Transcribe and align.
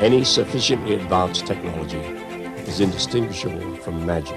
Any 0.00 0.22
sufficiently 0.22 0.94
advanced 0.94 1.44
technology 1.44 1.98
is 2.68 2.78
indistinguishable 2.78 3.74
from 3.78 4.06
magic. 4.06 4.36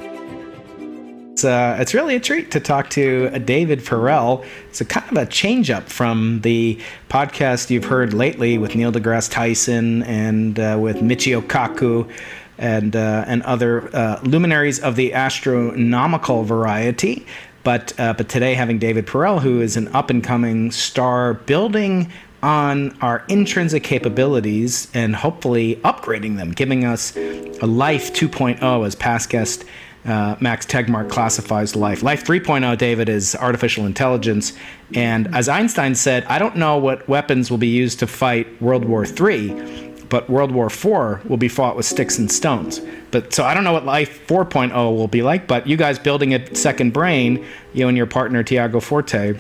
It's, 1.34 1.46
uh, 1.46 1.78
it's 1.80 1.94
really 1.94 2.16
a 2.16 2.20
treat 2.20 2.50
to 2.52 2.60
talk 2.60 2.90
to 2.92 3.30
David 3.38 3.82
Perell. 3.82 4.44
It's 4.70 4.82
a 4.82 4.86
kind 4.86 5.08
of 5.12 5.18
a 5.18 5.28
change 5.28 5.70
up 5.70 5.88
from 5.88 6.42
the 6.42 6.80
podcast 7.10 7.70
you've 7.70 7.86
heard 7.86 8.12
lately 8.12 8.58
with 8.58 8.76
Neil 8.76 8.92
deGrasse 8.92 9.30
Tyson 9.30 10.02
and 10.04 10.60
uh, 10.60 10.80
with 10.82 10.98
Michio 10.98 11.42
Kaku 11.42 12.12
and, 12.58 12.96
uh, 12.96 13.26
and 13.28 13.44
other 13.44 13.96
uh, 13.96 14.20
luminaries 14.24 14.80
of 14.80 14.96
the 14.96 15.14
astronomical 15.14 16.44
variety. 16.44 17.24
But, 17.64 17.94
uh, 18.00 18.14
but 18.14 18.30
today, 18.30 18.56
having 18.56 18.80
David 18.80 19.06
Perell, 19.06 19.40
who 19.40 19.62
is 19.62 19.78
an 19.78 19.90
up 19.90 20.10
and 20.10 20.24
coming 20.24 20.72
star 20.72 21.36
building 21.36 22.12
on 22.44 22.98
our 23.02 23.24
intrinsic 23.28 23.84
capabilities 23.84 24.90
and 24.94 25.16
hopefully 25.16 25.76
upgrading 25.78 26.38
them, 26.38 26.52
giving 26.52 26.86
us 26.86 27.16
a 27.16 27.66
life 27.66 28.14
2.0, 28.14 28.86
as 28.86 28.96
past 28.96 29.30
guest 29.30 29.66
uh, 30.06 30.36
Max 30.40 30.66
Tegmark 30.66 31.10
classifies 31.10 31.76
life. 31.76 32.02
Life 32.02 32.24
3.0, 32.26 32.78
David, 32.78 33.08
is 33.08 33.36
artificial 33.36 33.86
intelligence. 33.86 34.54
And 34.96 35.34
as 35.36 35.48
Einstein 35.48 35.94
said, 35.94 36.24
I 36.26 36.40
don't 36.40 36.56
know 36.56 36.78
what 36.78 37.08
weapons 37.08 37.52
will 37.52 37.60
be 37.60 37.68
used 37.68 38.00
to 38.00 38.08
fight 38.08 38.62
World 38.62 38.86
War 38.86 39.06
III 39.06 39.90
but 40.12 40.30
World 40.30 40.52
War 40.52 40.68
IV 40.68 41.26
will 41.30 41.38
be 41.38 41.48
fought 41.48 41.78
with 41.78 41.86
sticks 41.86 42.20
and 42.20 42.30
stones. 42.30 42.82
But 43.12 43.34
so 43.34 43.46
I 43.46 43.54
don't 43.54 43.64
know 43.64 43.72
what 43.72 43.86
Life 43.86 44.28
4.0 44.28 44.74
will 44.74 45.08
be 45.08 45.22
like, 45.22 45.48
but 45.48 45.66
you 45.66 45.78
guys 45.78 45.98
building 45.98 46.34
a 46.34 46.54
second 46.54 46.92
brain, 46.92 47.46
you 47.74 47.88
and 47.88 47.96
your 47.96 48.06
partner 48.06 48.44
Tiago 48.44 48.82
Forte. 48.82 49.40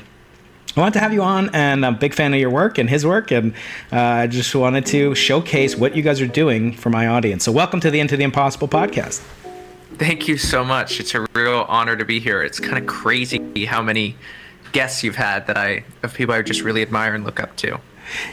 I 0.75 0.79
want 0.79 0.93
to 0.93 1.01
have 1.01 1.11
you 1.11 1.21
on, 1.21 1.53
and 1.53 1.85
I'm 1.85 1.95
a 1.95 1.97
big 1.97 2.13
fan 2.13 2.33
of 2.33 2.39
your 2.39 2.49
work 2.49 2.77
and 2.77 2.89
his 2.89 3.05
work, 3.05 3.31
and 3.31 3.53
uh, 3.91 3.99
I 3.99 4.27
just 4.27 4.55
wanted 4.55 4.85
to 4.87 5.13
showcase 5.15 5.75
what 5.75 5.97
you 5.97 6.01
guys 6.01 6.21
are 6.21 6.27
doing 6.27 6.71
for 6.71 6.89
my 6.89 7.07
audience. 7.07 7.43
So, 7.43 7.51
welcome 7.51 7.81
to 7.81 7.91
the 7.91 7.99
Into 7.99 8.15
the 8.15 8.23
Impossible 8.23 8.69
podcast. 8.69 9.19
Thank 9.95 10.29
you 10.29 10.37
so 10.37 10.63
much. 10.63 11.01
It's 11.01 11.13
a 11.13 11.27
real 11.33 11.65
honor 11.67 11.97
to 11.97 12.05
be 12.05 12.21
here. 12.21 12.41
It's 12.41 12.61
kind 12.61 12.77
of 12.77 12.87
crazy 12.87 13.65
how 13.65 13.81
many 13.81 14.15
guests 14.71 15.03
you've 15.03 15.17
had 15.17 15.45
that 15.47 15.57
I 15.57 15.83
of 16.03 16.13
people 16.13 16.33
I 16.33 16.41
just 16.41 16.61
really 16.61 16.81
admire 16.81 17.13
and 17.15 17.25
look 17.25 17.41
up 17.41 17.57
to. 17.57 17.77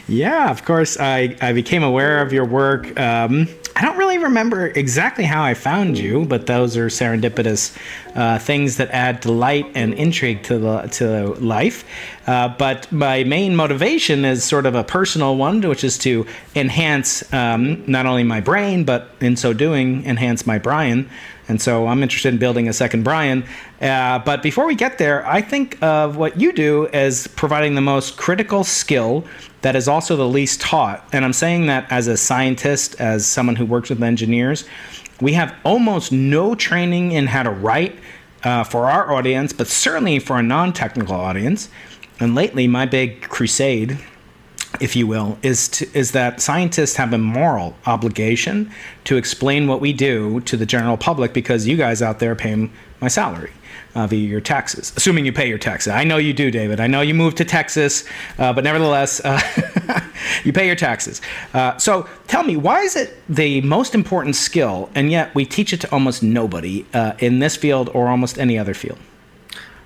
Yeah, 0.07 0.49
of 0.49 0.65
course. 0.65 0.99
I, 0.99 1.35
I 1.41 1.53
became 1.53 1.83
aware 1.83 2.21
of 2.21 2.33
your 2.33 2.45
work. 2.45 2.99
Um, 2.99 3.47
I 3.75 3.83
don't 3.83 3.97
really 3.97 4.17
remember 4.17 4.67
exactly 4.67 5.23
how 5.23 5.41
I 5.41 5.53
found 5.53 5.97
you, 5.97 6.25
but 6.25 6.47
those 6.47 6.75
are 6.75 6.87
serendipitous 6.87 7.77
uh, 8.13 8.37
things 8.37 8.75
that 8.75 8.89
add 8.89 9.21
delight 9.21 9.67
and 9.73 9.93
intrigue 9.93 10.43
to 10.43 10.57
the 10.57 10.81
to 10.93 11.33
life. 11.35 11.85
Uh, 12.27 12.49
but 12.49 12.91
my 12.91 13.23
main 13.23 13.55
motivation 13.55 14.25
is 14.25 14.43
sort 14.43 14.65
of 14.65 14.75
a 14.75 14.83
personal 14.83 15.37
one, 15.37 15.61
which 15.61 15.85
is 15.85 15.97
to 15.99 16.25
enhance 16.55 17.31
um, 17.33 17.83
not 17.89 18.05
only 18.05 18.23
my 18.23 18.41
brain, 18.41 18.83
but 18.83 19.11
in 19.21 19.37
so 19.37 19.53
doing, 19.53 20.05
enhance 20.05 20.45
my 20.45 20.57
Brian. 20.57 21.09
And 21.49 21.61
so 21.61 21.87
I'm 21.87 22.01
interested 22.03 22.31
in 22.33 22.39
building 22.39 22.69
a 22.69 22.73
second 22.73 23.03
Brian. 23.03 23.43
Uh, 23.81 24.19
but 24.19 24.43
before 24.43 24.65
we 24.65 24.75
get 24.75 24.99
there, 24.99 25.27
I 25.27 25.41
think 25.41 25.81
of 25.81 26.15
what 26.15 26.39
you 26.39 26.53
do 26.53 26.87
as 26.93 27.27
providing 27.27 27.75
the 27.75 27.81
most 27.81 28.17
critical 28.17 28.63
skill 28.63 29.25
that 29.61 29.75
is 29.75 29.87
also 29.87 30.15
the 30.15 30.27
least 30.27 30.61
taught. 30.61 31.03
And 31.11 31.25
I'm 31.25 31.33
saying 31.33 31.65
that 31.65 31.91
as 31.91 32.07
a 32.07 32.15
scientist, 32.15 32.95
as 33.01 33.25
someone 33.25 33.55
who 33.55 33.65
works 33.65 33.89
with 33.89 34.01
engineers. 34.01 34.63
We 35.19 35.33
have 35.33 35.53
almost 35.65 36.11
no 36.13 36.55
training 36.55 37.11
in 37.11 37.27
how 37.27 37.43
to 37.43 37.49
write 37.49 37.99
uh, 38.43 38.63
for 38.63 38.85
our 38.85 39.11
audience, 39.11 39.51
but 39.51 39.67
certainly 39.67 40.19
for 40.19 40.37
a 40.37 40.43
non 40.43 40.71
technical 40.71 41.15
audience. 41.15 41.69
And 42.21 42.35
lately, 42.35 42.67
my 42.67 42.85
big 42.85 43.23
crusade 43.23 43.97
if 44.79 44.95
you 44.95 45.07
will, 45.07 45.37
is 45.41 45.67
to, 45.69 45.97
is 45.97 46.11
that 46.11 46.41
scientists 46.41 46.95
have 46.95 47.13
a 47.13 47.17
moral 47.17 47.75
obligation 47.85 48.71
to 49.05 49.17
explain 49.17 49.67
what 49.67 49.81
we 49.81 49.93
do 49.93 50.39
to 50.41 50.55
the 50.55 50.65
general 50.65 50.97
public 50.97 51.33
because 51.33 51.67
you 51.67 51.75
guys 51.75 52.01
out 52.01 52.19
there 52.19 52.35
pay 52.35 52.69
my 53.01 53.07
salary 53.07 53.51
uh, 53.95 54.07
via 54.07 54.19
your 54.19 54.41
taxes, 54.41 54.93
assuming 54.95 55.25
you 55.25 55.33
pay 55.33 55.47
your 55.47 55.57
taxes. 55.57 55.91
I 55.91 56.03
know 56.03 56.17
you 56.17 56.33
do, 56.33 56.51
David. 56.51 56.79
I 56.79 56.87
know 56.87 57.01
you 57.01 57.13
moved 57.13 57.37
to 57.37 57.45
Texas, 57.45 58.05
uh, 58.37 58.53
but 58.53 58.63
nevertheless, 58.63 59.19
uh, 59.23 59.41
you 60.43 60.53
pay 60.53 60.67
your 60.67 60.75
taxes. 60.75 61.21
Uh, 61.53 61.77
so 61.77 62.07
tell 62.27 62.43
me, 62.43 62.55
why 62.55 62.81
is 62.81 62.95
it 62.95 63.17
the 63.27 63.61
most 63.61 63.95
important 63.95 64.35
skill, 64.35 64.89
and 64.95 65.11
yet 65.11 65.33
we 65.33 65.45
teach 65.45 65.73
it 65.73 65.81
to 65.81 65.91
almost 65.91 66.21
nobody 66.21 66.85
uh, 66.93 67.13
in 67.19 67.39
this 67.39 67.55
field 67.55 67.89
or 67.93 68.07
almost 68.07 68.37
any 68.37 68.57
other 68.57 68.73
field? 68.73 68.99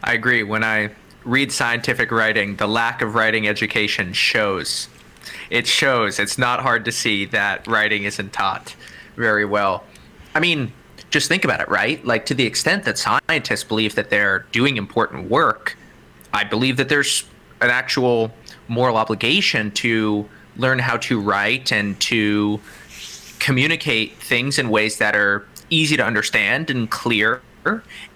I 0.03 0.13
agree. 0.13 0.43
When 0.43 0.63
I 0.63 0.91
read 1.25 1.51
scientific 1.51 2.11
writing, 2.11 2.55
the 2.57 2.67
lack 2.67 3.01
of 3.01 3.15
writing 3.15 3.47
education 3.47 4.13
shows. 4.13 4.87
It 5.49 5.67
shows. 5.67 6.19
It's 6.19 6.37
not 6.37 6.61
hard 6.61 6.85
to 6.85 6.91
see 6.91 7.25
that 7.25 7.65
writing 7.67 8.03
isn't 8.03 8.33
taught 8.33 8.75
very 9.15 9.45
well. 9.45 9.83
I 10.35 10.39
mean, 10.39 10.73
just 11.09 11.27
think 11.27 11.45
about 11.45 11.61
it, 11.61 11.69
right? 11.69 12.03
Like, 12.05 12.25
to 12.27 12.33
the 12.33 12.45
extent 12.45 12.85
that 12.85 12.97
scientists 12.97 13.63
believe 13.63 13.95
that 13.95 14.09
they're 14.09 14.45
doing 14.51 14.77
important 14.77 15.29
work, 15.29 15.77
I 16.33 16.43
believe 16.43 16.77
that 16.77 16.89
there's 16.89 17.23
an 17.61 17.69
actual 17.69 18.33
moral 18.67 18.97
obligation 18.97 19.71
to 19.71 20.27
learn 20.57 20.79
how 20.79 20.97
to 20.97 21.19
write 21.19 21.71
and 21.71 21.99
to 21.99 22.59
communicate 23.39 24.17
things 24.17 24.57
in 24.57 24.69
ways 24.69 24.97
that 24.97 25.15
are 25.15 25.45
easy 25.69 25.97
to 25.97 26.03
understand 26.03 26.69
and 26.69 26.89
clear 26.89 27.41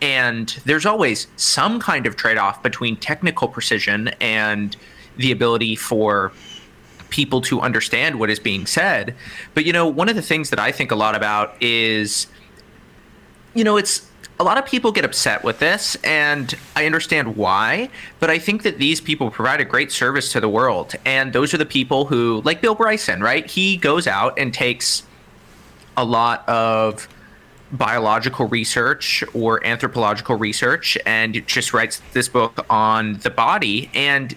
and 0.02 0.50
there's 0.66 0.86
always 0.86 1.28
some 1.36 1.80
kind 1.80 2.06
of 2.06 2.16
trade 2.16 2.38
off 2.38 2.62
between 2.64 2.96
technical 2.96 3.48
precision 3.48 4.10
and 4.20 4.76
the 5.18 5.32
ability 5.32 5.76
for 5.76 6.32
people 7.10 7.42
to 7.42 7.62
understand 7.62 8.20
what 8.20 8.30
is 8.30 8.40
being 8.40 8.66
said. 8.66 9.16
But, 9.54 9.66
you 9.66 9.74
know, 9.74 9.88
one 9.88 10.10
of 10.10 10.16
the 10.16 10.22
things 10.22 10.50
that 10.50 10.60
I 10.60 10.72
think 10.72 10.92
a 10.92 10.96
lot 10.96 11.16
about 11.16 11.56
is, 11.62 12.28
you 13.54 13.64
know, 13.64 13.78
it's 13.78 14.10
a 14.40 14.44
lot 14.44 14.58
of 14.58 14.66
people 14.66 14.92
get 14.92 15.04
upset 15.04 15.44
with 15.44 15.60
this, 15.60 15.96
and 16.04 16.54
I 16.76 16.86
understand 16.86 17.36
why. 17.36 17.90
But 18.20 18.30
I 18.30 18.38
think 18.38 18.64
that 18.64 18.78
these 18.78 19.02
people 19.02 19.32
provide 19.32 19.60
a 19.62 19.66
great 19.66 19.92
service 19.92 20.32
to 20.34 20.40
the 20.40 20.50
world. 20.50 20.94
And 21.06 21.34
those 21.34 21.54
are 21.54 21.58
the 21.58 21.66
people 21.66 22.06
who, 22.06 22.42
like 22.46 22.62
Bill 22.62 22.76
Bryson, 22.76 23.22
right? 23.22 23.50
He 23.50 23.78
goes 23.78 24.06
out 24.06 24.38
and 24.38 24.54
takes 24.54 25.04
a 25.96 26.06
lot 26.06 26.48
of 26.48 27.08
biological 27.72 28.48
research 28.48 29.24
or 29.34 29.66
anthropological 29.66 30.36
research 30.36 30.98
and 31.06 31.46
just 31.48 31.74
writes 31.74 32.02
this 32.14 32.30
book 32.30 32.66
on 32.70 33.18
the 33.20 33.30
body 33.30 33.90
and 33.94 34.36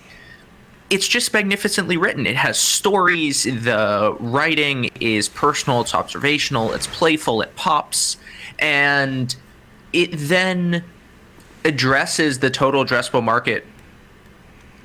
it's 0.90 1.06
just 1.06 1.32
magnificently 1.32 1.96
written. 1.96 2.26
It 2.26 2.34
has 2.34 2.58
stories 2.58 3.44
the 3.44 4.16
writing 4.18 4.90
is 5.00 5.28
personal 5.28 5.80
it's 5.80 5.94
observational 5.94 6.72
it's 6.72 6.88
playful 6.88 7.42
it 7.42 7.54
pops 7.54 8.16
and 8.58 9.34
it 9.92 10.10
then 10.12 10.84
addresses 11.64 12.40
the 12.40 12.50
total 12.50 12.84
addressable 12.84 13.22
market 13.22 13.64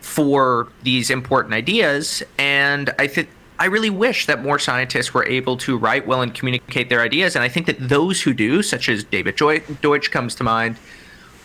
for 0.01 0.67
these 0.84 1.09
important 1.09 1.53
ideas 1.53 2.22
and 2.38 2.94
i 3.00 3.07
think 3.07 3.29
I 3.57 3.66
really 3.66 3.89
wish 3.89 4.25
that 4.25 4.43
more 4.43 4.59
scientists 4.59 5.13
were 5.13 5.25
able 5.25 5.55
to 5.57 5.77
write 5.77 6.05
well 6.05 6.21
and 6.21 6.33
communicate 6.33 6.89
their 6.89 7.01
ideas. 7.01 7.35
And 7.35 7.43
I 7.43 7.47
think 7.49 7.67
that 7.67 7.77
those 7.79 8.21
who 8.21 8.33
do, 8.33 8.61
such 8.61 8.89
as 8.89 9.03
David 9.03 9.38
Deutsch 9.81 10.11
comes 10.11 10.35
to 10.35 10.43
mind, 10.43 10.77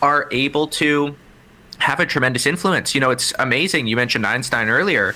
are 0.01 0.27
able 0.31 0.67
to 0.67 1.15
have 1.77 1.99
a 1.99 2.05
tremendous 2.05 2.45
influence. 2.45 2.93
You 2.93 3.01
know, 3.01 3.11
it's 3.11 3.33
amazing. 3.39 3.87
You 3.87 3.95
mentioned 3.95 4.25
Einstein 4.25 4.69
earlier. 4.69 5.15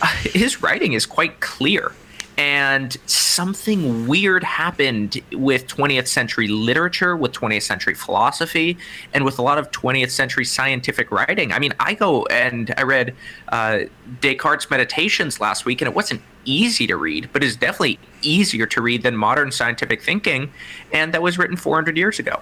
Uh, 0.00 0.06
his 0.22 0.62
writing 0.62 0.94
is 0.94 1.06
quite 1.06 1.40
clear 1.40 1.92
and 2.36 2.96
something 3.06 4.08
weird 4.08 4.42
happened 4.42 5.20
with 5.32 5.66
20th 5.66 6.08
century 6.08 6.48
literature, 6.48 7.16
with 7.16 7.32
20th 7.32 7.62
century 7.62 7.94
philosophy, 7.94 8.76
and 9.12 9.24
with 9.24 9.38
a 9.38 9.42
lot 9.42 9.58
of 9.58 9.70
20th 9.70 10.10
century 10.10 10.44
scientific 10.44 11.10
writing. 11.10 11.52
I 11.52 11.58
mean, 11.58 11.72
I 11.78 11.94
go 11.94 12.26
and 12.26 12.74
I 12.76 12.82
read 12.82 13.14
uh, 13.48 13.80
Descartes' 14.20 14.70
Meditations 14.70 15.40
last 15.40 15.64
week, 15.64 15.80
and 15.80 15.88
it 15.88 15.94
wasn't 15.94 16.22
easy 16.44 16.86
to 16.86 16.96
read, 16.96 17.30
but 17.32 17.44
it's 17.44 17.56
definitely 17.56 17.98
easier 18.22 18.66
to 18.66 18.82
read 18.82 19.02
than 19.02 19.16
modern 19.16 19.52
scientific 19.52 20.02
thinking, 20.02 20.52
and 20.92 21.14
that 21.14 21.22
was 21.22 21.38
written 21.38 21.56
400 21.56 21.96
years 21.96 22.18
ago. 22.18 22.40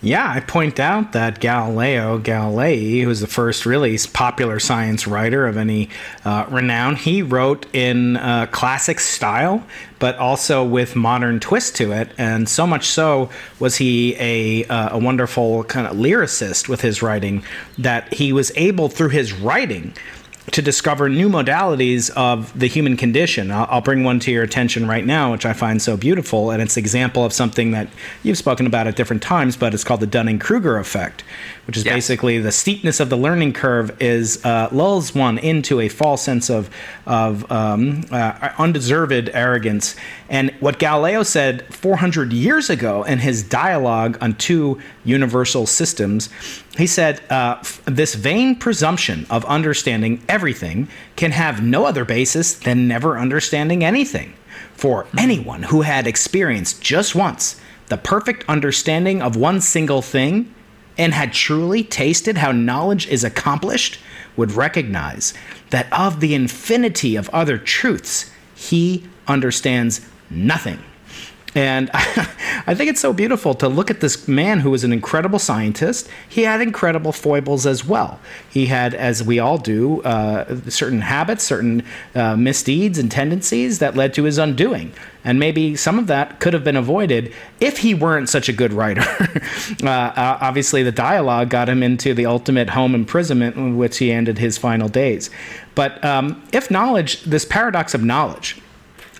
Yeah, 0.00 0.30
I 0.30 0.38
point 0.38 0.78
out 0.78 1.10
that 1.12 1.40
Galileo 1.40 2.20
Galilei, 2.20 3.02
who 3.02 3.08
was 3.08 3.20
the 3.20 3.26
first 3.26 3.66
really 3.66 3.98
popular 4.12 4.60
science 4.60 5.08
writer 5.08 5.44
of 5.44 5.56
any 5.56 5.90
uh, 6.24 6.46
renown, 6.48 6.94
he 6.94 7.20
wrote 7.20 7.66
in 7.74 8.16
uh, 8.16 8.46
classic 8.46 9.00
style, 9.00 9.64
but 9.98 10.16
also 10.16 10.62
with 10.62 10.94
modern 10.94 11.40
twist 11.40 11.74
to 11.76 11.90
it. 11.90 12.12
And 12.16 12.48
so 12.48 12.64
much 12.64 12.86
so 12.86 13.28
was 13.58 13.76
he 13.76 14.14
a, 14.20 14.64
uh, 14.66 14.96
a 14.96 14.98
wonderful 14.98 15.64
kind 15.64 15.88
of 15.88 15.96
lyricist 15.96 16.68
with 16.68 16.80
his 16.80 17.02
writing 17.02 17.42
that 17.76 18.14
he 18.14 18.32
was 18.32 18.52
able, 18.54 18.88
through 18.88 19.08
his 19.08 19.32
writing, 19.32 19.94
to 20.52 20.62
discover 20.62 21.08
new 21.08 21.28
modalities 21.28 22.10
of 22.10 22.58
the 22.58 22.66
human 22.66 22.96
condition. 22.96 23.50
I'll, 23.50 23.66
I'll, 23.70 23.80
bring 23.80 24.04
one 24.04 24.18
to 24.20 24.30
your 24.30 24.42
attention 24.42 24.86
right 24.86 25.04
now, 25.04 25.32
which 25.32 25.46
I 25.46 25.52
find 25.52 25.80
so 25.80 25.96
beautiful, 25.96 26.50
and 26.50 26.62
it's 26.62 26.76
an 26.76 26.80
example 26.80 27.24
of 27.24 27.32
something 27.32 27.70
that 27.70 27.88
you've 28.22 28.38
spoken 28.38 28.66
about 28.66 28.86
at 28.86 28.96
different 28.96 29.22
times, 29.22 29.56
but 29.56 29.74
it's 29.74 29.84
called 29.84 30.00
the 30.00 30.06
Dunning 30.06 30.38
Kruger 30.38 30.78
effect, 30.78 31.24
which 31.68 31.76
is 31.76 31.84
basically 31.84 32.38
the 32.38 32.50
steepness 32.50 32.98
of 32.98 33.10
the 33.10 33.16
learning 33.16 33.52
curve 33.52 33.94
is 34.00 34.42
uh, 34.42 34.70
lulls 34.72 35.14
one 35.14 35.36
into 35.36 35.80
a 35.80 35.88
false 35.90 36.22
sense 36.22 36.48
of 36.48 36.70
of 37.04 37.50
um, 37.52 38.00
uh, 38.10 38.54
undeserved 38.56 39.28
arrogance. 39.34 39.94
And 40.30 40.50
what 40.60 40.78
Galileo 40.78 41.22
said 41.22 41.66
400 41.74 42.32
years 42.32 42.70
ago 42.70 43.02
in 43.02 43.18
his 43.18 43.42
dialogue 43.42 44.16
on 44.22 44.34
two 44.36 44.80
universal 45.04 45.66
systems, 45.66 46.30
he 46.78 46.86
said, 46.86 47.20
uh, 47.28 47.62
This 47.84 48.14
vain 48.14 48.56
presumption 48.56 49.26
of 49.28 49.44
understanding 49.44 50.22
everything 50.26 50.88
can 51.16 51.32
have 51.32 51.62
no 51.62 51.84
other 51.84 52.06
basis 52.06 52.54
than 52.54 52.88
never 52.88 53.18
understanding 53.18 53.84
anything. 53.84 54.32
For 54.72 55.06
anyone 55.18 55.64
who 55.64 55.82
had 55.82 56.06
experienced 56.06 56.80
just 56.80 57.14
once 57.14 57.60
the 57.88 57.98
perfect 57.98 58.44
understanding 58.48 59.20
of 59.20 59.36
one 59.36 59.60
single 59.60 60.00
thing 60.00 60.54
and 60.98 61.14
had 61.14 61.32
truly 61.32 61.84
tasted 61.84 62.36
how 62.36 62.52
knowledge 62.52 63.06
is 63.06 63.24
accomplished 63.24 63.98
would 64.36 64.52
recognize 64.52 65.32
that 65.70 65.90
of 65.92 66.20
the 66.20 66.34
infinity 66.34 67.16
of 67.16 67.30
other 67.30 67.56
truths, 67.56 68.30
he 68.54 69.06
understands 69.26 70.06
nothing. 70.28 70.82
And 71.58 71.90
I 71.94 72.74
think 72.76 72.88
it's 72.88 73.00
so 73.00 73.12
beautiful 73.12 73.52
to 73.54 73.68
look 73.68 73.90
at 73.90 73.98
this 74.00 74.28
man 74.28 74.60
who 74.60 74.70
was 74.70 74.84
an 74.84 74.92
incredible 74.92 75.40
scientist. 75.40 76.08
He 76.28 76.42
had 76.42 76.60
incredible 76.60 77.10
foibles 77.10 77.66
as 77.66 77.84
well. 77.84 78.20
He 78.48 78.66
had, 78.66 78.94
as 78.94 79.24
we 79.24 79.40
all 79.40 79.58
do, 79.58 80.00
uh, 80.02 80.60
certain 80.70 81.00
habits, 81.00 81.42
certain 81.42 81.82
uh, 82.14 82.36
misdeeds 82.36 82.96
and 82.96 83.10
tendencies 83.10 83.80
that 83.80 83.96
led 83.96 84.14
to 84.14 84.22
his 84.22 84.38
undoing. 84.38 84.92
And 85.24 85.40
maybe 85.40 85.74
some 85.74 85.98
of 85.98 86.06
that 86.06 86.38
could 86.38 86.52
have 86.52 86.62
been 86.62 86.76
avoided 86.76 87.34
if 87.58 87.78
he 87.78 87.92
weren't 87.92 88.28
such 88.28 88.48
a 88.48 88.52
good 88.52 88.72
writer. 88.72 89.02
uh, 89.82 90.38
obviously, 90.40 90.84
the 90.84 90.92
dialogue 90.92 91.50
got 91.50 91.68
him 91.68 91.82
into 91.82 92.14
the 92.14 92.26
ultimate 92.26 92.70
home 92.70 92.94
imprisonment 92.94 93.56
in 93.56 93.76
which 93.76 93.98
he 93.98 94.12
ended 94.12 94.38
his 94.38 94.56
final 94.58 94.88
days. 94.88 95.28
But 95.74 96.04
um, 96.04 96.40
if 96.52 96.70
knowledge, 96.70 97.24
this 97.24 97.44
paradox 97.44 97.94
of 97.94 98.04
knowledge, 98.04 98.60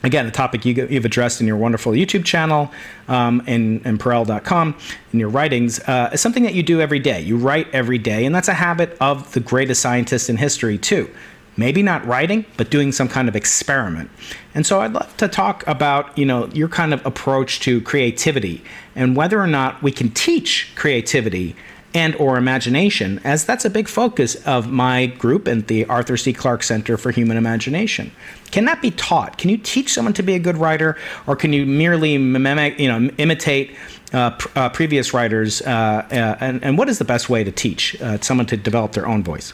again, 0.02 0.26
a 0.26 0.30
topic 0.30 0.64
you, 0.64 0.86
have 0.86 1.04
addressed 1.04 1.40
in 1.40 1.46
your 1.46 1.56
wonderful 1.56 1.92
YouTube 1.92 2.24
channel 2.24 2.70
um, 3.08 3.42
and, 3.46 3.84
and 3.84 3.98
Perell.com 3.98 4.76
in 5.12 5.18
your 5.18 5.28
writings, 5.28 5.80
uh, 5.80 6.10
is 6.12 6.20
something 6.20 6.42
that 6.44 6.54
you 6.54 6.62
do 6.62 6.80
every 6.80 6.98
day. 6.98 7.20
You 7.20 7.36
write 7.36 7.68
every 7.72 7.98
day, 7.98 8.24
and 8.24 8.34
that's 8.34 8.48
a 8.48 8.54
habit 8.54 8.96
of 9.00 9.32
the 9.32 9.40
greatest 9.40 9.82
scientists 9.82 10.28
in 10.28 10.36
history, 10.36 10.78
too. 10.78 11.10
Maybe 11.56 11.82
not 11.82 12.06
writing, 12.06 12.44
but 12.56 12.70
doing 12.70 12.92
some 12.92 13.08
kind 13.08 13.28
of 13.28 13.34
experiment. 13.34 14.10
And 14.54 14.64
so 14.64 14.80
I'd 14.80 14.92
love 14.92 15.16
to 15.16 15.26
talk 15.26 15.66
about, 15.66 16.16
you 16.16 16.24
know, 16.24 16.46
your 16.48 16.68
kind 16.68 16.94
of 16.94 17.04
approach 17.04 17.58
to 17.60 17.80
creativity 17.80 18.62
and 18.94 19.16
whether 19.16 19.40
or 19.40 19.48
not 19.48 19.82
we 19.82 19.90
can 19.90 20.10
teach 20.10 20.70
creativity 20.76 21.56
and 21.98 22.14
or 22.14 22.38
imagination 22.38 23.20
as 23.24 23.44
that's 23.44 23.64
a 23.64 23.70
big 23.70 23.88
focus 23.88 24.36
of 24.46 24.70
my 24.70 25.06
group 25.06 25.48
and 25.48 25.66
the 25.66 25.84
Arthur 25.86 26.16
C. 26.16 26.32
Clarke 26.32 26.62
Center 26.62 26.96
for 26.96 27.10
Human 27.10 27.36
Imagination. 27.36 28.12
Can 28.52 28.66
that 28.66 28.80
be 28.80 28.92
taught? 28.92 29.36
Can 29.36 29.50
you 29.50 29.58
teach 29.58 29.92
someone 29.92 30.14
to 30.14 30.22
be 30.22 30.36
a 30.36 30.38
good 30.38 30.56
writer 30.56 30.96
or 31.26 31.34
can 31.34 31.52
you 31.52 31.66
merely 31.66 32.16
mimic, 32.16 32.78
you 32.78 32.86
know, 32.86 33.10
imitate 33.18 33.76
uh, 34.12 34.30
pr- 34.30 34.48
uh, 34.54 34.68
previous 34.68 35.12
writers 35.12 35.60
uh, 35.62 36.06
uh, 36.12 36.36
and, 36.38 36.62
and 36.62 36.78
what 36.78 36.88
is 36.88 36.98
the 36.98 37.04
best 37.04 37.28
way 37.28 37.42
to 37.42 37.50
teach 37.50 38.00
uh, 38.00 38.16
someone 38.20 38.46
to 38.46 38.56
develop 38.56 38.92
their 38.92 39.08
own 39.08 39.24
voice? 39.24 39.52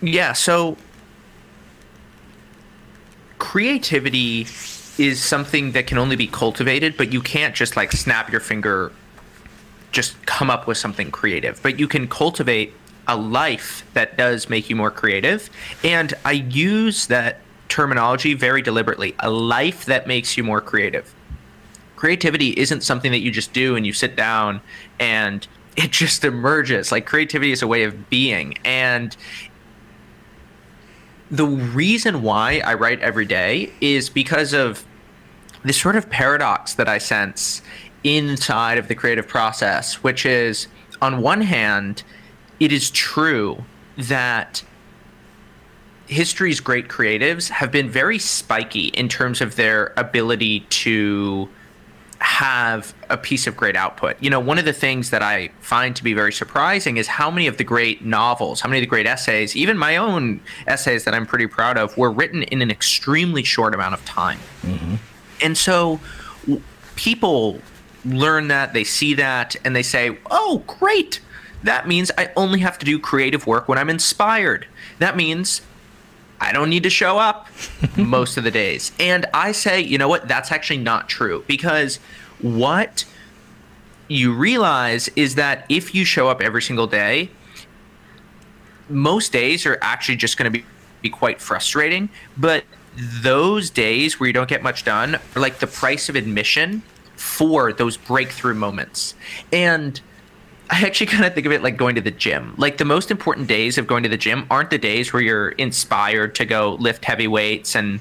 Yeah, 0.00 0.34
so 0.34 0.76
creativity 3.38 4.42
is 4.96 5.20
something 5.20 5.72
that 5.72 5.88
can 5.88 5.98
only 5.98 6.14
be 6.14 6.28
cultivated, 6.28 6.96
but 6.96 7.12
you 7.12 7.20
can't 7.20 7.56
just 7.56 7.76
like 7.76 7.90
snap 7.90 8.30
your 8.30 8.40
finger 8.40 8.92
just 9.92 10.24
come 10.26 10.50
up 10.50 10.66
with 10.66 10.78
something 10.78 11.10
creative, 11.10 11.62
but 11.62 11.78
you 11.78 11.88
can 11.88 12.08
cultivate 12.08 12.72
a 13.06 13.16
life 13.16 13.84
that 13.94 14.18
does 14.18 14.50
make 14.50 14.68
you 14.68 14.76
more 14.76 14.90
creative. 14.90 15.48
And 15.82 16.12
I 16.24 16.32
use 16.32 17.06
that 17.06 17.40
terminology 17.68 18.34
very 18.34 18.62
deliberately 18.62 19.14
a 19.20 19.30
life 19.30 19.86
that 19.86 20.06
makes 20.06 20.36
you 20.36 20.44
more 20.44 20.60
creative. 20.60 21.14
Creativity 21.96 22.50
isn't 22.50 22.82
something 22.82 23.10
that 23.12 23.20
you 23.20 23.30
just 23.30 23.52
do 23.52 23.76
and 23.76 23.86
you 23.86 23.92
sit 23.92 24.14
down 24.14 24.60
and 25.00 25.46
it 25.76 25.92
just 25.92 26.24
emerges. 26.24 26.92
Like 26.92 27.06
creativity 27.06 27.52
is 27.52 27.62
a 27.62 27.66
way 27.66 27.84
of 27.84 28.10
being. 28.10 28.58
And 28.64 29.16
the 31.30 31.46
reason 31.46 32.22
why 32.22 32.60
I 32.64 32.74
write 32.74 33.00
every 33.00 33.26
day 33.26 33.72
is 33.80 34.08
because 34.08 34.52
of 34.52 34.84
this 35.64 35.80
sort 35.80 35.96
of 35.96 36.08
paradox 36.08 36.74
that 36.74 36.88
I 36.88 36.98
sense 36.98 37.62
inside 38.04 38.78
of 38.78 38.88
the 38.88 38.94
creative 38.94 39.26
process, 39.26 40.02
which 40.02 40.24
is 40.24 40.68
on 41.00 41.20
one 41.22 41.42
hand, 41.42 42.02
it 42.60 42.72
is 42.72 42.90
true 42.90 43.64
that 43.96 44.62
history's 46.06 46.60
great 46.60 46.88
creatives 46.88 47.50
have 47.50 47.70
been 47.70 47.88
very 47.88 48.18
spiky 48.18 48.86
in 48.88 49.08
terms 49.08 49.40
of 49.40 49.56
their 49.56 49.92
ability 49.96 50.60
to 50.70 51.48
have 52.20 52.94
a 53.10 53.16
piece 53.16 53.46
of 53.46 53.56
great 53.56 53.76
output. 53.76 54.16
You 54.20 54.30
know, 54.30 54.40
one 54.40 54.58
of 54.58 54.64
the 54.64 54.72
things 54.72 55.10
that 55.10 55.22
I 55.22 55.50
find 55.60 55.94
to 55.94 56.02
be 56.02 56.14
very 56.14 56.32
surprising 56.32 56.96
is 56.96 57.06
how 57.06 57.30
many 57.30 57.46
of 57.46 57.58
the 57.58 57.64
great 57.64 58.04
novels, 58.04 58.60
how 58.60 58.68
many 58.68 58.78
of 58.78 58.82
the 58.82 58.88
great 58.88 59.06
essays, 59.06 59.54
even 59.54 59.78
my 59.78 59.96
own 59.96 60.40
essays 60.66 61.04
that 61.04 61.14
I'm 61.14 61.26
pretty 61.26 61.46
proud 61.46 61.78
of, 61.78 61.96
were 61.96 62.10
written 62.10 62.42
in 62.44 62.60
an 62.60 62.70
extremely 62.70 63.44
short 63.44 63.74
amount 63.74 63.94
of 63.94 64.04
time. 64.04 64.40
Mm-hmm. 64.62 64.96
And 65.42 65.56
so 65.56 66.00
people 66.96 67.60
learn 68.12 68.48
that, 68.48 68.72
they 68.72 68.84
see 68.84 69.14
that, 69.14 69.56
and 69.64 69.74
they 69.74 69.82
say, 69.82 70.18
oh, 70.30 70.62
great. 70.66 71.20
That 71.62 71.88
means 71.88 72.10
I 72.16 72.30
only 72.36 72.60
have 72.60 72.78
to 72.78 72.86
do 72.86 72.98
creative 72.98 73.46
work 73.46 73.68
when 73.68 73.78
I'm 73.78 73.90
inspired. 73.90 74.66
That 74.98 75.16
means 75.16 75.62
I 76.40 76.52
don't 76.52 76.70
need 76.70 76.84
to 76.84 76.90
show 76.90 77.18
up 77.18 77.48
most 77.96 78.36
of 78.36 78.44
the 78.44 78.50
days. 78.50 78.92
And 79.00 79.26
I 79.34 79.52
say, 79.52 79.80
you 79.80 79.98
know 79.98 80.08
what? 80.08 80.28
That's 80.28 80.52
actually 80.52 80.78
not 80.78 81.08
true 81.08 81.44
because 81.46 81.96
what 82.40 83.04
you 84.06 84.32
realize 84.32 85.08
is 85.16 85.34
that 85.34 85.66
if 85.68 85.94
you 85.94 86.04
show 86.04 86.28
up 86.28 86.40
every 86.40 86.62
single 86.62 86.86
day, 86.86 87.30
most 88.88 89.32
days 89.32 89.66
are 89.66 89.78
actually 89.82 90.16
just 90.16 90.38
going 90.38 90.50
to 90.50 90.58
be, 90.58 90.64
be 91.02 91.10
quite 91.10 91.40
frustrating. 91.40 92.08
But 92.36 92.64
those 92.96 93.70
days 93.70 94.18
where 94.18 94.26
you 94.28 94.32
don't 94.32 94.48
get 94.48 94.62
much 94.62 94.84
done 94.84 95.16
are 95.16 95.40
like 95.40 95.58
the 95.58 95.66
price 95.66 96.08
of 96.08 96.16
admission 96.16 96.82
for 97.18 97.72
those 97.72 97.96
breakthrough 97.96 98.54
moments. 98.54 99.14
And 99.52 100.00
I 100.70 100.84
actually 100.84 101.06
kind 101.06 101.24
of 101.24 101.34
think 101.34 101.46
of 101.46 101.52
it 101.52 101.62
like 101.62 101.76
going 101.76 101.94
to 101.96 102.00
the 102.00 102.10
gym. 102.10 102.54
Like 102.56 102.78
the 102.78 102.84
most 102.84 103.10
important 103.10 103.48
days 103.48 103.78
of 103.78 103.86
going 103.86 104.02
to 104.02 104.08
the 104.08 104.16
gym 104.16 104.46
aren't 104.50 104.70
the 104.70 104.78
days 104.78 105.12
where 105.12 105.22
you're 105.22 105.50
inspired 105.50 106.34
to 106.36 106.44
go 106.44 106.74
lift 106.74 107.04
heavy 107.04 107.26
weights 107.26 107.74
and 107.74 108.00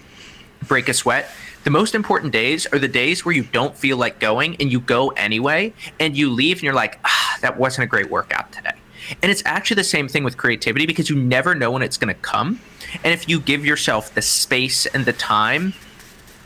break 0.68 0.90
a 0.90 0.94
sweat. 0.94 1.30
The 1.64 1.72
most 1.72 1.96
important 1.96 2.32
days 2.32 2.66
are 2.68 2.80
the 2.80 2.88
days 2.88 3.26
where 3.26 3.34
you 3.34 3.44
don't 3.44 3.76
feel 3.76 3.98
like 3.98 4.20
going 4.20 4.56
and 4.60 4.72
you 4.72 4.80
go 4.80 5.10
anyway 5.10 5.74
and 6.00 6.16
you 6.16 6.30
leave 6.30 6.58
and 6.58 6.64
you're 6.64 6.74
like, 6.74 7.00
ah, 7.04 7.38
that 7.42 7.58
wasn't 7.58 7.86
a 7.86 7.88
great 7.88 8.10
workout 8.10 8.52
today. 8.52 8.74
And 9.22 9.32
it's 9.32 9.44
actually 9.46 9.76
the 9.76 9.84
same 9.84 10.08
thing 10.08 10.24
with 10.24 10.38
creativity 10.38 10.86
because 10.86 11.10
you 11.10 11.16
never 11.16 11.56
know 11.56 11.72
when 11.72 11.82
it's 11.82 11.98
going 11.98 12.14
to 12.14 12.22
come. 12.22 12.60
And 13.04 13.14
if 13.14 13.28
you 13.28 13.40
give 13.40 13.66
yourself 13.66 14.14
the 14.14 14.22
space 14.22 14.86
and 14.86 15.06
the 15.06 15.14
time 15.14 15.74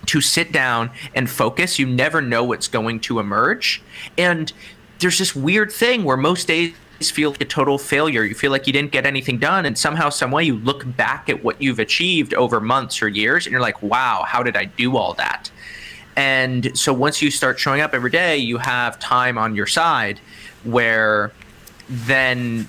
to 0.08 0.22
sit 0.22 0.51
down 0.51 0.91
and 1.15 1.29
focus. 1.29 1.79
You 1.79 1.86
never 1.86 2.22
know 2.22 2.43
what's 2.43 2.67
going 2.67 3.00
to 3.01 3.20
emerge. 3.20 3.81
And 4.17 4.51
there's 5.00 5.17
this 5.17 5.36
weird 5.36 5.72
thing 5.72 6.03
where 6.03 6.17
most 6.17 6.48
days 6.48 6.74
feel 7.10 7.31
like 7.31 7.41
a 7.41 7.46
total 7.46 7.77
failure. 7.77 8.24
You 8.24 8.36
feel 8.36 8.51
like 8.51 8.67
you 8.67 8.74
didn't 8.74 8.91
get 8.91 9.05
anything 9.05 9.39
done. 9.39 9.65
And 9.65 9.77
somehow, 9.77 10.10
some 10.10 10.31
way, 10.31 10.43
you 10.43 10.58
look 10.58 10.84
back 10.96 11.29
at 11.29 11.43
what 11.43 11.62
you've 11.62 11.79
achieved 11.79 12.34
over 12.34 12.60
months 12.60 13.01
or 13.01 13.08
years 13.08 13.46
and 13.46 13.51
you're 13.51 13.62
like, 13.62 13.81
wow, 13.81 14.24
how 14.27 14.43
did 14.43 14.55
I 14.55 14.65
do 14.65 14.98
all 14.98 15.13
that? 15.15 15.50
And 16.15 16.77
so 16.77 16.93
once 16.93 17.22
you 17.22 17.31
start 17.31 17.60
showing 17.60 17.81
up 17.81 17.93
every 17.93 18.12
day, 18.12 18.38
you 18.38 18.58
have 18.58 19.00
time 19.00 19.38
on 19.38 19.55
your 19.55 19.65
side 19.65 20.20
where 20.63 21.31
then 21.88 22.67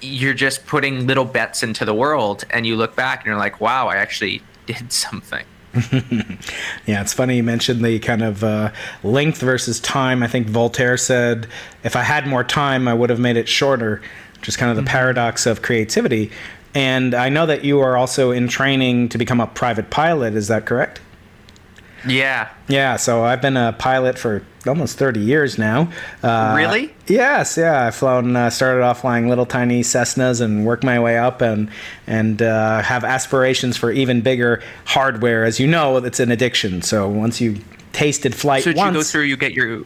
you're 0.00 0.34
just 0.34 0.66
putting 0.66 1.06
little 1.06 1.24
bets 1.24 1.62
into 1.62 1.84
the 1.84 1.94
world 1.94 2.44
and 2.50 2.66
you 2.66 2.76
look 2.76 2.96
back 2.96 3.20
and 3.20 3.26
you're 3.26 3.36
like, 3.36 3.60
wow, 3.60 3.88
I 3.88 3.96
actually 3.96 4.42
did 4.66 4.92
something. 4.92 5.44
yeah, 6.86 7.00
it's 7.00 7.12
funny 7.12 7.36
you 7.36 7.42
mentioned 7.42 7.84
the 7.84 7.98
kind 8.00 8.22
of 8.22 8.42
uh, 8.42 8.72
length 9.04 9.40
versus 9.40 9.78
time. 9.80 10.22
I 10.22 10.26
think 10.26 10.48
Voltaire 10.48 10.96
said, 10.96 11.46
if 11.84 11.94
I 11.94 12.02
had 12.02 12.26
more 12.26 12.42
time, 12.42 12.88
I 12.88 12.94
would 12.94 13.10
have 13.10 13.20
made 13.20 13.36
it 13.36 13.48
shorter, 13.48 14.02
which 14.36 14.48
is 14.48 14.56
kind 14.56 14.70
of 14.70 14.76
the 14.76 14.82
mm-hmm. 14.82 14.88
paradox 14.88 15.46
of 15.46 15.62
creativity. 15.62 16.32
And 16.74 17.14
I 17.14 17.28
know 17.28 17.46
that 17.46 17.64
you 17.64 17.80
are 17.80 17.96
also 17.96 18.30
in 18.30 18.48
training 18.48 19.08
to 19.10 19.18
become 19.18 19.40
a 19.40 19.46
private 19.46 19.90
pilot. 19.90 20.34
Is 20.34 20.48
that 20.48 20.66
correct? 20.66 21.00
Yeah. 22.06 22.48
Yeah. 22.68 22.96
So 22.96 23.24
I've 23.24 23.42
been 23.42 23.56
a 23.56 23.72
pilot 23.72 24.18
for 24.18 24.44
almost 24.66 24.98
30 24.98 25.20
years 25.20 25.58
now. 25.58 25.90
Uh, 26.22 26.54
really? 26.56 26.94
Yes, 27.06 27.56
yeah. 27.56 27.86
I've 27.86 27.94
flown, 27.94 28.36
uh, 28.36 28.50
started 28.50 28.82
off 28.82 29.00
flying 29.00 29.28
little 29.28 29.46
tiny 29.46 29.82
Cessnas 29.82 30.40
and 30.40 30.66
worked 30.66 30.84
my 30.84 30.98
way 31.00 31.16
up 31.18 31.40
and, 31.40 31.70
and 32.06 32.40
uh, 32.42 32.82
have 32.82 33.04
aspirations 33.04 33.76
for 33.76 33.90
even 33.90 34.20
bigger 34.20 34.62
hardware. 34.84 35.44
As 35.44 35.58
you 35.58 35.66
know, 35.66 35.96
it's 35.96 36.20
an 36.20 36.30
addiction. 36.30 36.82
So 36.82 37.08
once 37.08 37.40
you 37.40 37.56
tasted 37.92 38.34
flight 38.34 38.62
so 38.64 38.70
did 38.70 38.76
once, 38.76 38.94
you 38.94 39.00
go 39.00 39.02
through, 39.02 39.22
you 39.22 39.36
get 39.36 39.52
your, 39.52 39.78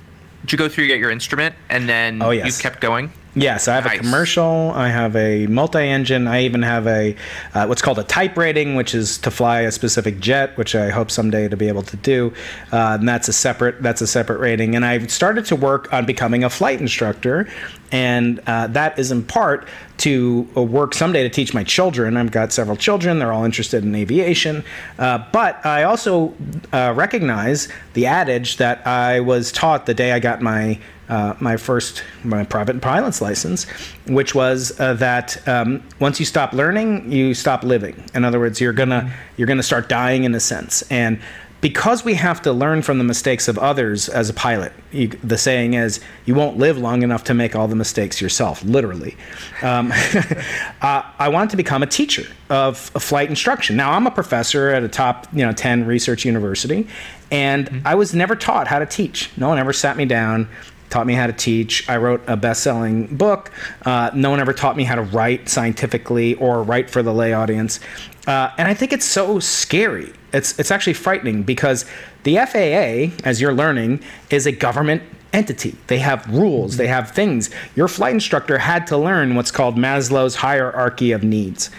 did 0.42 0.52
you 0.52 0.58
go 0.58 0.68
through, 0.68 0.84
you 0.84 0.88
get 0.88 0.98
your 0.98 1.10
instrument 1.10 1.54
and 1.70 1.88
then 1.88 2.20
Oh, 2.20 2.30
yes. 2.30 2.46
you 2.46 2.62
kept 2.62 2.80
going? 2.80 3.12
Yes, 3.36 3.66
I 3.66 3.74
have 3.74 3.84
Nice. 3.84 3.98
a 3.98 4.02
commercial. 4.02 4.70
I 4.74 4.90
have 4.90 5.16
a 5.16 5.48
multi-engine. 5.48 6.28
I 6.28 6.42
even 6.42 6.62
have 6.62 6.86
a 6.86 7.16
uh, 7.52 7.66
what's 7.66 7.82
called 7.82 7.98
a 7.98 8.04
type 8.04 8.36
rating, 8.36 8.76
which 8.76 8.94
is 8.94 9.18
to 9.18 9.30
fly 9.30 9.62
a 9.62 9.72
specific 9.72 10.20
jet, 10.20 10.56
which 10.56 10.76
I 10.76 10.90
hope 10.90 11.10
someday 11.10 11.48
to 11.48 11.56
be 11.56 11.66
able 11.66 11.82
to 11.82 11.96
do. 11.96 12.32
Uh, 12.72 12.96
and 13.00 13.08
that's 13.08 13.26
a 13.26 13.32
separate 13.32 13.82
that's 13.82 14.00
a 14.00 14.06
separate 14.06 14.38
rating. 14.38 14.76
And 14.76 14.84
I've 14.84 15.10
started 15.10 15.46
to 15.46 15.56
work 15.56 15.92
on 15.92 16.06
becoming 16.06 16.44
a 16.44 16.50
flight 16.50 16.80
instructor, 16.80 17.48
and 17.90 18.40
uh, 18.46 18.68
that 18.68 18.98
is 19.00 19.10
in 19.10 19.24
part 19.24 19.66
to 19.96 20.48
uh, 20.56 20.62
work 20.62 20.94
someday 20.94 21.24
to 21.24 21.28
teach 21.28 21.52
my 21.54 21.64
children. 21.64 22.16
I've 22.16 22.30
got 22.30 22.52
several 22.52 22.76
children; 22.76 23.18
they're 23.18 23.32
all 23.32 23.44
interested 23.44 23.82
in 23.82 23.96
aviation. 23.96 24.62
Uh, 24.96 25.24
but 25.32 25.64
I 25.66 25.82
also 25.82 26.32
uh, 26.72 26.92
recognize 26.96 27.66
the 27.94 28.06
adage 28.06 28.58
that 28.58 28.86
I 28.86 29.18
was 29.18 29.50
taught 29.50 29.86
the 29.86 29.94
day 29.94 30.12
I 30.12 30.20
got 30.20 30.40
my 30.40 30.78
uh, 31.08 31.34
my 31.40 31.56
first 31.56 32.02
my 32.22 32.44
private 32.44 32.80
pilot's 32.80 33.20
license, 33.20 33.64
which 34.06 34.34
was 34.34 34.78
uh, 34.80 34.94
that 34.94 35.46
um, 35.46 35.82
once 36.00 36.18
you 36.18 36.26
stop 36.26 36.52
learning, 36.52 37.10
you 37.10 37.34
stop 37.34 37.62
living. 37.62 38.02
In 38.14 38.24
other 38.24 38.40
words, 38.40 38.60
you're 38.60 38.72
gonna 38.72 39.12
you're 39.36 39.48
gonna 39.48 39.62
start 39.62 39.88
dying 39.88 40.24
in 40.24 40.34
a 40.34 40.40
sense, 40.40 40.82
and 40.90 41.20
because 41.64 42.04
we 42.04 42.12
have 42.12 42.42
to 42.42 42.52
learn 42.52 42.82
from 42.82 42.98
the 42.98 43.04
mistakes 43.04 43.48
of 43.48 43.58
others 43.58 44.10
as 44.10 44.28
a 44.28 44.34
pilot, 44.34 44.70
you, 44.92 45.08
the 45.08 45.38
saying 45.38 45.72
is 45.72 45.98
you 46.26 46.34
won't 46.34 46.58
live 46.58 46.76
long 46.76 47.02
enough 47.02 47.24
to 47.24 47.32
make 47.32 47.56
all 47.56 47.66
the 47.66 47.74
mistakes 47.74 48.20
yourself, 48.20 48.62
literally. 48.64 49.16
Um, 49.62 49.90
uh, 50.82 51.02
I 51.18 51.28
wanted 51.28 51.48
to 51.52 51.56
become 51.56 51.82
a 51.82 51.86
teacher 51.86 52.26
of, 52.50 52.90
of 52.94 53.02
flight 53.02 53.30
instruction. 53.30 53.76
Now 53.76 53.92
I'm 53.92 54.06
a 54.06 54.10
professor 54.10 54.68
at 54.68 54.84
a 54.84 54.88
top 54.88 55.26
you 55.32 55.42
know 55.42 55.52
10 55.52 55.86
research 55.86 56.26
university, 56.26 56.86
and 57.30 57.80
I 57.86 57.94
was 57.94 58.14
never 58.14 58.36
taught 58.36 58.68
how 58.68 58.78
to 58.78 58.84
teach. 58.84 59.30
No 59.38 59.48
one 59.48 59.58
ever 59.58 59.72
sat 59.72 59.96
me 59.96 60.04
down 60.04 60.50
taught 60.94 61.08
me 61.08 61.14
how 61.14 61.26
to 61.26 61.32
teach. 61.32 61.88
I 61.88 61.96
wrote 61.96 62.22
a 62.28 62.36
best-selling 62.36 63.16
book. 63.16 63.50
Uh, 63.84 64.12
no 64.14 64.30
one 64.30 64.38
ever 64.38 64.52
taught 64.52 64.76
me 64.76 64.84
how 64.84 64.94
to 64.94 65.02
write 65.02 65.48
scientifically 65.48 66.36
or 66.36 66.62
write 66.62 66.88
for 66.88 67.02
the 67.02 67.12
lay 67.12 67.32
audience. 67.32 67.80
Uh, 68.28 68.50
and 68.58 68.68
I 68.68 68.74
think 68.74 68.92
it's 68.92 69.04
so 69.04 69.40
scary. 69.40 70.12
It's 70.32 70.56
it's 70.56 70.70
actually 70.70 70.92
frightening 70.92 71.42
because 71.42 71.84
the 72.22 72.36
FAA, 72.36 73.28
as 73.28 73.40
you're 73.40 73.52
learning, 73.52 74.04
is 74.30 74.46
a 74.46 74.52
government 74.52 75.02
entity. 75.34 75.76
They 75.88 75.98
have 75.98 76.26
rules. 76.32 76.76
They 76.76 76.86
have 76.86 77.10
things. 77.10 77.50
Your 77.74 77.88
flight 77.88 78.14
instructor 78.14 78.56
had 78.56 78.86
to 78.86 78.96
learn 78.96 79.34
what's 79.34 79.50
called 79.50 79.76
Maslow's 79.76 80.36
hierarchy 80.36 81.12
of 81.12 81.22
needs, 81.22 81.70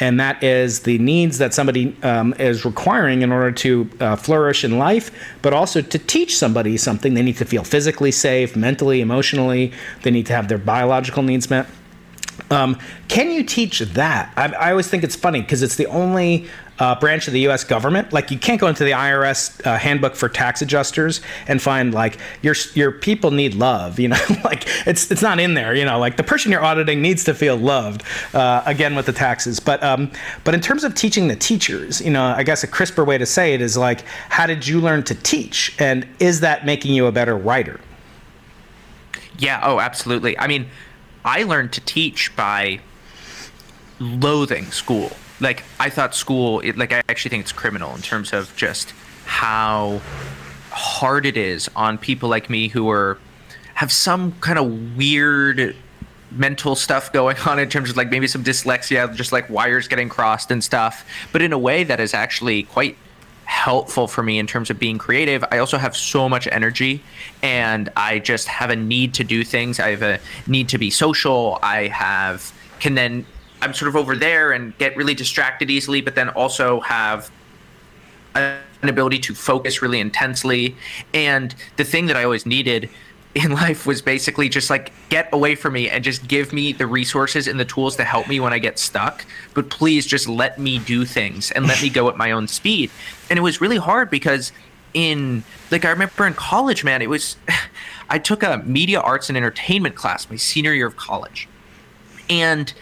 and 0.00 0.18
that 0.20 0.42
is 0.42 0.80
the 0.80 0.98
needs 0.98 1.38
that 1.38 1.54
somebody 1.54 1.96
um, 2.02 2.34
is 2.38 2.64
requiring 2.64 3.22
in 3.22 3.32
order 3.32 3.52
to 3.52 3.88
uh, 4.00 4.16
flourish 4.16 4.64
in 4.64 4.78
life, 4.78 5.10
but 5.40 5.54
also 5.54 5.80
to 5.80 5.98
teach 5.98 6.36
somebody 6.36 6.76
something. 6.76 7.14
They 7.14 7.22
need 7.22 7.36
to 7.38 7.44
feel 7.44 7.64
physically 7.64 8.10
safe, 8.10 8.56
mentally, 8.56 9.00
emotionally. 9.00 9.72
They 10.02 10.10
need 10.10 10.26
to 10.26 10.32
have 10.34 10.48
their 10.48 10.58
biological 10.58 11.22
needs 11.22 11.48
met. 11.48 11.66
Um, 12.50 12.78
can 13.08 13.30
you 13.30 13.44
teach 13.44 13.78
that? 13.78 14.32
I, 14.36 14.52
I 14.52 14.70
always 14.72 14.88
think 14.88 15.04
it's 15.04 15.16
funny 15.16 15.40
because 15.40 15.62
it's 15.62 15.76
the 15.76 15.86
only 15.86 16.48
uh, 16.78 16.98
branch 16.98 17.26
of 17.26 17.32
the 17.32 17.40
U.S. 17.40 17.64
government. 17.64 18.12
Like 18.12 18.30
you 18.30 18.38
can't 18.38 18.60
go 18.60 18.66
into 18.66 18.84
the 18.84 18.92
IRS 18.92 19.64
uh, 19.66 19.78
handbook 19.78 20.14
for 20.14 20.28
tax 20.28 20.62
adjusters 20.62 21.20
and 21.46 21.60
find 21.62 21.94
like 21.94 22.18
your 22.42 22.54
your 22.74 22.92
people 22.92 23.30
need 23.30 23.54
love. 23.54 23.98
You 23.98 24.08
know, 24.08 24.20
like 24.44 24.64
it's 24.86 25.10
it's 25.10 25.22
not 25.22 25.38
in 25.40 25.54
there. 25.54 25.74
You 25.74 25.84
know, 25.84 25.98
like 25.98 26.16
the 26.16 26.22
person 26.22 26.50
you're 26.50 26.64
auditing 26.64 27.00
needs 27.02 27.24
to 27.24 27.34
feel 27.34 27.56
loved. 27.56 28.02
Uh, 28.32 28.62
again 28.66 28.94
with 28.94 29.06
the 29.06 29.12
taxes, 29.12 29.60
but 29.60 29.82
um, 29.82 30.10
but 30.42 30.54
in 30.54 30.60
terms 30.60 30.84
of 30.84 30.94
teaching 30.94 31.28
the 31.28 31.36
teachers, 31.36 32.00
you 32.00 32.10
know, 32.10 32.24
I 32.24 32.42
guess 32.42 32.62
a 32.64 32.66
crisper 32.66 33.04
way 33.04 33.18
to 33.18 33.26
say 33.26 33.54
it 33.54 33.60
is 33.60 33.76
like, 33.76 34.02
how 34.28 34.46
did 34.46 34.66
you 34.66 34.80
learn 34.80 35.02
to 35.04 35.14
teach, 35.14 35.74
and 35.78 36.06
is 36.18 36.40
that 36.40 36.66
making 36.66 36.94
you 36.94 37.06
a 37.06 37.12
better 37.12 37.36
writer? 37.36 37.80
Yeah. 39.38 39.60
Oh, 39.62 39.80
absolutely. 39.80 40.38
I 40.38 40.46
mean, 40.46 40.68
I 41.24 41.42
learned 41.42 41.72
to 41.72 41.80
teach 41.80 42.34
by 42.36 42.80
loathing 43.98 44.70
school. 44.70 45.12
Like 45.40 45.64
I 45.80 45.90
thought 45.90 46.14
school, 46.14 46.60
it, 46.60 46.76
like 46.76 46.92
I 46.92 47.02
actually 47.08 47.30
think 47.30 47.42
it's 47.42 47.52
criminal 47.52 47.94
in 47.94 48.02
terms 48.02 48.32
of 48.32 48.54
just 48.56 48.92
how 49.24 50.00
hard 50.70 51.26
it 51.26 51.36
is 51.36 51.68
on 51.76 51.98
people 51.98 52.28
like 52.28 52.50
me 52.50 52.68
who 52.68 52.90
are 52.90 53.18
have 53.74 53.90
some 53.90 54.32
kind 54.40 54.58
of 54.58 54.96
weird 54.96 55.74
mental 56.30 56.74
stuff 56.74 57.12
going 57.12 57.36
on 57.46 57.58
in 57.58 57.68
terms 57.68 57.90
of 57.90 57.96
like 57.96 58.10
maybe 58.10 58.26
some 58.26 58.42
dyslexia, 58.44 59.14
just 59.14 59.32
like 59.32 59.48
wires 59.48 59.88
getting 59.88 60.08
crossed 60.08 60.50
and 60.50 60.62
stuff, 60.62 61.04
but 61.32 61.42
in 61.42 61.52
a 61.52 61.58
way 61.58 61.84
that 61.84 62.00
is 62.00 62.14
actually 62.14 62.64
quite 62.64 62.96
helpful 63.44 64.08
for 64.08 64.22
me 64.22 64.38
in 64.38 64.46
terms 64.46 64.70
of 64.70 64.78
being 64.78 64.98
creative. 64.98 65.44
I 65.50 65.58
also 65.58 65.78
have 65.78 65.96
so 65.96 66.28
much 66.28 66.48
energy 66.48 67.02
and 67.42 67.90
I 67.96 68.18
just 68.18 68.48
have 68.48 68.70
a 68.70 68.76
need 68.76 69.14
to 69.14 69.24
do 69.24 69.44
things. 69.44 69.78
I 69.78 69.90
have 69.90 70.02
a 70.02 70.18
need 70.46 70.68
to 70.70 70.78
be 70.78 70.90
social. 70.90 71.58
I 71.62 71.88
have 71.88 72.52
can 72.80 72.94
then 72.94 73.26
I'm 73.64 73.72
sort 73.72 73.88
of 73.88 73.96
over 73.96 74.14
there 74.14 74.52
and 74.52 74.76
get 74.76 74.94
really 74.94 75.14
distracted 75.14 75.70
easily, 75.70 76.02
but 76.02 76.14
then 76.14 76.28
also 76.30 76.80
have 76.80 77.30
an 78.34 78.60
ability 78.82 79.18
to 79.20 79.34
focus 79.34 79.80
really 79.80 80.00
intensely. 80.00 80.76
And 81.14 81.54
the 81.76 81.84
thing 81.84 82.04
that 82.06 82.16
I 82.16 82.24
always 82.24 82.44
needed 82.44 82.90
in 83.34 83.52
life 83.64 83.86
was 83.86 84.02
basically 84.02 84.50
just 84.50 84.68
like 84.68 84.92
get 85.08 85.30
away 85.32 85.54
from 85.54 85.72
me 85.72 85.88
and 85.88 86.04
just 86.04 86.28
give 86.28 86.52
me 86.52 86.74
the 86.74 86.86
resources 86.86 87.48
and 87.48 87.58
the 87.58 87.64
tools 87.64 87.96
to 87.96 88.04
help 88.04 88.28
me 88.28 88.38
when 88.38 88.52
I 88.52 88.58
get 88.58 88.78
stuck. 88.78 89.24
But 89.54 89.70
please 89.70 90.06
just 90.06 90.28
let 90.28 90.58
me 90.58 90.78
do 90.78 91.06
things 91.06 91.50
and 91.50 91.66
let 91.66 91.80
me 91.80 91.88
go 91.88 92.10
at 92.10 92.18
my 92.18 92.32
own 92.32 92.46
speed. 92.48 92.90
And 93.30 93.38
it 93.38 93.42
was 93.42 93.62
really 93.62 93.78
hard 93.78 94.10
because 94.10 94.52
in 94.92 95.42
like 95.70 95.86
I 95.86 95.90
remember 95.90 96.26
in 96.26 96.34
college, 96.34 96.84
man, 96.84 97.00
it 97.00 97.08
was 97.08 97.36
I 98.10 98.18
took 98.18 98.42
a 98.42 98.58
media 98.58 99.00
arts 99.00 99.30
and 99.30 99.38
entertainment 99.38 99.94
class 99.94 100.28
my 100.28 100.36
senior 100.36 100.74
year 100.74 100.86
of 100.86 100.96
college. 100.96 101.48
And 102.28 102.74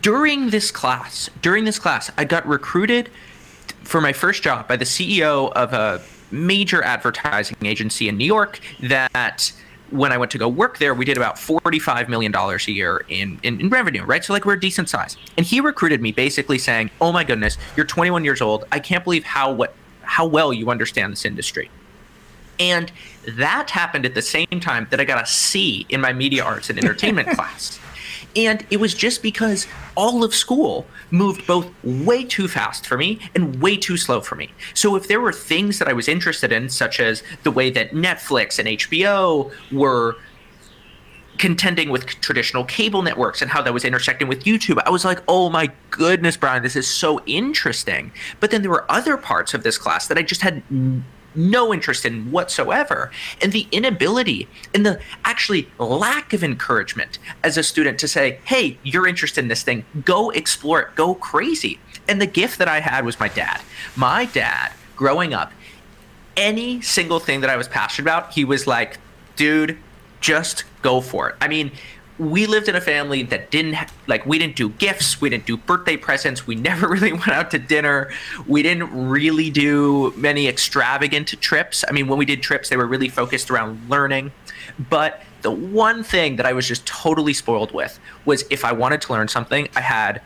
during 0.00 0.50
this 0.50 0.70
class, 0.70 1.30
during 1.40 1.64
this 1.64 1.78
class, 1.78 2.10
I 2.16 2.24
got 2.24 2.46
recruited 2.46 3.10
for 3.82 4.00
my 4.00 4.12
first 4.12 4.42
job 4.42 4.68
by 4.68 4.76
the 4.76 4.84
CEO 4.84 5.52
of 5.52 5.72
a 5.72 6.02
major 6.30 6.82
advertising 6.82 7.56
agency 7.62 8.08
in 8.08 8.16
New 8.16 8.24
York 8.24 8.60
that 8.80 9.52
when 9.90 10.10
I 10.10 10.16
went 10.16 10.30
to 10.32 10.38
go 10.38 10.48
work 10.48 10.78
there, 10.78 10.94
we 10.94 11.04
did 11.04 11.18
about 11.18 11.36
$45 11.36 12.08
million 12.08 12.34
a 12.34 12.58
year 12.70 13.04
in, 13.08 13.38
in, 13.42 13.60
in, 13.60 13.68
revenue, 13.68 14.04
right? 14.04 14.24
So, 14.24 14.32
like, 14.32 14.46
we're 14.46 14.54
a 14.54 14.60
decent 14.60 14.88
size. 14.88 15.18
And 15.36 15.44
he 15.44 15.60
recruited 15.60 16.00
me 16.00 16.12
basically 16.12 16.56
saying, 16.58 16.90
Oh 17.00 17.12
my 17.12 17.24
goodness, 17.24 17.58
you're 17.76 17.84
21 17.84 18.24
years 18.24 18.40
old. 18.40 18.64
I 18.72 18.78
can't 18.78 19.04
believe 19.04 19.24
how, 19.24 19.52
what, 19.52 19.74
how 20.00 20.26
well 20.26 20.52
you 20.52 20.70
understand 20.70 21.12
this 21.12 21.26
industry. 21.26 21.70
And 22.58 22.90
that 23.28 23.70
happened 23.70 24.06
at 24.06 24.14
the 24.14 24.22
same 24.22 24.60
time 24.60 24.86
that 24.90 25.00
I 25.00 25.04
got 25.04 25.22
a 25.22 25.26
C 25.26 25.86
in 25.88 26.00
my 26.00 26.12
media 26.12 26.44
arts 26.44 26.70
and 26.70 26.78
entertainment 26.78 27.28
class. 27.36 27.78
And 28.34 28.64
it 28.70 28.78
was 28.78 28.94
just 28.94 29.22
because 29.22 29.66
all 29.94 30.24
of 30.24 30.34
school 30.34 30.86
moved 31.10 31.46
both 31.46 31.68
way 31.84 32.24
too 32.24 32.48
fast 32.48 32.86
for 32.86 32.96
me 32.96 33.18
and 33.34 33.60
way 33.60 33.76
too 33.76 33.96
slow 33.96 34.20
for 34.20 34.36
me. 34.36 34.50
So 34.74 34.96
if 34.96 35.08
there 35.08 35.20
were 35.20 35.32
things 35.32 35.78
that 35.78 35.88
I 35.88 35.92
was 35.92 36.08
interested 36.08 36.52
in, 36.52 36.68
such 36.68 37.00
as 37.00 37.22
the 37.42 37.50
way 37.50 37.70
that 37.70 37.90
Netflix 37.92 38.58
and 38.58 38.68
HBO 38.68 39.52
were 39.70 40.16
contending 41.38 41.90
with 41.90 42.06
traditional 42.20 42.64
cable 42.64 43.02
networks 43.02 43.42
and 43.42 43.50
how 43.50 43.60
that 43.62 43.74
was 43.74 43.84
intersecting 43.84 44.28
with 44.28 44.44
YouTube. 44.44 44.80
I 44.86 44.90
was 44.90 45.04
like, 45.04 45.20
oh 45.26 45.50
my 45.50 45.70
goodness, 45.90 46.36
Brian, 46.36 46.62
this 46.62 46.76
is 46.76 46.86
so 46.86 47.20
interesting. 47.26 48.12
But 48.38 48.50
then 48.50 48.62
there 48.62 48.70
were 48.70 48.90
other 48.90 49.16
parts 49.16 49.54
of 49.54 49.62
this 49.62 49.78
class 49.78 50.06
that 50.06 50.18
I 50.18 50.22
just 50.22 50.42
had 50.42 50.62
no 51.34 51.72
interest 51.72 52.04
in 52.04 52.30
whatsoever. 52.30 53.10
And 53.40 53.52
the 53.52 53.66
inability 53.72 54.48
and 54.74 54.84
the 54.84 55.00
actually 55.24 55.68
lack 55.78 56.32
of 56.32 56.44
encouragement 56.44 57.18
as 57.42 57.56
a 57.56 57.62
student 57.62 57.98
to 58.00 58.08
say, 58.08 58.40
hey, 58.44 58.78
you're 58.82 59.06
interested 59.06 59.40
in 59.40 59.48
this 59.48 59.62
thing, 59.62 59.84
go 60.04 60.30
explore 60.30 60.80
it, 60.80 60.94
go 60.94 61.14
crazy. 61.14 61.78
And 62.08 62.20
the 62.20 62.26
gift 62.26 62.58
that 62.58 62.68
I 62.68 62.80
had 62.80 63.04
was 63.04 63.18
my 63.20 63.28
dad. 63.28 63.60
My 63.96 64.24
dad, 64.26 64.72
growing 64.96 65.34
up, 65.34 65.52
any 66.36 66.80
single 66.80 67.20
thing 67.20 67.40
that 67.42 67.50
I 67.50 67.56
was 67.56 67.68
passionate 67.68 68.04
about, 68.04 68.32
he 68.32 68.44
was 68.44 68.66
like, 68.66 68.98
dude, 69.36 69.78
just 70.20 70.64
go 70.82 71.00
for 71.00 71.30
it. 71.30 71.36
I 71.40 71.48
mean, 71.48 71.72
we 72.30 72.46
lived 72.46 72.68
in 72.68 72.76
a 72.76 72.80
family 72.80 73.22
that 73.24 73.50
didn't 73.50 73.74
ha- 73.74 73.90
like 74.06 74.24
we 74.26 74.38
didn't 74.38 74.56
do 74.56 74.68
gifts 74.70 75.20
we 75.20 75.28
didn't 75.28 75.46
do 75.46 75.56
birthday 75.56 75.96
presents 75.96 76.46
we 76.46 76.54
never 76.54 76.88
really 76.94 77.12
went 77.12 77.28
out 77.28 77.50
to 77.50 77.58
dinner 77.58 78.10
we 78.46 78.62
didn't 78.62 78.90
really 79.08 79.50
do 79.50 80.12
many 80.16 80.48
extravagant 80.48 81.28
trips. 81.40 81.84
I 81.88 81.92
mean 81.92 82.08
when 82.08 82.18
we 82.18 82.24
did 82.24 82.42
trips 82.42 82.68
they 82.68 82.76
were 82.76 82.86
really 82.86 83.08
focused 83.08 83.50
around 83.50 83.88
learning. 83.88 84.32
But 84.90 85.22
the 85.42 85.50
one 85.50 86.02
thing 86.04 86.36
that 86.36 86.46
i 86.46 86.52
was 86.52 86.66
just 86.66 86.86
totally 86.86 87.32
spoiled 87.32 87.72
with 87.72 87.98
was 88.24 88.44
if 88.50 88.64
i 88.64 88.72
wanted 88.72 89.00
to 89.00 89.12
learn 89.12 89.28
something 89.28 89.68
i 89.74 89.80
had 89.80 90.22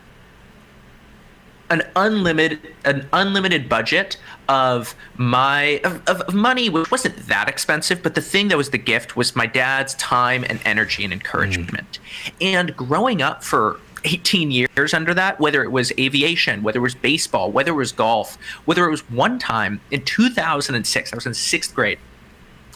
an 1.69 1.83
unlimited 1.95 2.59
an 2.85 3.07
unlimited 3.13 3.67
budget 3.67 4.17
of 4.47 4.95
my 5.17 5.81
of, 5.83 6.01
of, 6.07 6.33
money 6.33 6.69
which 6.69 6.89
wasn't 6.89 7.15
that 7.27 7.49
expensive 7.49 8.01
but 8.01 8.15
the 8.15 8.21
thing 8.21 8.47
that 8.47 8.57
was 8.57 8.69
the 8.69 8.77
gift 8.77 9.15
was 9.15 9.35
my 9.35 9.45
dad's 9.45 9.93
time 9.95 10.45
and 10.49 10.59
energy 10.65 11.03
and 11.03 11.11
encouragement 11.11 11.99
mm. 12.25 12.31
and 12.41 12.75
growing 12.75 13.21
up 13.21 13.43
for 13.43 13.79
18 14.05 14.51
years 14.51 14.93
under 14.93 15.13
that 15.13 15.39
whether 15.39 15.63
it 15.63 15.71
was 15.71 15.91
aviation 15.97 16.63
whether 16.63 16.79
it 16.79 16.83
was 16.83 16.95
baseball 16.95 17.51
whether 17.51 17.71
it 17.71 17.75
was 17.75 17.91
golf 17.91 18.37
whether 18.65 18.85
it 18.85 18.91
was 18.91 19.01
one 19.09 19.37
time 19.37 19.81
in 19.91 20.03
2006 20.05 21.11
i 21.11 21.15
was 21.15 21.25
in 21.25 21.33
sixth 21.33 21.75
grade 21.75 21.99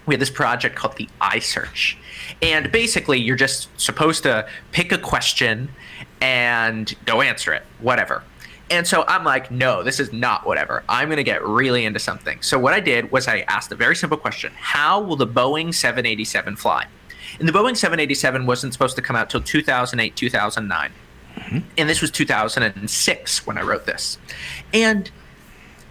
we 0.06 0.16
had 0.16 0.20
this 0.22 0.32
project 0.32 0.76
called 0.76 0.98
the 0.98 1.08
i 1.22 1.40
search 1.40 1.98
And 2.42 2.72
basically, 2.72 3.20
you're 3.20 3.36
just 3.36 3.70
supposed 3.80 4.24
to 4.24 4.48
pick 4.72 4.92
a 4.92 4.98
question 4.98 5.70
and 6.22 6.94
go 7.06 7.22
answer 7.22 7.54
it, 7.54 7.64
whatever. 7.80 8.24
And 8.72 8.88
so 8.88 9.04
I'm 9.08 9.26
like, 9.26 9.52
no, 9.52 9.84
this 9.84 10.00
is 10.00 10.14
not 10.14 10.46
whatever. 10.46 10.84
I'm 10.88 11.10
going 11.10 11.18
to 11.18 11.24
get 11.24 11.46
really 11.46 11.86
into 11.86 12.00
something. 12.00 12.42
So 12.42 12.58
what 12.58 12.74
I 12.74 12.80
did 12.80 13.12
was 13.12 13.28
I 13.28 13.42
asked 13.42 13.72
a 13.72 13.76
very 13.76 13.96
simple 13.96 14.18
question 14.18 14.54
How 14.56 15.02
will 15.02 15.18
the 15.18 15.28
Boeing 15.28 15.74
787 15.74 16.56
fly? 16.56 16.88
And 17.40 17.48
the 17.48 17.52
Boeing 17.52 17.78
787 17.78 18.46
wasn't 18.46 18.74
supposed 18.74 18.96
to 18.96 19.02
come 19.02 19.16
out 19.16 19.30
till 19.30 19.42
2008, 19.42 20.16
2009. 20.16 20.92
Mm-hmm. 21.36 21.60
And 21.78 21.90
this 21.90 22.02
was 22.02 22.12
2006 22.12 23.48
when 23.48 23.58
I 23.58 23.62
wrote 23.62 23.86
this. 23.86 24.18
And 24.74 25.12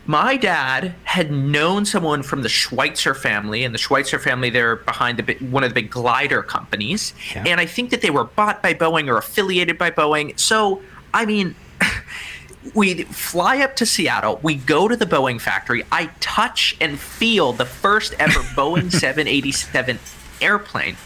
my 0.06 0.36
dad 0.36 0.94
had 1.04 1.30
known 1.30 1.84
someone 1.84 2.22
from 2.22 2.42
the 2.42 2.48
Schweizer 2.48 3.16
family, 3.16 3.64
and 3.64 3.74
the 3.74 3.78
Schweizer 3.78 4.20
family 4.20 4.50
they're 4.50 4.76
behind 4.76 5.18
the, 5.18 5.34
one 5.46 5.62
of 5.62 5.70
the 5.70 5.74
big 5.74 5.90
glider 5.90 6.42
companies, 6.42 7.14
yeah. 7.34 7.44
and 7.46 7.60
I 7.60 7.66
think 7.66 7.90
that 7.90 8.00
they 8.00 8.10
were 8.10 8.24
bought 8.24 8.62
by 8.62 8.74
Boeing 8.74 9.08
or 9.08 9.18
affiliated 9.18 9.78
by 9.78 9.90
Boeing. 9.90 10.38
So, 10.38 10.82
I 11.14 11.26
mean, 11.26 11.54
we 12.74 13.04
fly 13.04 13.58
up 13.60 13.76
to 13.76 13.86
Seattle. 13.86 14.38
We 14.42 14.56
go 14.56 14.88
to 14.88 14.96
the 14.96 15.06
Boeing 15.06 15.40
factory. 15.40 15.84
I 15.90 16.06
touch 16.20 16.76
and 16.80 16.98
feel 16.98 17.52
the 17.52 17.64
first 17.64 18.14
ever 18.18 18.40
Boeing 18.54 18.92
787 18.92 19.98
airplane. 20.40 20.96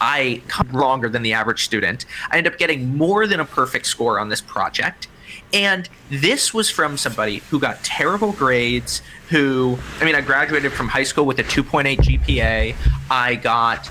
I 0.00 0.42
come 0.48 0.72
longer 0.72 1.08
than 1.08 1.22
the 1.22 1.32
average 1.32 1.64
student. 1.64 2.06
I 2.30 2.38
end 2.38 2.46
up 2.48 2.58
getting 2.58 2.96
more 2.96 3.26
than 3.26 3.38
a 3.38 3.44
perfect 3.44 3.86
score 3.86 4.18
on 4.18 4.28
this 4.28 4.40
project. 4.40 5.06
And 5.52 5.88
this 6.10 6.52
was 6.52 6.70
from 6.70 6.96
somebody 6.96 7.38
who 7.50 7.60
got 7.60 7.82
terrible 7.84 8.32
grades, 8.32 9.00
who, 9.28 9.78
I 10.00 10.04
mean, 10.04 10.14
I 10.14 10.20
graduated 10.20 10.72
from 10.72 10.88
high 10.88 11.04
school 11.04 11.24
with 11.24 11.38
a 11.38 11.44
2.8 11.44 11.98
GPA. 11.98 12.74
I 13.10 13.34
got 13.36 13.90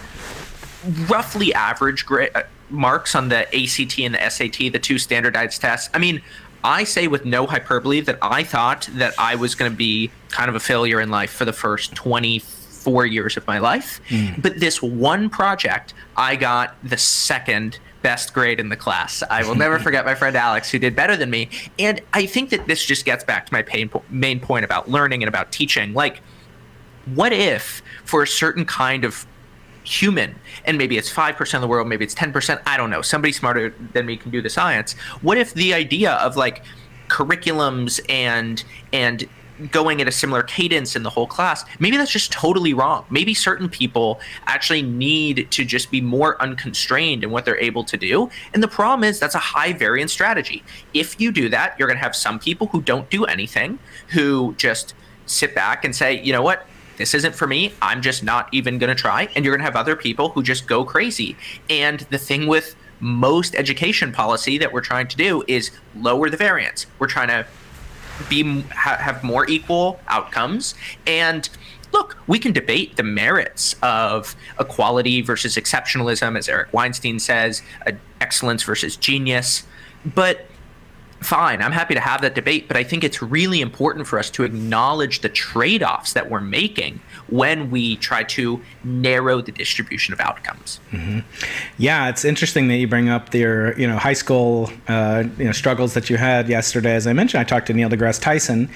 roughly 1.08 1.54
average 1.54 2.06
grade 2.06 2.32
marks 2.72 3.16
on 3.16 3.30
the 3.30 3.48
ACT 3.56 4.00
and 4.00 4.16
the 4.16 4.30
SAT, 4.30 4.72
the 4.72 4.80
two 4.80 4.98
standardized 4.98 5.62
tests. 5.62 5.90
I 5.94 6.00
mean, 6.00 6.22
I 6.64 6.84
say 6.84 7.08
with 7.08 7.26
no 7.26 7.48
hyperbole 7.48 8.02
that 8.02 8.18
I 8.22 8.44
thought 8.44 8.88
that 8.94 9.14
I 9.18 9.36
was 9.36 9.56
going 9.56 9.72
to 9.72 9.78
be 9.78 10.12
kind 10.30 10.50
of 10.50 10.56
a 10.56 10.60
failure 10.60 11.02
in 11.02 11.10
life 11.10 11.32
for 11.32 11.46
the 11.46 11.54
first 11.54 11.96
24 11.96 13.06
years 13.06 13.36
of 13.38 13.46
my 13.48 13.58
life. 13.58 14.00
Mm. 14.10 14.42
But 14.42 14.60
this 14.60 14.82
one 14.82 15.30
project, 15.30 15.94
I 16.16 16.36
got 16.36 16.76
the 16.84 16.98
second 16.98 17.80
best 18.02 18.34
grade 18.34 18.60
in 18.60 18.70
the 18.70 18.76
class. 18.76 19.24
I 19.30 19.44
will 19.44 19.56
never 19.56 19.80
forget 19.86 20.06
my 20.06 20.16
friend 20.16 20.36
Alex, 20.36 20.70
who 20.70 20.80
did 20.80 20.96
better 20.96 21.16
than 21.16 21.30
me. 21.30 21.50
And 21.80 22.02
I 22.14 22.26
think 22.26 22.50
that 22.52 22.68
this 22.68 22.86
just 22.86 23.06
gets 23.06 23.24
back 23.24 23.48
to 23.48 23.54
my 23.54 23.62
pain 23.62 23.90
po- 23.90 24.04
main 24.10 24.40
point 24.40 24.66
about 24.66 24.90
learning 24.90 25.24
and 25.24 25.28
about 25.28 25.52
teaching. 25.52 25.94
Like, 25.94 26.22
what 27.06 27.34
if 27.34 27.82
for 28.06 28.22
a 28.22 28.28
certain 28.28 28.66
kind 28.66 29.04
of 29.04 29.26
human, 29.84 30.36
and 30.66 30.78
maybe 30.78 30.98
it's 30.98 31.12
5% 31.12 31.54
of 31.54 31.62
the 31.62 31.68
world, 31.68 31.88
maybe 31.88 32.06
it's 32.06 32.16
10%, 32.16 32.62
I 32.66 32.78
don't 32.78 32.90
know, 32.90 33.02
somebody 33.02 33.32
smarter 33.32 33.74
than 33.94 34.06
me 34.06 34.18
can 34.18 34.32
do 34.32 34.42
the 34.42 34.50
science. 34.50 34.94
What 35.22 35.38
if 35.38 35.54
the 35.54 35.74
idea 35.74 36.14
of 36.14 36.36
like 36.36 36.64
curriculums 37.08 38.00
and 38.10 38.64
and 38.94 39.28
going 39.70 40.02
at 40.02 40.08
a 40.08 40.12
similar 40.12 40.42
cadence 40.42 40.96
in 40.96 41.04
the 41.04 41.10
whole 41.10 41.28
class, 41.28 41.64
maybe 41.80 41.98
that's 41.98 42.12
just 42.12 42.32
totally 42.32 42.74
wrong. 42.74 43.06
Maybe 43.10 43.34
certain 43.34 43.70
people 43.70 44.20
actually 44.48 44.82
need 44.82 45.52
to 45.52 45.64
just 45.64 45.92
be 45.92 46.02
more 46.02 46.42
unconstrained 46.42 47.24
in 47.24 47.30
what 47.30 47.46
they're 47.46 47.60
able 47.60 47.84
to 47.84 47.98
do. 47.98 48.30
And 48.54 48.64
the 48.64 48.68
problem 48.68 49.04
is 49.04 49.20
that's 49.20 49.36
a 49.36 49.40
high 49.40 49.74
variance 49.74 50.12
strategy. 50.12 50.64
If 50.94 51.22
you 51.22 51.32
do 51.32 51.50
that, 51.50 51.76
you're 51.78 51.88
going 51.88 51.98
to 51.98 52.04
have 52.04 52.16
some 52.16 52.40
people 52.40 52.68
who 52.68 52.82
don't 52.82 53.10
do 53.10 53.26
anything, 53.26 53.78
who 54.08 54.56
just 54.58 54.96
sit 55.28 55.54
back 55.54 55.86
and 55.86 55.96
say, 55.96 56.22
you 56.22 56.34
know 56.34 56.42
what, 56.42 56.66
this 57.02 57.14
isn't 57.14 57.36
for 57.36 57.48
me. 57.48 57.74
I'm 57.82 58.02
just 58.02 58.24
not 58.24 58.48
even 58.54 58.78
going 58.78 58.96
to 58.96 58.96
try. 58.96 59.28
And 59.36 59.44
you're 59.44 59.54
going 59.56 59.66
to 59.66 59.66
have 59.66 59.76
other 59.76 59.96
people 59.96 60.30
who 60.30 60.44
just 60.44 60.68
go 60.68 60.86
crazy. 60.86 61.36
And 61.70 62.02
the 62.12 62.18
thing 62.18 62.48
with 62.48 62.76
most 63.00 63.56
education 63.56 64.12
policy 64.12 64.58
that 64.60 64.72
we're 64.72 64.82
trying 64.82 65.08
to 65.08 65.18
do 65.18 65.44
is 65.48 65.72
lower 65.96 66.30
the 66.30 66.38
variance. 66.38 66.86
We're 67.00 67.08
trying 67.08 67.30
to 67.30 67.46
be 68.30 68.62
ha- 68.70 68.98
have 68.98 69.24
more 69.24 69.50
equal 69.50 70.00
outcomes 70.08 70.76
and 71.08 71.50
look, 71.92 72.18
we 72.28 72.40
can 72.40 72.54
debate 72.54 72.96
the 72.96 73.04
merits 73.04 73.76
of 73.82 74.36
equality 74.60 75.22
versus 75.22 75.56
exceptionalism, 75.56 76.38
as 76.38 76.48
Eric 76.48 76.72
Weinstein 76.72 77.20
says, 77.20 77.62
uh, 77.86 77.92
excellence 78.22 78.64
versus 78.64 78.96
genius. 78.96 79.64
But 80.06 80.46
fine, 81.22 81.62
I'm 81.62 81.72
happy 81.72 81.94
to 81.94 82.00
have 82.00 82.22
that 82.22 82.36
debate, 82.36 82.68
but 82.68 82.76
I 82.76 82.84
think 82.84 83.04
it's 83.04 83.22
really 83.22 83.62
important 83.62 84.08
for 84.08 84.20
us 84.20 84.30
to 84.32 84.44
acknowledge 84.44 85.22
the 85.22 85.30
trade 85.30 85.84
offs 85.84 86.14
that 86.14 86.30
we're 86.30 86.42
making 86.42 87.00
when 87.28 87.70
we 87.72 87.96
try 87.98 88.24
to 88.24 88.62
narrow 88.84 89.42
the 89.42 89.52
distribution 89.52 90.14
of 90.14 90.20
outcomes. 90.20 90.80
Mm-hmm. 90.92 91.20
Yeah, 91.78 92.10
it's 92.10 92.26
interesting 92.26 92.68
that 92.68 92.78
you 92.78 92.88
bring 92.88 93.10
up 93.10 93.34
your 93.34 93.78
you 93.80 93.88
know 93.88 93.98
high 93.98 94.14
school 94.14 94.72
uh, 94.88 95.24
you 95.38 95.46
know 95.46 95.52
struggles 95.52 95.94
that 95.94 96.10
you 96.10 96.18
had 96.18 96.50
yesterday. 96.50 96.96
As 96.96 97.08
I 97.08 97.14
mentioned, 97.14 97.42
I 97.42 97.44
talked 97.44 97.68
to 97.68 97.74
Neil 97.74 97.90
deGrasse 97.90 98.22
Tyson, 98.22 98.70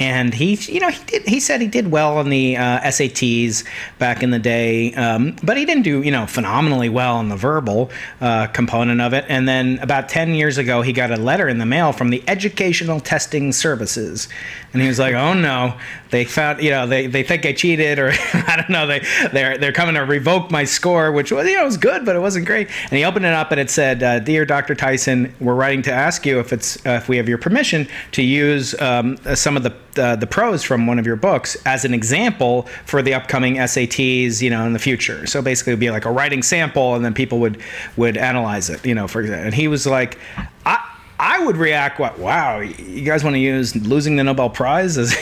and 0.00 0.32
he 0.32 0.54
you 0.54 0.80
know 0.80 0.88
he 0.88 1.04
did 1.04 1.28
he 1.28 1.38
said 1.38 1.60
he 1.60 1.68
did 1.68 1.90
well 1.90 2.16
on 2.16 2.30
the 2.30 2.56
uh, 2.56 2.80
SATs 2.80 3.64
back 3.98 4.22
in 4.22 4.30
the 4.30 4.38
day, 4.38 4.94
um, 4.94 5.36
but 5.42 5.58
he 5.58 5.66
didn't 5.66 5.82
do 5.82 6.02
you 6.02 6.10
know 6.10 6.26
phenomenally 6.26 6.88
well 6.88 7.16
on 7.16 7.28
the 7.28 7.36
verbal 7.36 7.90
uh, 8.20 8.46
component 8.48 9.00
of 9.02 9.12
it. 9.12 9.26
And 9.28 9.46
then 9.46 9.78
about 9.80 10.08
ten 10.08 10.34
years 10.34 10.56
ago, 10.56 10.80
he 10.80 10.94
got 10.94 11.10
a 11.10 11.16
letter 11.16 11.48
in 11.48 11.58
the 11.58 11.66
mail 11.66 11.92
from 11.92 12.08
the 12.08 12.24
Educational 12.26 12.98
Testing 12.98 13.52
Services, 13.52 14.28
and 14.72 14.80
he 14.80 14.88
was 14.88 14.98
like, 14.98 15.14
"Oh 15.14 15.34
no, 15.34 15.78
they 16.08 16.24
found 16.24 16.62
you 16.62 16.70
know 16.70 16.86
they, 16.86 17.06
they 17.06 17.22
think 17.22 17.44
I 17.44 17.52
cheated 17.52 17.98
or 17.98 18.10
I 18.32 18.56
don't 18.56 18.70
know 18.70 18.86
they 18.86 19.00
they're 19.32 19.58
they're 19.58 19.72
coming 19.72 19.96
to 19.96 20.00
revoke 20.00 20.50
my 20.50 20.64
score, 20.64 21.12
which 21.12 21.30
was 21.30 21.46
you 21.46 21.56
know 21.56 21.66
was 21.66 21.76
good, 21.76 22.06
but 22.06 22.16
it 22.16 22.20
wasn't 22.20 22.46
great." 22.46 22.68
And 22.84 22.92
he 22.92 23.04
opened 23.04 23.26
it 23.26 23.34
up 23.34 23.50
and 23.50 23.60
it 23.60 23.68
said, 23.68 24.02
uh, 24.02 24.18
"Dear 24.20 24.46
Dr. 24.46 24.74
Tyson, 24.74 25.34
we're 25.40 25.54
writing 25.54 25.82
to 25.82 25.92
ask 25.92 26.24
you 26.24 26.40
if 26.40 26.54
it's 26.54 26.78
uh, 26.86 26.92
if 26.92 27.06
we 27.10 27.18
have 27.18 27.28
your 27.28 27.38
permission 27.38 27.86
to 28.12 28.22
use 28.22 28.80
um, 28.80 29.18
some 29.34 29.58
of 29.58 29.62
the 29.62 29.74
the 30.00 30.26
prose 30.28 30.62
from 30.62 30.86
one 30.86 30.98
of 30.98 31.06
your 31.06 31.16
books 31.16 31.56
as 31.66 31.84
an 31.84 31.94
example 31.94 32.68
for 32.86 33.02
the 33.02 33.14
upcoming 33.14 33.56
SATs, 33.56 34.40
you 34.40 34.50
know, 34.50 34.64
in 34.66 34.72
the 34.72 34.78
future. 34.78 35.26
So 35.26 35.42
basically, 35.42 35.72
it'd 35.72 35.80
be 35.80 35.90
like 35.90 36.04
a 36.04 36.10
writing 36.10 36.42
sample, 36.42 36.94
and 36.94 37.04
then 37.04 37.14
people 37.14 37.38
would 37.40 37.60
would 37.96 38.16
analyze 38.16 38.70
it, 38.70 38.84
you 38.84 38.94
know, 38.94 39.06
for 39.08 39.20
example. 39.20 39.46
And 39.46 39.54
he 39.54 39.68
was 39.68 39.86
like, 39.86 40.18
I 40.66 40.86
I 41.20 41.38
would 41.38 41.58
react, 41.58 41.98
what, 41.98 42.18
wow, 42.18 42.60
you 42.60 43.02
guys 43.02 43.22
want 43.22 43.34
to 43.34 43.40
use 43.40 43.76
losing 43.76 44.16
the 44.16 44.24
Nobel 44.24 44.48
Prize? 44.48 44.96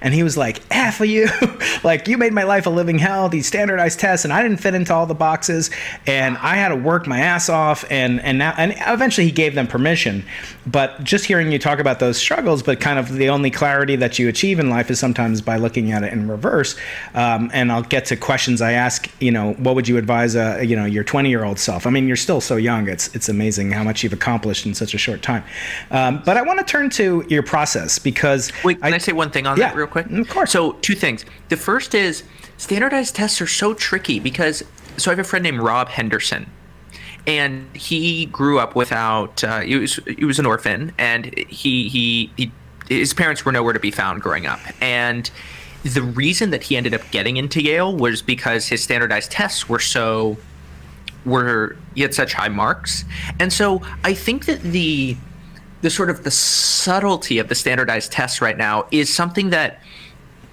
And 0.00 0.12
he 0.12 0.22
was 0.22 0.36
like, 0.36 0.60
F 0.70 1.00
you. 1.00 1.28
like, 1.84 2.06
you 2.08 2.18
made 2.18 2.32
my 2.32 2.42
life 2.42 2.66
a 2.66 2.70
living 2.70 2.98
hell, 2.98 3.28
these 3.28 3.46
standardized 3.46 3.98
tests, 3.98 4.24
and 4.24 4.32
I 4.32 4.42
didn't 4.42 4.58
fit 4.58 4.74
into 4.74 4.94
all 4.94 5.06
the 5.06 5.14
boxes. 5.14 5.70
And 6.06 6.36
I 6.38 6.56
had 6.56 6.68
to 6.68 6.76
work 6.76 7.06
my 7.06 7.20
ass 7.20 7.48
off. 7.48 7.84
And, 7.90 8.20
and 8.20 8.38
now, 8.38 8.54
and 8.56 8.74
eventually 8.86 9.26
he 9.26 9.32
gave 9.32 9.54
them 9.54 9.66
permission. 9.66 10.24
But 10.66 11.04
just 11.04 11.24
hearing 11.24 11.50
you 11.52 11.58
talk 11.58 11.78
about 11.78 12.00
those 12.00 12.16
struggles, 12.16 12.62
but 12.62 12.80
kind 12.80 12.98
of 12.98 13.12
the 13.12 13.30
only 13.30 13.50
clarity 13.50 13.96
that 13.96 14.18
you 14.18 14.28
achieve 14.28 14.58
in 14.58 14.70
life 14.70 14.90
is 14.90 14.98
sometimes 14.98 15.40
by 15.40 15.56
looking 15.56 15.92
at 15.92 16.02
it 16.02 16.12
in 16.12 16.28
reverse. 16.28 16.76
Um, 17.14 17.50
and 17.52 17.72
I'll 17.72 17.82
get 17.82 18.06
to 18.06 18.16
questions 18.16 18.60
I 18.60 18.72
ask, 18.72 19.10
you 19.20 19.30
know, 19.30 19.54
what 19.54 19.74
would 19.74 19.88
you 19.88 19.96
advise, 19.96 20.36
a, 20.36 20.64
you 20.64 20.76
know, 20.76 20.84
your 20.84 21.04
20 21.04 21.28
year 21.28 21.44
old 21.44 21.58
self? 21.58 21.86
I 21.86 21.90
mean, 21.90 22.06
you're 22.06 22.16
still 22.16 22.40
so 22.40 22.56
young. 22.56 22.88
It's, 22.88 23.14
it's 23.14 23.28
amazing 23.28 23.72
how 23.72 23.84
much 23.84 24.02
you've 24.02 24.12
accomplished 24.12 24.66
in 24.66 24.74
such 24.74 24.94
a 24.94 24.98
short 24.98 25.22
time 25.22 25.33
time. 25.40 25.44
Um, 25.90 26.22
but 26.24 26.36
I 26.36 26.42
want 26.42 26.58
to 26.58 26.64
turn 26.64 26.90
to 26.90 27.24
your 27.28 27.42
process 27.42 27.98
because. 27.98 28.52
Wait, 28.64 28.80
can 28.80 28.92
I, 28.92 28.96
I 28.96 28.98
say 28.98 29.12
one 29.12 29.30
thing 29.30 29.46
on 29.46 29.56
yeah, 29.56 29.68
that 29.68 29.76
real 29.76 29.86
quick? 29.86 30.10
Of 30.10 30.28
course. 30.28 30.52
So, 30.52 30.72
two 30.72 30.94
things. 30.94 31.24
The 31.48 31.56
first 31.56 31.94
is 31.94 32.24
standardized 32.56 33.14
tests 33.14 33.40
are 33.40 33.46
so 33.46 33.74
tricky 33.74 34.20
because. 34.20 34.62
So, 34.96 35.10
I 35.10 35.12
have 35.12 35.18
a 35.18 35.24
friend 35.24 35.42
named 35.42 35.60
Rob 35.60 35.88
Henderson 35.88 36.46
and 37.26 37.74
he 37.74 38.26
grew 38.26 38.58
up 38.58 38.76
without 38.76 39.42
uh, 39.42 39.60
he 39.60 39.76
was 39.76 39.98
he 40.06 40.24
was 40.24 40.38
an 40.38 40.46
orphan 40.46 40.92
and 40.98 41.36
he, 41.48 41.88
he 41.88 42.30
he 42.36 42.52
his 42.88 43.14
parents 43.14 43.44
were 43.44 43.52
nowhere 43.52 43.72
to 43.72 43.80
be 43.80 43.90
found 43.90 44.20
growing 44.20 44.46
up 44.46 44.60
and 44.82 45.30
the 45.84 46.02
reason 46.02 46.50
that 46.50 46.62
he 46.62 46.76
ended 46.76 46.94
up 46.94 47.02
getting 47.10 47.36
into 47.36 47.62
Yale 47.62 47.94
was 47.94 48.22
because 48.22 48.66
his 48.66 48.82
standardized 48.82 49.30
tests 49.30 49.68
were 49.68 49.78
so 49.78 50.36
were 51.24 51.76
he 51.94 52.02
had 52.02 52.14
such 52.14 52.34
high 52.34 52.48
marks, 52.48 53.04
and 53.40 53.52
so 53.52 53.82
I 54.02 54.14
think 54.14 54.46
that 54.46 54.60
the 54.62 55.16
the 55.82 55.90
sort 55.90 56.08
of 56.08 56.24
the 56.24 56.30
subtlety 56.30 57.38
of 57.38 57.48
the 57.48 57.54
standardized 57.54 58.10
tests 58.10 58.40
right 58.40 58.56
now 58.56 58.86
is 58.90 59.12
something 59.12 59.50
that 59.50 59.80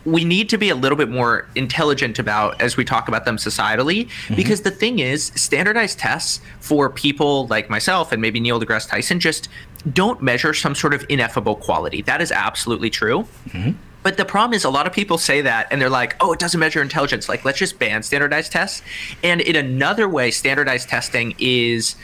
we 0.03 0.25
need 0.25 0.49
to 0.49 0.57
be 0.57 0.69
a 0.69 0.75
little 0.75 0.97
bit 0.97 1.09
more 1.09 1.47
intelligent 1.55 2.17
about 2.19 2.59
as 2.61 2.75
we 2.75 2.83
talk 2.83 3.07
about 3.07 3.23
them 3.25 3.37
societally 3.37 4.07
mm-hmm. 4.07 4.35
because 4.35 4.61
the 4.61 4.71
thing 4.71 4.99
is 4.99 5.31
standardized 5.35 5.99
tests 5.99 6.41
for 6.59 6.89
people 6.89 7.47
like 7.47 7.69
myself 7.69 8.11
and 8.11 8.21
maybe 8.21 8.39
Neil 8.39 8.59
deGrasse 8.59 8.89
Tyson 8.89 9.19
just 9.19 9.47
don't 9.93 10.21
measure 10.21 10.53
some 10.53 10.75
sort 10.75 10.93
of 10.93 11.05
ineffable 11.09 11.55
quality. 11.55 12.01
That 12.01 12.21
is 12.21 12.31
absolutely 12.31 12.89
true. 12.89 13.27
Mm-hmm. 13.49 13.71
But 14.03 14.17
the 14.17 14.25
problem 14.25 14.55
is, 14.55 14.63
a 14.63 14.69
lot 14.69 14.87
of 14.87 14.93
people 14.93 15.17
say 15.17 15.41
that 15.41 15.67
and 15.71 15.81
they're 15.81 15.89
like, 15.89 16.15
oh, 16.19 16.33
it 16.33 16.39
doesn't 16.39 16.59
measure 16.59 16.81
intelligence. 16.81 17.29
Like, 17.29 17.45
let's 17.45 17.59
just 17.59 17.77
ban 17.77 18.03
standardized 18.03 18.51
tests. 18.51 18.81
And 19.23 19.41
in 19.41 19.55
another 19.55 20.09
way, 20.09 20.31
standardized 20.31 20.89
testing 20.89 21.35
is, 21.37 21.95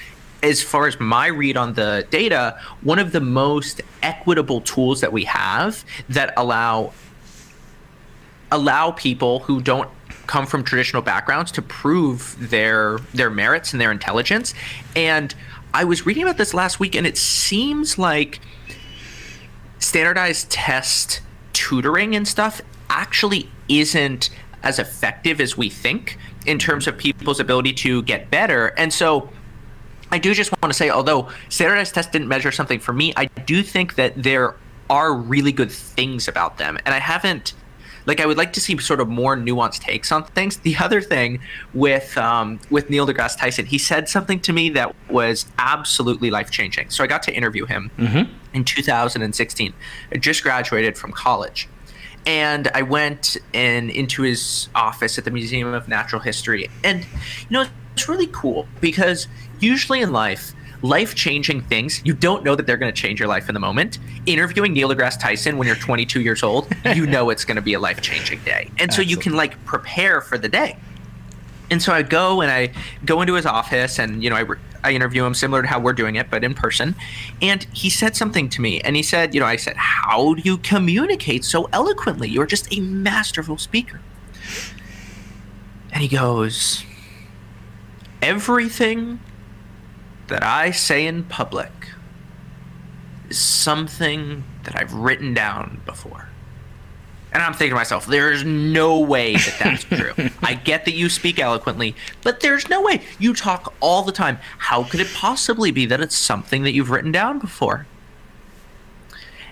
as 0.43 0.61
far 0.61 0.87
as 0.87 0.99
my 0.99 1.27
read 1.27 1.57
on 1.57 1.73
the 1.73 2.05
data, 2.09 2.59
one 2.81 2.99
of 2.99 3.11
the 3.11 3.21
most 3.21 3.81
equitable 4.03 4.61
tools 4.61 5.01
that 5.01 5.11
we 5.11 5.23
have 5.25 5.83
that 6.09 6.33
allow 6.37 6.93
allow 8.49 8.91
people 8.91 9.39
who 9.39 9.61
don't 9.61 9.89
come 10.25 10.45
from 10.45 10.63
traditional 10.63 11.01
backgrounds 11.01 11.51
to 11.51 11.61
prove 11.61 12.49
their 12.49 12.99
their 13.13 13.29
merits 13.29 13.73
and 13.73 13.81
their 13.81 13.91
intelligence. 13.91 14.53
And 14.95 15.33
I 15.73 15.83
was 15.83 16.05
reading 16.05 16.23
about 16.23 16.37
this 16.37 16.53
last 16.53 16.79
week, 16.79 16.95
and 16.95 17.07
it 17.07 17.17
seems 17.17 17.97
like 17.97 18.39
standardized 19.79 20.49
test 20.49 21.21
tutoring 21.57 22.15
and 22.15 22.27
stuff 22.27 22.61
actually 22.91 23.49
isn't 23.67 24.29
as 24.61 24.77
effective 24.77 25.41
as 25.41 25.57
we 25.57 25.71
think 25.71 26.19
in 26.45 26.59
terms 26.59 26.87
of 26.87 26.95
people's 26.97 27.39
ability 27.39 27.73
to 27.73 28.03
get 28.03 28.29
better. 28.29 28.67
And 28.77 28.93
so 28.93 29.29
I 30.11 30.19
do 30.19 30.35
just 30.35 30.51
want 30.61 30.71
to 30.71 30.77
say, 30.77 30.91
although 30.91 31.29
standardized 31.49 31.95
tests 31.95 32.11
didn't 32.11 32.27
measure 32.27 32.51
something 32.51 32.79
for 32.79 32.93
me, 32.93 33.11
I 33.17 33.25
do 33.25 33.63
think 33.63 33.95
that 33.95 34.13
there 34.21 34.55
are 34.87 35.13
really 35.15 35.51
good 35.51 35.71
things 35.71 36.27
about 36.27 36.59
them. 36.59 36.77
And 36.85 36.93
I 36.93 36.99
haven't 36.99 37.55
like 38.07 38.21
I 38.21 38.25
would 38.25 38.37
like 38.37 38.53
to 38.53 38.61
see 38.61 38.77
sort 38.79 39.01
of 39.01 39.09
more 39.09 39.35
nuanced 39.35 39.81
takes 39.81 40.11
on 40.11 40.23
things. 40.23 40.57
The 40.57 40.77
other 40.77 41.01
thing 41.01 41.39
with 41.73 42.17
um, 42.17 42.59
with 42.71 42.89
Neil 42.89 43.05
deGrasse 43.05 43.37
Tyson, 43.37 43.67
he 43.67 43.77
said 43.77 44.09
something 44.09 44.39
to 44.39 44.53
me 44.53 44.69
that 44.69 44.95
was 45.09 45.45
absolutely 45.59 46.31
life 46.31 46.49
changing. 46.49 46.89
So 46.89 47.03
I 47.03 47.07
got 47.07 47.21
to 47.23 47.33
interview 47.33 47.65
him 47.65 47.91
mm-hmm. 47.97 48.33
in 48.53 48.63
2016. 48.63 49.73
I 50.11 50.17
just 50.17 50.41
graduated 50.41 50.97
from 50.97 51.11
college, 51.11 51.67
and 52.25 52.69
I 52.69 52.81
went 52.81 53.37
in 53.51 53.89
into 53.89 54.23
his 54.23 54.69
office 54.73 55.17
at 55.17 55.25
the 55.25 55.31
Museum 55.31 55.73
of 55.73 55.89
Natural 55.89 56.21
History, 56.21 56.69
and 56.83 57.03
you 57.03 57.51
know 57.51 57.65
it's 57.93 58.07
really 58.07 58.27
cool 58.27 58.67
because 58.79 59.27
usually 59.59 60.01
in 60.01 60.13
life 60.13 60.53
life 60.81 61.15
changing 61.15 61.61
things. 61.61 62.01
You 62.05 62.13
don't 62.13 62.43
know 62.43 62.55
that 62.55 62.67
they're 62.67 62.77
going 62.77 62.93
to 62.93 63.01
change 63.01 63.19
your 63.19 63.29
life 63.29 63.49
in 63.49 63.53
the 63.53 63.59
moment. 63.59 63.99
Interviewing 64.25 64.73
Neil 64.73 64.89
deGrasse 64.89 65.19
Tyson 65.19 65.57
when 65.57 65.67
you're 65.67 65.75
22 65.75 66.21
years 66.21 66.43
old, 66.43 66.67
you 66.93 67.05
know 67.07 67.29
it's 67.29 67.45
going 67.45 67.55
to 67.55 67.61
be 67.61 67.73
a 67.73 67.79
life 67.79 68.01
changing 68.01 68.39
day. 68.43 68.69
And 68.79 68.93
so 68.93 69.01
you 69.01 69.17
can 69.17 69.33
like 69.33 69.63
prepare 69.65 70.21
for 70.21 70.37
the 70.37 70.49
day. 70.49 70.77
And 71.69 71.81
so 71.81 71.91
I 71.91 72.01
go 72.01 72.41
and 72.41 72.49
I 72.49 72.71
go 73.05 73.21
into 73.21 73.33
his 73.33 73.45
office 73.45 73.99
and, 73.99 74.23
you 74.23 74.29
know, 74.29 74.37
I, 74.37 74.45
I 74.83 74.91
interview 74.91 75.25
him 75.25 75.33
similar 75.33 75.61
to 75.61 75.67
how 75.67 75.79
we're 75.79 75.93
doing 75.93 76.15
it, 76.15 76.29
but 76.29 76.43
in 76.43 76.53
person. 76.53 76.95
And 77.41 77.65
he 77.73 77.89
said 77.89 78.15
something 78.15 78.47
to 78.49 78.61
me. 78.61 78.79
And 78.81 78.95
he 78.95 79.03
said, 79.03 79.33
you 79.33 79.41
know, 79.41 79.45
I 79.45 79.57
said, 79.57 79.75
How 79.75 80.35
do 80.35 80.41
you 80.41 80.57
communicate 80.59 81.43
so 81.43 81.67
eloquently? 81.73 82.29
You're 82.29 82.45
just 82.45 82.73
a 82.73 82.79
masterful 82.79 83.57
speaker. 83.57 83.99
And 85.91 86.01
he 86.01 86.07
goes, 86.07 86.85
Everything 88.21 89.19
that 90.27 90.43
I 90.43 90.71
say 90.71 91.05
in 91.05 91.23
public 91.23 91.71
is 93.29 93.37
something 93.37 94.43
that 94.63 94.75
I've 94.79 94.93
written 94.93 95.33
down 95.33 95.81
before. 95.85 96.29
And 97.33 97.43
I'm 97.43 97.53
thinking 97.53 97.71
to 97.71 97.75
myself, 97.75 98.05
there's 98.07 98.43
no 98.43 98.99
way 98.99 99.35
that 99.35 99.55
that's 99.59 99.83
true. 100.01 100.13
I 100.41 100.53
get 100.53 100.85
that 100.85 100.93
you 100.93 101.09
speak 101.09 101.39
eloquently, 101.39 101.95
but 102.23 102.39
there's 102.39 102.69
no 102.69 102.81
way. 102.81 103.01
You 103.19 103.33
talk 103.33 103.73
all 103.79 104.03
the 104.03 104.11
time. 104.11 104.39
How 104.57 104.83
could 104.83 105.01
it 105.01 105.13
possibly 105.13 105.71
be 105.71 105.85
that 105.87 105.99
it's 106.01 106.15
something 106.15 106.63
that 106.63 106.71
you've 106.71 106.89
written 106.89 107.11
down 107.11 107.39
before? 107.39 107.85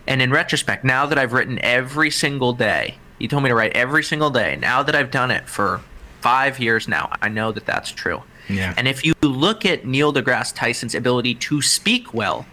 And 0.07 0.21
in 0.21 0.31
retrospect, 0.31 0.83
now 0.83 1.05
that 1.05 1.17
I've 1.17 1.33
written 1.33 1.59
every 1.63 2.11
single 2.11 2.53
day, 2.53 2.97
he 3.19 3.27
told 3.27 3.43
me 3.43 3.49
to 3.49 3.55
write 3.55 3.73
every 3.73 4.03
single 4.03 4.29
day. 4.29 4.55
Now 4.55 4.83
that 4.83 4.95
I've 4.95 5.11
done 5.11 5.31
it 5.31 5.47
for 5.47 5.81
five 6.21 6.59
years 6.59 6.87
now, 6.87 7.11
I 7.21 7.29
know 7.29 7.51
that 7.51 7.65
that's 7.65 7.91
true. 7.91 8.23
Yeah. 8.49 8.73
And 8.77 8.87
if 8.87 9.05
you 9.05 9.13
look 9.21 9.65
at 9.65 9.85
Neil 9.85 10.13
deGrasse 10.13 10.53
Tyson's 10.53 10.95
ability 10.95 11.35
to 11.35 11.61
speak 11.61 12.13
well, 12.13 12.45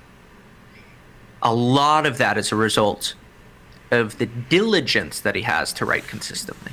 a 1.43 1.55
lot 1.55 2.07
of 2.07 2.19
that 2.19 2.39
is 2.39 2.53
a 2.53 2.57
result 2.57 3.15
of 3.91 4.19
the 4.19 4.27
diligence 4.27 5.21
that 5.21 5.35
he 5.35 5.43
has 5.43 5.73
to 5.75 5.85
write 5.85 6.07
consistently. 6.07 6.73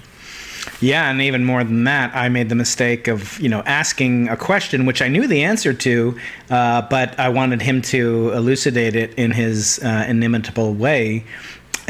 Yeah, 0.81 1.09
and 1.09 1.21
even 1.21 1.43
more 1.43 1.63
than 1.63 1.83
that, 1.85 2.15
I 2.15 2.29
made 2.29 2.49
the 2.49 2.55
mistake 2.55 3.07
of 3.07 3.39
you 3.39 3.49
know 3.49 3.61
asking 3.65 4.29
a 4.29 4.37
question 4.37 4.85
which 4.85 5.01
I 5.01 5.07
knew 5.07 5.27
the 5.27 5.43
answer 5.43 5.73
to, 5.73 6.17
uh, 6.49 6.81
but 6.83 7.19
I 7.19 7.29
wanted 7.29 7.61
him 7.61 7.81
to 7.83 8.31
elucidate 8.31 8.95
it 8.95 9.13
in 9.15 9.31
his 9.31 9.79
uh, 9.83 10.05
inimitable 10.07 10.73
way. 10.73 11.25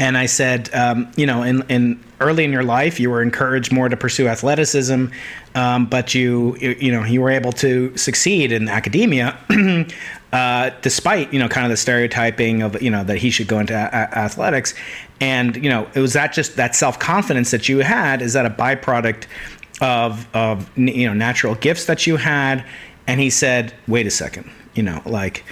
And 0.00 0.16
I 0.16 0.24
said, 0.24 0.74
um, 0.74 1.12
you 1.14 1.26
know, 1.26 1.42
in, 1.42 1.62
in 1.68 2.02
early 2.20 2.44
in 2.44 2.52
your 2.52 2.62
life, 2.62 2.98
you 2.98 3.10
were 3.10 3.20
encouraged 3.20 3.70
more 3.70 3.86
to 3.86 3.98
pursue 3.98 4.28
athleticism, 4.28 5.06
um, 5.54 5.86
but 5.86 6.14
you, 6.14 6.56
you 6.56 6.90
know, 6.90 7.04
you 7.04 7.20
were 7.20 7.28
able 7.28 7.52
to 7.52 7.94
succeed 7.98 8.50
in 8.50 8.68
academia. 8.68 9.38
Uh, 10.32 10.70
despite 10.82 11.32
you 11.32 11.40
know 11.40 11.48
kind 11.48 11.66
of 11.66 11.70
the 11.70 11.76
stereotyping 11.76 12.62
of 12.62 12.80
you 12.80 12.88
know 12.88 13.02
that 13.02 13.16
he 13.16 13.30
should 13.30 13.48
go 13.48 13.58
into 13.58 13.74
a- 13.74 14.16
athletics 14.16 14.74
and 15.20 15.56
you 15.56 15.68
know 15.68 15.90
it 15.96 15.98
was 15.98 16.12
that 16.12 16.32
just 16.32 16.54
that 16.54 16.76
self-confidence 16.76 17.50
that 17.50 17.68
you 17.68 17.78
had 17.78 18.22
is 18.22 18.34
that 18.34 18.46
a 18.46 18.50
byproduct 18.50 19.24
of 19.80 20.32
of 20.32 20.70
you 20.78 21.04
know 21.04 21.12
natural 21.12 21.56
gifts 21.56 21.86
that 21.86 22.06
you 22.06 22.16
had 22.16 22.64
and 23.08 23.18
he 23.18 23.28
said 23.28 23.74
wait 23.88 24.06
a 24.06 24.10
second 24.10 24.48
you 24.76 24.84
know 24.84 25.02
like 25.04 25.42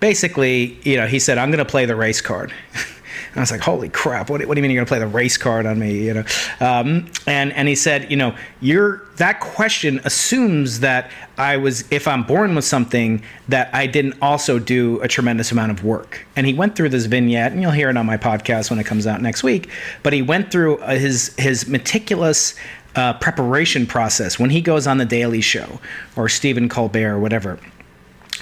basically 0.00 0.78
you 0.82 0.98
know 0.98 1.06
he 1.06 1.18
said 1.18 1.38
i'm 1.38 1.50
going 1.50 1.56
to 1.56 1.64
play 1.64 1.86
the 1.86 1.96
race 1.96 2.20
card 2.20 2.52
And 3.36 3.40
I 3.40 3.42
was 3.42 3.50
like, 3.50 3.60
holy 3.60 3.90
crap, 3.90 4.30
what, 4.30 4.42
what 4.46 4.54
do 4.54 4.58
you 4.58 4.62
mean 4.62 4.70
you're 4.70 4.82
going 4.82 4.86
to 4.86 4.90
play 4.90 4.98
the 4.98 5.06
race 5.06 5.36
card 5.36 5.66
on 5.66 5.78
me? 5.78 6.06
You 6.06 6.14
know, 6.14 6.24
um, 6.58 7.04
and 7.26 7.52
and 7.52 7.68
he 7.68 7.74
said, 7.74 8.10
you 8.10 8.16
know, 8.16 8.34
you're 8.62 9.02
that 9.16 9.40
question 9.40 10.00
assumes 10.04 10.80
that 10.80 11.10
I 11.36 11.58
was, 11.58 11.84
if 11.92 12.08
I'm 12.08 12.22
born 12.22 12.54
with 12.54 12.64
something, 12.64 13.22
that 13.48 13.68
I 13.74 13.88
didn't 13.88 14.14
also 14.22 14.58
do 14.58 15.02
a 15.02 15.08
tremendous 15.08 15.52
amount 15.52 15.70
of 15.70 15.84
work. 15.84 16.26
And 16.34 16.46
he 16.46 16.54
went 16.54 16.76
through 16.76 16.88
this 16.88 17.04
vignette, 17.04 17.52
and 17.52 17.60
you'll 17.60 17.72
hear 17.72 17.90
it 17.90 17.98
on 17.98 18.06
my 18.06 18.16
podcast 18.16 18.70
when 18.70 18.78
it 18.78 18.84
comes 18.84 19.06
out 19.06 19.20
next 19.20 19.42
week. 19.42 19.68
But 20.02 20.14
he 20.14 20.22
went 20.22 20.50
through 20.50 20.78
uh, 20.78 20.96
his 20.96 21.34
his 21.36 21.68
meticulous 21.68 22.54
uh, 22.94 23.12
preparation 23.18 23.86
process 23.86 24.38
when 24.38 24.48
he 24.48 24.62
goes 24.62 24.86
on 24.86 24.96
the 24.96 25.04
Daily 25.04 25.42
Show 25.42 25.78
or 26.16 26.30
Stephen 26.30 26.70
Colbert 26.70 27.16
or 27.16 27.18
whatever 27.18 27.58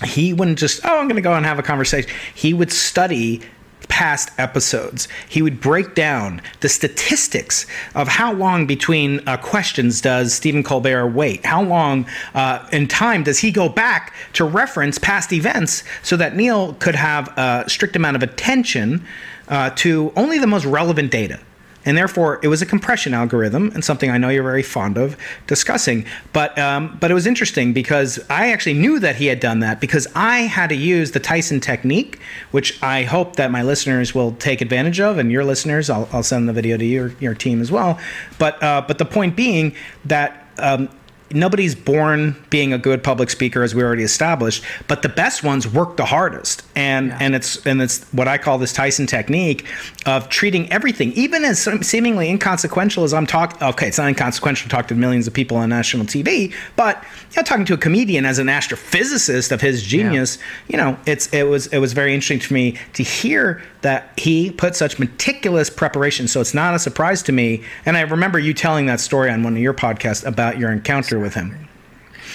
he 0.03 0.33
wouldn't 0.33 0.59
just 0.59 0.85
oh 0.85 0.99
i'm 0.99 1.07
going 1.07 1.15
to 1.15 1.23
go 1.23 1.33
and 1.35 1.47
have 1.47 1.59
a 1.59 1.63
conversation 1.63 2.11
he 2.35 2.53
would 2.53 2.73
study 2.73 3.41
past 3.89 4.31
episodes. 4.39 5.09
He 5.29 5.43
would 5.43 5.61
break 5.61 5.95
down 5.95 6.43
the 6.61 6.69
statistics 6.69 7.67
of 7.95 8.09
how 8.09 8.33
long 8.33 8.67
between 8.67 9.27
uh, 9.27 9.37
questions 9.37 10.01
does 10.01 10.33
Stephen 10.35 10.63
Colbert 10.63 11.09
wait? 11.09 11.45
How 11.45 11.63
long 11.63 12.07
uh, 12.35 12.67
in 12.73 12.89
time 12.89 13.23
does 13.23 13.39
he 13.39 13.51
go 13.51 13.69
back 13.69 14.15
to 14.35 14.45
reference 14.45 14.99
past 14.99 15.33
events 15.33 15.85
so 16.03 16.17
that 16.17 16.37
Neil 16.37 16.75
could 16.75 16.95
have 16.95 17.29
a 17.37 17.65
strict 17.69 17.97
amount 17.97 18.17
of 18.17 18.23
attention 18.23 19.05
uh, 19.49 19.71
to 19.77 20.13
only 20.17 20.39
the 20.39 20.47
most 20.47 20.65
relevant 20.65 21.11
data? 21.11 21.41
And 21.85 21.97
therefore 21.97 22.41
it 22.43 22.49
was 22.49 22.63
a 22.63 22.67
compression 22.67 23.15
algorithm 23.15 23.71
and 23.75 23.85
something 23.85 24.11
I 24.11 24.19
know 24.19 24.29
you're 24.29 24.43
very 24.43 24.63
fond 24.63 24.97
of 24.97 25.17
discussing. 25.47 26.05
But 26.33 26.59
um, 26.59 26.97
but 27.01 27.11
it 27.11 27.15
was 27.15 27.27
interesting 27.27 27.73
because 27.73 28.19
I 28.31 28.53
actually 28.53 28.75
knew 28.75 28.99
that 29.01 29.17
he 29.17 29.27
had 29.27 29.41
done 29.41 29.61
that 29.61 29.81
because 29.81 30.07
I 30.15 30.41
had 30.41 30.69
to 30.71 30.77
use 30.77 31.13
the 31.13 31.21
Tyson 31.21 31.61
technique, 31.61 32.19
which 32.51 32.83
I 32.83 33.03
hope 33.03 33.37
that 33.37 33.51
my 33.51 33.63
listeners 33.63 34.15
will 34.15 34.33
take 34.33 34.61
advantage 34.61 35.01
of, 35.01 35.19
and 35.19 35.31
your 35.31 35.45
listeners, 35.45 35.91
I'll, 35.91 36.09
I'll 36.13 36.23
send 36.23 36.49
the 36.49 36.53
video 36.53 36.77
to 36.77 36.85
your 36.85 37.13
your 37.21 37.35
team 37.35 37.61
as 37.61 37.71
well. 37.71 37.99
But 38.39 38.63
uh, 38.63 38.83
but 38.87 38.99
the 38.99 39.07
point 39.07 39.37
being 39.37 39.75
that. 40.05 40.41
Um, 40.59 40.89
nobody's 41.35 41.75
born 41.75 42.37
being 42.49 42.73
a 42.73 42.79
good 42.79 43.03
public 43.03 43.29
speaker 43.29 43.63
as 43.63 43.75
we 43.75 43.83
already 43.83 44.05
established 44.05 44.65
but 44.87 45.03
the 45.03 45.09
best 45.09 45.43
ones 45.43 45.67
work 45.67 45.97
the 45.97 46.05
hardest 46.05 46.63
and 46.77 47.09
yeah. 47.09 47.19
and 47.21 47.35
it's 47.35 47.65
and 47.67 47.83
it's 47.83 48.05
what 48.13 48.29
i 48.29 48.39
call 48.39 48.57
this 48.57 48.73
tyson 48.73 49.07
technique 49.07 49.67
of 50.07 50.29
treating 50.29 50.71
everything 50.71 51.13
even 51.13 51.45
as 51.45 51.61
seemingly 51.83 52.29
inconsequential 52.29 53.03
as 53.03 53.13
i'm 53.13 53.27
talking 53.27 53.61
okay 53.63 53.89
it's 53.89 53.99
not 53.99 54.09
inconsequential 54.09 54.69
to 54.69 54.75
talk 54.75 54.87
to 54.87 54.95
millions 54.95 55.27
of 55.27 55.35
people 55.35 55.57
on 55.57 55.69
national 55.69 56.07
tv 56.07 56.55
but 56.77 57.03
you 57.33 57.37
know, 57.37 57.43
talking 57.43 57.65
to 57.65 57.75
a 57.75 57.79
comedian 57.79 58.25
as 58.25 58.39
an 58.39 58.47
astrophysicist 58.47 59.51
of 59.51 59.61
his 59.61 59.83
genius 59.83 60.39
yeah. 60.39 60.45
you 60.69 60.77
know 60.77 60.99
it's 61.07 61.27
it 61.33 61.45
was 61.45 61.67
it 61.69 61.79
was 61.79 61.93
very 61.93 62.15
interesting 62.15 62.39
to 62.39 62.55
me 62.55 62.79
to 62.93 63.03
hear 63.03 63.61
that 63.83 64.13
he 64.17 64.51
put 64.53 64.77
such 64.77 64.99
meticulous 64.99 65.69
preparation 65.69 66.29
so 66.29 66.41
it's 66.41 66.55
not 66.55 66.75
a 66.75 66.79
surprise 66.79 67.23
to 67.23 67.33
me 67.33 67.63
and 67.85 67.97
i 67.97 68.01
remember 68.03 68.39
you 68.39 68.55
telling 68.55 68.87
that 68.87 69.01
story 69.01 69.31
on 69.31 69.43
one 69.43 69.55
of 69.55 69.63
your 69.63 69.75
podcasts 69.75 70.25
about 70.25 70.59
your 70.59 70.71
encounter 70.71 71.24
with 71.25 71.35
him. 71.35 71.69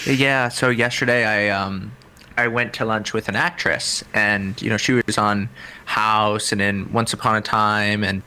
Yeah. 0.05 0.49
So 0.49 0.69
yesterday 0.69 1.23
I 1.25 1.49
um 1.49 1.93
I 2.37 2.47
went 2.47 2.73
to 2.75 2.85
lunch 2.85 3.13
with 3.13 3.29
an 3.29 3.35
actress, 3.35 4.03
and 4.13 4.61
you 4.61 4.69
know 4.69 4.77
she 4.77 4.93
was 4.93 5.17
on 5.17 5.49
House 5.85 6.51
and 6.51 6.61
in 6.61 6.91
Once 6.91 7.13
Upon 7.13 7.35
a 7.35 7.41
Time, 7.41 8.03
and 8.03 8.21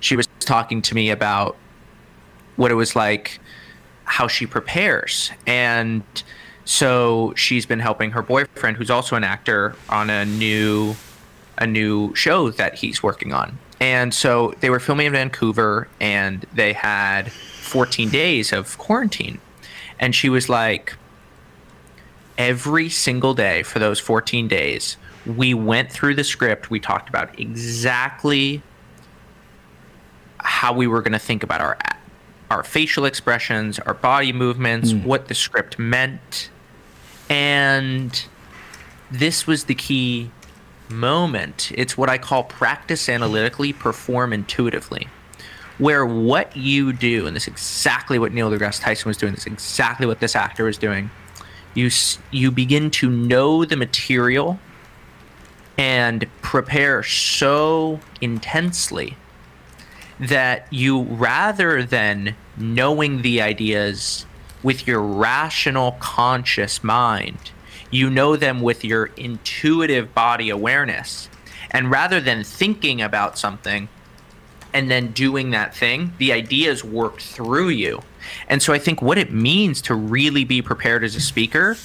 she 0.00 0.16
was 0.16 0.28
talking 0.40 0.82
to 0.82 0.94
me 0.94 1.10
about 1.10 1.56
what 2.56 2.70
it 2.70 2.74
was 2.74 2.94
like, 2.94 3.40
how 4.04 4.28
she 4.28 4.46
prepares. 4.46 5.32
And 5.46 6.02
so 6.64 7.32
she's 7.36 7.66
been 7.66 7.80
helping 7.80 8.12
her 8.12 8.22
boyfriend, 8.22 8.76
who's 8.76 8.90
also 8.90 9.16
an 9.16 9.24
actor, 9.24 9.74
on 9.88 10.10
a 10.10 10.24
new 10.24 10.94
a 11.58 11.66
new 11.66 12.14
show 12.14 12.50
that 12.50 12.74
he's 12.74 13.02
working 13.02 13.32
on. 13.32 13.58
And 13.80 14.14
so 14.14 14.54
they 14.60 14.70
were 14.70 14.80
filming 14.80 15.06
in 15.06 15.12
Vancouver 15.12 15.88
and 16.00 16.46
they 16.54 16.72
had 16.72 17.30
14 17.30 18.10
days 18.10 18.52
of 18.52 18.78
quarantine. 18.78 19.40
And 19.98 20.14
she 20.14 20.28
was 20.28 20.48
like, 20.48 20.96
every 22.36 22.88
single 22.88 23.34
day 23.34 23.62
for 23.62 23.78
those 23.78 24.00
14 24.00 24.48
days, 24.48 24.96
we 25.26 25.54
went 25.54 25.90
through 25.90 26.14
the 26.14 26.24
script. 26.24 26.70
We 26.70 26.80
talked 26.80 27.08
about 27.08 27.38
exactly 27.38 28.62
how 30.38 30.72
we 30.72 30.86
were 30.86 31.00
going 31.00 31.12
to 31.12 31.18
think 31.18 31.42
about 31.42 31.60
our 31.60 31.78
our 32.50 32.62
facial 32.62 33.06
expressions, 33.06 33.78
our 33.80 33.94
body 33.94 34.32
movements, 34.32 34.92
mm. 34.92 35.02
what 35.04 35.28
the 35.28 35.34
script 35.34 35.78
meant. 35.78 36.50
And 37.30 38.24
this 39.10 39.46
was 39.46 39.64
the 39.64 39.74
key 39.74 40.30
moment. 40.88 41.72
It's 41.74 41.96
what 41.96 42.10
I 42.10 42.18
call 42.18 42.44
practice 42.44 43.08
analytically, 43.08 43.72
perform 43.72 44.32
intuitively. 44.32 45.08
Where 45.78 46.06
what 46.06 46.56
you 46.56 46.92
do, 46.92 47.26
and 47.26 47.34
this 47.34 47.44
is 47.44 47.48
exactly 47.48 48.18
what 48.18 48.32
Neil 48.32 48.50
deGrasse 48.50 48.80
Tyson 48.80 49.08
was 49.08 49.16
doing, 49.16 49.34
this 49.34 49.46
is 49.46 49.52
exactly 49.52 50.06
what 50.06 50.20
this 50.20 50.36
actor 50.36 50.64
was 50.64 50.78
doing. 50.78 51.10
You 51.74 51.90
you 52.30 52.50
begin 52.50 52.90
to 52.92 53.10
know 53.10 53.64
the 53.64 53.76
material 53.76 54.60
and 55.76 56.26
prepare 56.40 57.02
so 57.02 57.98
intensely 58.20 59.16
that 60.20 60.72
you 60.72 61.02
rather 61.02 61.82
than 61.82 62.36
knowing 62.56 63.22
the 63.22 63.42
ideas 63.42 64.26
with 64.62 64.86
your 64.86 65.00
rational 65.00 65.92
conscious 65.98 66.84
mind 66.84 67.50
you 67.90 68.10
know 68.10 68.36
them 68.36 68.60
with 68.60 68.84
your 68.84 69.06
intuitive 69.16 70.14
body 70.14 70.50
awareness 70.50 71.28
and 71.70 71.90
rather 71.90 72.20
than 72.20 72.44
thinking 72.44 73.02
about 73.02 73.38
something 73.38 73.88
and 74.74 74.90
then 74.90 75.12
doing 75.12 75.50
that 75.50 75.74
thing 75.74 76.12
the 76.18 76.32
ideas 76.32 76.84
work 76.84 77.20
through 77.20 77.68
you 77.68 78.00
and 78.48 78.62
so 78.62 78.72
i 78.72 78.78
think 78.78 79.00
what 79.00 79.16
it 79.16 79.32
means 79.32 79.80
to 79.80 79.94
really 79.94 80.44
be 80.44 80.60
prepared 80.60 81.02
as 81.02 81.16
a 81.16 81.20
speaker 81.20 81.76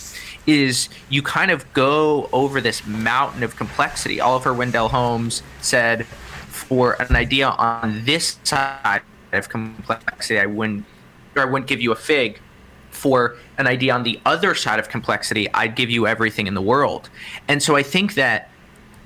is 0.50 0.90
you 1.10 1.22
kind 1.22 1.52
of 1.52 1.72
go 1.74 2.30
over 2.34 2.60
this 2.60 2.86
mountain 2.86 3.44
of 3.44 3.56
complexity. 3.56 4.20
Oliver 4.20 4.54
Wendell 4.54 4.90
Holmes 4.90 5.44
said, 5.62 6.06
for 6.06 7.02
an 7.02 7.16
idea 7.16 7.50
on 7.50 8.04
this 8.06 8.40
side 8.44 9.02
of 9.32 9.50
complexity, 9.50 10.40
I 10.40 10.46
wouldn't, 10.46 10.86
I 11.36 11.46
wouldn't 11.46 11.68
give 11.68 11.82
you 11.82 11.92
a 11.92 11.96
fig. 11.96 12.40
For 12.90 13.38
an 13.58 13.68
idea 13.68 13.94
on 13.94 14.04
the 14.04 14.20
other 14.26 14.56
side 14.56 14.80
of 14.80 14.90
complexity, 14.90 15.52
I'd 15.54 15.76
give 15.76 15.90
you 15.90 16.08
everything 16.08 16.48
in 16.48 16.56
the 16.56 16.62
world. 16.62 17.10
And 17.48 17.62
so 17.62 17.76
I 17.76 17.84
think 17.84 18.16
that 18.16 18.50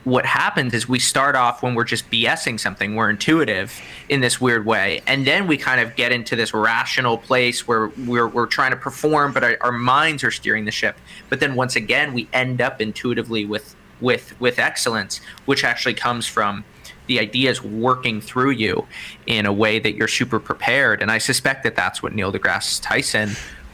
what 0.03 0.25
happens 0.25 0.73
is 0.73 0.87
we 0.87 0.99
start 0.99 1.35
off 1.35 1.63
when 1.63 1.75
we're 1.75 1.83
just 1.85 2.09
BSing 2.11 2.59
something, 2.59 2.95
we're 2.95 3.09
intuitive 3.09 3.79
in 4.09 4.19
this 4.19 4.41
weird 4.41 4.65
way. 4.65 5.01
And 5.07 5.25
then 5.25 5.47
we 5.47 5.57
kind 5.57 5.79
of 5.79 5.95
get 5.95 6.11
into 6.11 6.35
this 6.35 6.53
rational 6.53 7.17
place 7.17 7.67
where 7.67 7.87
we're, 8.05 8.27
we're 8.27 8.47
trying 8.47 8.71
to 8.71 8.77
perform, 8.77 9.31
but 9.31 9.43
our, 9.43 9.57
our 9.61 9.71
minds 9.71 10.23
are 10.23 10.31
steering 10.31 10.65
the 10.65 10.71
ship. 10.71 10.97
But 11.29 11.39
then 11.39 11.55
once 11.55 11.75
again, 11.75 12.13
we 12.13 12.27
end 12.33 12.61
up 12.61 12.81
intuitively 12.81 13.45
with, 13.45 13.75
with, 14.01 14.39
with 14.41 14.59
excellence, 14.59 15.21
which 15.45 15.63
actually 15.63 15.93
comes 15.93 16.27
from 16.27 16.65
the 17.07 17.19
ideas 17.19 17.63
working 17.63 18.19
through 18.19 18.51
you 18.51 18.87
in 19.25 19.45
a 19.45 19.53
way 19.53 19.79
that 19.79 19.93
you're 19.93 20.07
super 20.07 20.39
prepared. 20.39 21.01
And 21.01 21.11
I 21.11 21.17
suspect 21.17 21.63
that 21.63 21.75
that's 21.75 22.03
what 22.03 22.13
Neil 22.13 22.31
deGrasse 22.31 22.81
Tyson 22.81 23.31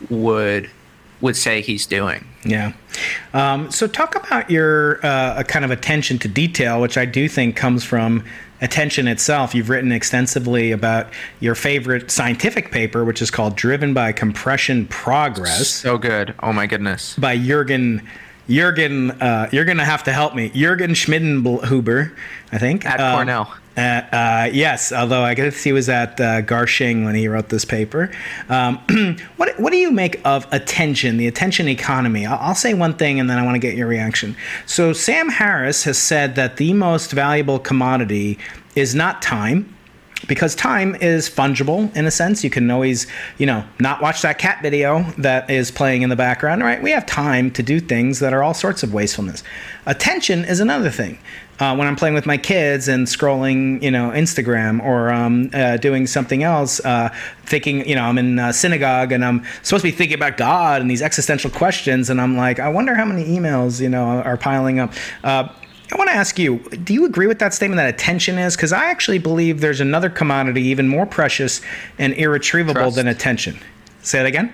would 0.10 0.70
would 1.22 1.36
say 1.36 1.62
he's 1.62 1.86
doing. 1.86 2.26
Yeah. 2.44 2.74
Um, 3.34 3.70
so 3.72 3.88
talk 3.88 4.16
about 4.16 4.50
your 4.50 5.06
uh, 5.06 5.44
kind 5.44 5.66
of 5.66 5.72
attention 5.72 6.20
to 6.20 6.28
detail, 6.28 6.82
which 6.82 6.98
I 6.98 7.06
do 7.06 7.28
think 7.28 7.56
comes 7.56 7.84
from 7.84 8.24
attention 8.62 9.08
itself. 9.08 9.54
You've 9.54 9.70
written 9.70 9.92
extensively 9.92 10.72
about 10.72 11.08
your 11.40 11.56
favorite 11.56 12.12
scientific 12.12 12.72
paper, 12.72 13.04
which 13.04 13.22
is 13.22 13.32
called 13.32 13.56
"Driven 13.56 13.94
by 13.94 14.12
Compression 14.12 14.88
Progress." 14.88 15.68
So 15.68 15.98
good. 15.98 16.34
Oh 16.40 16.54
my 16.54 16.68
goodness. 16.68 17.16
By 17.18 17.38
Jurgen. 17.38 18.08
Jurgen, 18.48 19.12
uh, 19.12 19.48
you're 19.52 19.66
going 19.66 19.78
to 19.78 19.86
have 19.86 20.04
to 20.06 20.12
help 20.12 20.34
me. 20.34 20.50
Jurgen 20.50 20.92
Schmidhuber, 20.94 22.16
I 22.52 22.58
think. 22.58 22.84
At 22.84 23.00
um, 23.00 23.16
Cornell. 23.16 23.54
Uh, 23.80 24.02
uh, 24.12 24.50
yes, 24.52 24.92
although 24.92 25.24
I 25.24 25.36
guess 25.36 25.64
he 25.64 25.72
was 25.72 25.88
at 25.88 26.20
uh, 26.20 26.42
Garching 26.42 27.06
when 27.06 27.16
he 27.16 27.30
wrote 27.30 27.48
this 27.48 27.64
paper. 27.64 28.12
Um, 28.50 28.78
what, 29.38 29.58
what 29.58 29.72
do 29.72 29.78
you 29.78 29.90
make 29.90 30.20
of 30.26 30.46
attention, 30.52 31.16
the 31.16 31.28
attention 31.28 31.70
economy? 31.70 32.26
I'll, 32.26 32.40
I'll 32.40 32.56
say 32.56 32.74
one 32.74 32.96
thing 32.96 33.22
and 33.22 33.30
then 33.30 33.38
I 33.38 33.46
want 33.46 33.56
to 33.56 33.60
get 33.60 33.78
your 33.78 33.88
reaction. 33.88 34.36
So, 34.66 34.92
Sam 34.92 35.30
Harris 35.30 35.86
has 35.86 35.98
said 35.98 36.36
that 36.36 36.58
the 36.58 36.74
most 36.74 37.14
valuable 37.14 37.58
commodity 37.58 38.38
is 38.76 38.96
not 38.96 39.22
time, 39.22 39.74
because 40.28 40.56
time 40.56 40.96
is 40.96 41.30
fungible 41.30 41.96
in 41.96 42.06
a 42.06 42.12
sense. 42.12 42.44
You 42.44 42.50
can 42.50 42.70
always, 42.70 43.08
you 43.38 43.46
know, 43.46 43.64
not 43.80 44.02
watch 44.02 44.22
that 44.24 44.38
cat 44.38 44.62
video 44.62 45.04
that 45.18 45.50
is 45.50 45.72
playing 45.72 46.02
in 46.02 46.10
the 46.10 46.18
background, 46.18 46.62
right? 46.62 46.84
We 46.84 46.92
have 46.92 47.06
time 47.06 47.50
to 47.52 47.64
do 47.64 47.80
things 47.80 48.20
that 48.20 48.34
are 48.34 48.44
all 48.44 48.54
sorts 48.54 48.84
of 48.84 48.94
wastefulness. 48.94 49.44
Attention 49.86 50.44
is 50.44 50.60
another 50.60 50.90
thing 50.90 51.20
uh, 51.60 51.76
when 51.76 51.88
I'm 51.88 51.96
playing 51.96 52.16
with 52.16 52.26
my 52.26 52.38
kids 52.38 52.88
and 52.88 53.06
scrolling, 53.06 53.82
you 53.82 53.92
know, 53.92 54.12
Instagram 54.12 54.82
or 54.84 55.12
um, 55.12 55.50
uh, 55.54 55.78
doing 55.78 56.08
something 56.08 56.44
else, 56.44 56.84
uh, 56.86 57.14
thinking, 57.46 57.88
you 57.88 57.96
know, 57.96 58.04
I'm 58.04 58.18
in 58.18 58.54
synagogue 58.54 59.12
and 59.12 59.24
I'm 59.26 59.44
supposed 59.62 59.84
to 59.84 59.92
be 59.92 59.96
thinking 59.96 60.16
about 60.16 60.38
God 60.38 60.82
and 60.82 60.90
these 60.90 61.02
existential 61.02 61.50
questions, 61.50 62.10
and 62.10 62.22
I'm 62.22 62.38
like, 62.38 62.60
I 62.60 62.70
wonder 62.70 62.96
how 62.96 63.06
many 63.06 63.26
emails, 63.26 63.82
you 63.82 63.90
know, 63.90 64.06
are 64.06 64.38
piling 64.38 64.80
up. 64.80 64.94
Uh, 65.24 65.50
I 65.92 65.98
want 65.98 66.10
to 66.10 66.16
ask 66.16 66.38
you, 66.38 66.60
do 66.60 66.94
you 66.94 67.06
agree 67.06 67.26
with 67.26 67.40
that 67.40 67.54
statement 67.54 67.78
that 67.78 67.92
attention 67.92 68.38
is? 68.38 68.56
Because 68.56 68.72
I 68.72 68.86
actually 68.86 69.18
believe 69.18 69.60
there's 69.60 69.82
another 69.82 70.10
commodity 70.10 70.62
even 70.66 70.88
more 70.88 71.06
precious 71.06 71.62
and 71.98 72.14
irretrievable 72.14 72.82
trust. 72.82 72.96
than 72.96 73.08
attention. 73.08 73.60
Say 74.04 74.20
it 74.20 74.28
again. 74.28 74.54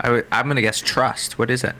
i 0.00 0.06
w- 0.06 0.24
I'm 0.32 0.46
going 0.46 0.56
to 0.56 0.62
guess 0.62 0.80
trust. 0.80 1.38
What 1.38 1.50
is 1.50 1.64
it? 1.64 1.76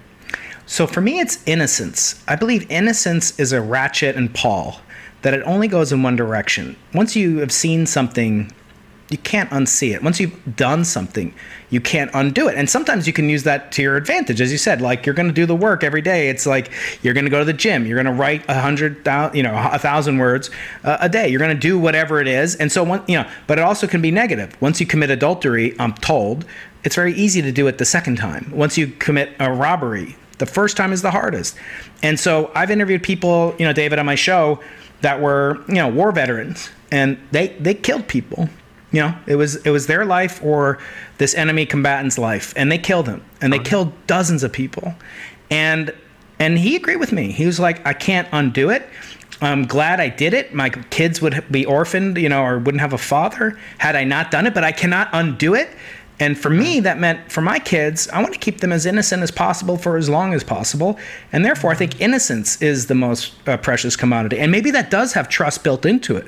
So 0.69 0.87
for 0.87 1.01
me, 1.01 1.19
it's 1.19 1.43
innocence. 1.47 2.23
I 2.29 2.37
believe 2.37 2.71
innocence 2.71 3.37
is 3.41 3.53
a 3.53 3.61
ratchet 3.61 4.17
and 4.17 4.33
pawl, 4.35 4.83
that 5.23 5.33
it 5.33 5.43
only 5.45 5.67
goes 5.67 5.93
in 5.93 6.03
one 6.03 6.15
direction. 6.15 6.77
Once 6.93 7.17
you 7.17 7.39
have 7.39 7.51
seen 7.51 7.87
something, 7.87 8.53
you 9.09 9.17
can't 9.17 9.49
unsee 9.49 9.95
it. 9.95 10.03
Once 10.03 10.21
you've 10.21 10.57
done 10.57 10.85
something, 10.85 11.35
you 11.71 11.81
can't 11.81 12.11
undo 12.13 12.49
it. 12.49 12.57
And 12.57 12.69
sometimes 12.69 13.07
you 13.07 13.15
can 13.15 13.31
use 13.31 13.45
that 13.45 13.73
to 13.73 13.83
your 13.83 13.97
advantage, 13.97 14.43
as 14.43 14.53
you 14.53 14.59
said. 14.59 14.83
Like 14.83 15.07
you're 15.07 15.15
going 15.15 15.29
to 15.29 15.35
do 15.35 15.47
the 15.47 15.57
work 15.57 15.83
every 15.83 16.03
day. 16.03 16.29
It's 16.29 16.45
like 16.45 16.71
you're 17.01 17.15
going 17.15 17.25
to 17.25 17.31
go 17.31 17.39
to 17.39 17.47
the 17.47 17.55
gym. 17.55 17.87
You're 17.87 17.97
going 17.97 18.15
to 18.15 18.21
write 18.21 18.45
a 18.47 18.61
hundred 18.61 19.07
thousand, 19.07 19.39
you 19.39 19.43
know, 19.43 19.55
a 19.73 19.79
thousand 19.79 20.19
words 20.19 20.51
uh, 20.85 20.99
a 21.01 21.09
day. 21.09 21.29
You're 21.29 21.41
going 21.41 21.57
to 21.57 21.61
do 21.61 21.79
whatever 21.79 22.21
it 22.21 22.29
is. 22.29 22.57
And 22.57 22.71
so, 22.71 22.85
one, 22.85 23.03
you 23.09 23.17
know, 23.17 23.27
but 23.47 23.57
it 23.59 23.63
also 23.63 23.87
can 23.87 24.03
be 24.03 24.11
negative. 24.11 24.55
Once 24.61 24.81
you 24.81 24.87
commit 24.87 25.09
adultery, 25.09 25.75
I'm 25.81 25.95
told 25.95 26.45
it's 26.85 26.95
very 26.95 27.15
easy 27.15 27.41
to 27.41 27.53
do 27.53 27.67
it 27.69 27.79
the 27.79 27.87
second 27.87 28.17
time. 28.17 28.53
Once 28.55 28.77
you 28.77 28.89
commit 28.89 29.35
a 29.41 29.51
robbery, 29.51 30.15
the 30.39 30.47
first 30.47 30.77
time 30.77 30.93
is 30.93 31.03
the 31.03 31.11
hardest. 31.11 31.57
And 32.03 32.19
so 32.19 32.51
I've 32.55 32.71
interviewed 32.71 33.03
people, 33.03 33.55
you 33.59 33.67
know, 33.67 33.73
David, 33.73 33.99
on 33.99 34.07
my 34.07 34.15
show 34.15 34.61
that 35.01 35.21
were, 35.21 35.63
you 35.69 35.75
know, 35.75 35.89
war 35.89 36.13
veterans 36.13 36.71
and 36.91 37.19
they, 37.31 37.49
they 37.61 37.75
killed 37.75 38.09
people. 38.09 38.49
You 38.91 39.03
know, 39.03 39.15
it 39.27 39.37
was 39.37 39.57
it 39.67 39.71
was 39.71 39.87
their 39.87 40.07
life 40.07 40.43
or 40.43 40.79
this 41.19 41.35
enemy 41.35 41.67
combatant's 41.67 42.17
life, 42.17 42.55
and 42.57 42.73
they 42.73 42.79
killed 42.79 43.07
him, 43.07 43.23
and 43.43 43.53
they 43.53 43.59
killed 43.59 43.93
dozens 44.07 44.43
of 44.43 44.51
people, 44.51 44.95
and 45.51 45.93
and 46.39 46.59
he 46.59 46.75
agreed 46.75 46.97
with 46.97 47.13
me. 47.13 47.31
He 47.31 47.45
was 47.45 47.61
like, 47.61 47.87
I 47.87 47.93
can't 47.93 48.27
undo 48.33 48.71
it. 48.71 48.89
I'm 49.41 49.67
glad 49.67 50.01
I 50.01 50.09
did 50.09 50.35
it. 50.35 50.55
My 50.55 50.71
kids 50.71 51.21
would 51.21 51.45
be 51.51 51.65
orphaned, 51.65 52.17
you 52.17 52.29
know, 52.29 52.43
or 52.43 52.59
wouldn't 52.59 52.81
have 52.81 52.93
a 52.93 52.99
father 52.99 53.59
had 53.79 53.95
I 53.95 54.05
not 54.05 54.31
done 54.31 54.47
it, 54.47 54.55
but 54.55 54.65
I 54.65 54.73
cannot 54.73 55.11
undo 55.13 55.55
it. 55.55 55.69
And 56.21 56.37
for 56.37 56.51
me, 56.51 56.81
that 56.81 56.99
meant 56.99 57.31
for 57.31 57.41
my 57.41 57.59
kids, 57.59 58.09
I 58.09 58.21
want 58.21 58.33
to 58.33 58.41
keep 58.41 58.61
them 58.61 58.73
as 58.73 58.87
innocent 58.87 59.23
as 59.23 59.31
possible 59.31 59.77
for 59.77 59.97
as 59.97 60.09
long 60.09 60.35
as 60.35 60.43
possible. 60.43 60.99
And 61.33 61.45
therefore, 61.45 61.71
I 61.71 61.75
think 61.75 62.01
innocence 62.01 62.61
is 62.61 62.87
the 62.87 62.95
most 62.95 63.35
uh, 63.49 63.57
precious 63.57 63.95
commodity. 63.95 64.39
And 64.39 64.51
maybe 64.51 64.71
that 64.73 64.91
does 64.91 65.13
have 65.13 65.29
trust 65.29 65.63
built 65.63 65.87
into 65.87 66.17
it 66.17 66.27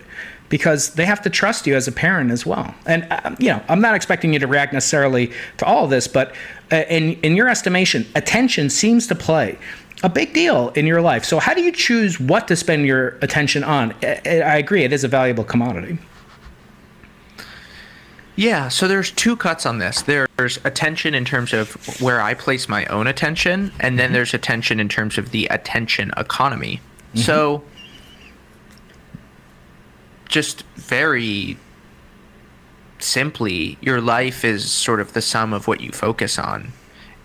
because 0.48 0.94
they 0.94 1.07
have 1.07 1.22
to 1.22 1.31
trust 1.31 1.66
you 1.66 1.74
as 1.74 1.88
a 1.88 1.92
parent 1.92 2.31
as 2.31 2.44
well. 2.44 2.74
And, 2.87 3.07
uh, 3.11 3.35
you 3.38 3.48
know, 3.48 3.62
I'm 3.68 3.81
not 3.81 3.94
expecting 3.94 4.33
you 4.33 4.38
to 4.40 4.46
react 4.46 4.72
necessarily 4.72 5.33
to 5.59 5.64
all 5.64 5.85
of 5.85 5.90
this, 5.90 6.07
but 6.07 6.35
uh, 6.70 6.83
in, 6.88 7.12
in 7.22 7.37
your 7.37 7.48
estimation, 7.48 8.07
attention 8.14 8.68
seems 8.68 9.07
to 9.09 9.14
play 9.14 9.59
a 10.03 10.09
big 10.09 10.33
deal 10.33 10.70
in 10.70 10.87
your 10.87 11.00
life. 11.00 11.24
So, 11.24 11.38
how 11.38 11.55
do 11.55 11.62
you 11.62 11.72
choose 11.72 12.18
what 12.18 12.48
to 12.48 12.57
spend 12.57 12.87
your 12.87 13.18
attention 13.22 13.62
on? 13.62 13.94
I, 14.03 14.20
I 14.24 14.57
agree, 14.57 14.83
it 14.83 14.92
is 14.92 15.05
a 15.05 15.09
valuable 15.09 15.44
commodity. 15.44 15.98
Yeah, 18.40 18.68
so 18.68 18.88
there's 18.88 19.11
two 19.11 19.37
cuts 19.37 19.66
on 19.66 19.81
this. 19.81 20.00
There's 20.00 20.59
attention 20.64 21.12
in 21.12 21.26
terms 21.26 21.53
of 21.53 22.00
where 22.00 22.22
I 22.22 22.33
place 22.33 22.70
my 22.70 22.87
own 22.87 23.07
attention, 23.07 23.70
and 23.81 23.98
then 23.98 24.07
mm-hmm. 24.07 24.14
there's 24.14 24.33
attention 24.33 24.81
in 24.81 24.88
terms 24.88 25.18
of 25.18 25.31
the 25.31 25.44
attention 25.48 26.11
economy. 26.16 26.81
Mm-hmm. 27.09 27.18
So 27.18 27.62
just 30.26 30.62
very 30.76 31.59
simply, 32.98 33.76
your 33.83 34.00
life 34.00 34.42
is 34.42 34.70
sort 34.70 35.00
of 35.00 35.12
the 35.12 35.20
sum 35.20 35.53
of 35.53 35.66
what 35.66 35.83
you 35.83 35.92
focus 35.92 36.38
on. 36.38 36.72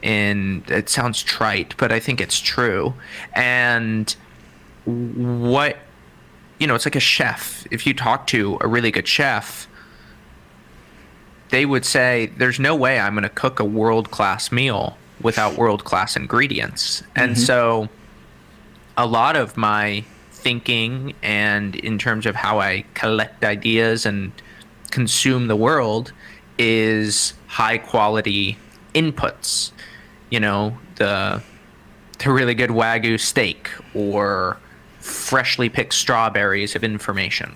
And 0.03 0.69
it 0.69 0.89
sounds 0.89 1.23
trite, 1.23 1.77
but 1.77 1.93
I 1.93 2.01
think 2.01 2.19
it's 2.19 2.41
true. 2.41 2.93
And 3.33 4.13
what, 4.83 5.77
you 6.59 6.67
know, 6.67 6.75
it's 6.75 6.85
like 6.85 6.97
a 6.97 6.99
chef. 6.99 7.65
If 7.71 7.87
you 7.87 7.93
talk 7.93 8.27
to 8.27 8.57
a 8.59 8.67
really 8.67 8.91
good 8.91 9.07
chef, 9.07 9.69
they 11.49 11.65
would 11.65 11.85
say, 11.85 12.31
There's 12.37 12.59
no 12.59 12.75
way 12.75 12.99
I'm 12.99 13.13
going 13.13 13.23
to 13.23 13.29
cook 13.29 13.59
a 13.59 13.65
world 13.65 14.11
class 14.11 14.51
meal 14.51 14.97
without 15.21 15.55
world 15.55 15.83
class 15.83 16.15
ingredients. 16.15 17.03
And 17.15 17.33
mm-hmm. 17.33 17.41
so 17.41 17.89
a 18.97 19.05
lot 19.05 19.35
of 19.35 19.57
my 19.57 20.03
thinking 20.31 21.13
and 21.23 21.75
in 21.75 21.97
terms 21.97 22.25
of 22.25 22.35
how 22.35 22.59
I 22.59 22.85
collect 22.93 23.43
ideas 23.43 24.05
and 24.05 24.31
consume 24.91 25.47
the 25.47 25.55
world 25.55 26.11
is 26.57 27.33
high 27.47 27.77
quality 27.77 28.57
inputs. 28.93 29.71
You 30.29 30.39
know, 30.39 30.77
the 30.95 31.41
the 32.19 32.31
really 32.31 32.53
good 32.53 32.69
wagyu 32.69 33.19
steak 33.19 33.69
or 33.93 34.57
freshly 34.99 35.69
picked 35.69 35.93
strawberries 35.93 36.75
of 36.75 36.83
information. 36.83 37.55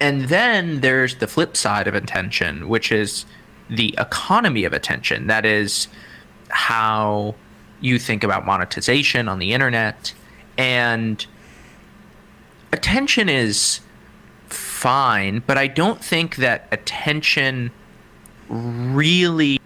And 0.00 0.22
then 0.28 0.80
there's 0.80 1.16
the 1.16 1.26
flip 1.26 1.56
side 1.56 1.86
of 1.86 1.94
attention, 1.94 2.68
which 2.68 2.92
is 2.92 3.24
the 3.70 3.94
economy 3.98 4.64
of 4.64 4.72
attention. 4.72 5.26
That 5.26 5.46
is 5.46 5.88
how 6.48 7.34
you 7.80 7.98
think 7.98 8.24
about 8.24 8.46
monetization 8.46 9.28
on 9.28 9.38
the 9.38 9.52
internet 9.52 10.14
and 10.56 11.26
attention 12.72 13.28
is 13.28 13.80
fine 14.48 15.42
but 15.46 15.58
i 15.58 15.66
don't 15.66 16.02
think 16.02 16.36
that 16.36 16.66
attention 16.72 17.70
really 18.48 19.60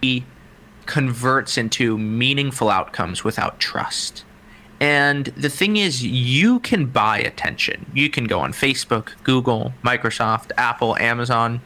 converts 0.87 1.57
into 1.57 1.97
meaningful 1.97 2.69
outcomes 2.69 3.23
without 3.23 3.61
trust 3.61 4.25
and 4.81 5.27
the 5.27 5.51
thing 5.51 5.77
is 5.77 6.03
you 6.05 6.59
can 6.61 6.87
buy 6.87 7.19
attention 7.19 7.91
you 7.95 8.09
can 8.09 8.25
go 8.25 8.41
on 8.41 8.53
facebook 8.53 9.13
google 9.23 9.73
microsoft 9.85 10.51
apple 10.57 10.97
amazon 10.99 11.61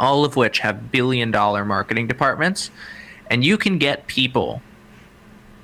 all 0.00 0.24
of 0.24 0.34
which 0.34 0.60
have 0.60 0.90
billion 0.90 1.30
dollar 1.30 1.64
marketing 1.64 2.06
departments 2.06 2.70
and 3.30 3.44
you 3.44 3.56
can 3.56 3.78
get 3.78 4.06
people 4.06 4.60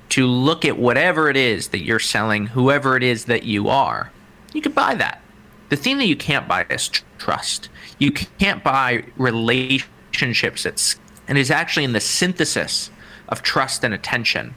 to 0.09 0.25
look 0.25 0.65
at 0.65 0.77
whatever 0.77 1.29
it 1.29 1.37
is 1.37 1.69
that 1.69 1.83
you're 1.83 1.99
selling, 1.99 2.47
whoever 2.47 2.97
it 2.97 3.03
is 3.03 3.25
that 3.25 3.43
you 3.43 3.69
are, 3.69 4.11
you 4.53 4.61
can 4.61 4.71
buy 4.71 4.95
that. 4.95 5.21
The 5.69 5.75
thing 5.75 5.99
that 5.99 6.07
you 6.07 6.15
can't 6.15 6.47
buy 6.47 6.65
is 6.69 6.89
tr- 6.89 7.03
trust. 7.19 7.69
You 7.99 8.11
can't 8.11 8.63
buy 8.63 9.05
relationships. 9.17 10.65
It's, 10.65 10.95
and 11.27 11.37
it's 11.37 11.51
actually 11.51 11.83
in 11.83 11.93
the 11.93 11.99
synthesis 11.99 12.89
of 13.27 13.43
trust 13.43 13.83
and 13.83 13.93
attention 13.93 14.55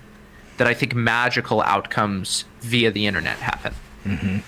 that 0.56 0.66
I 0.66 0.74
think 0.74 0.94
magical 0.94 1.62
outcomes 1.62 2.44
via 2.60 2.90
the 2.90 3.06
internet 3.06 3.38
happen. 3.38 3.74
Mm-hmm. 4.04 4.38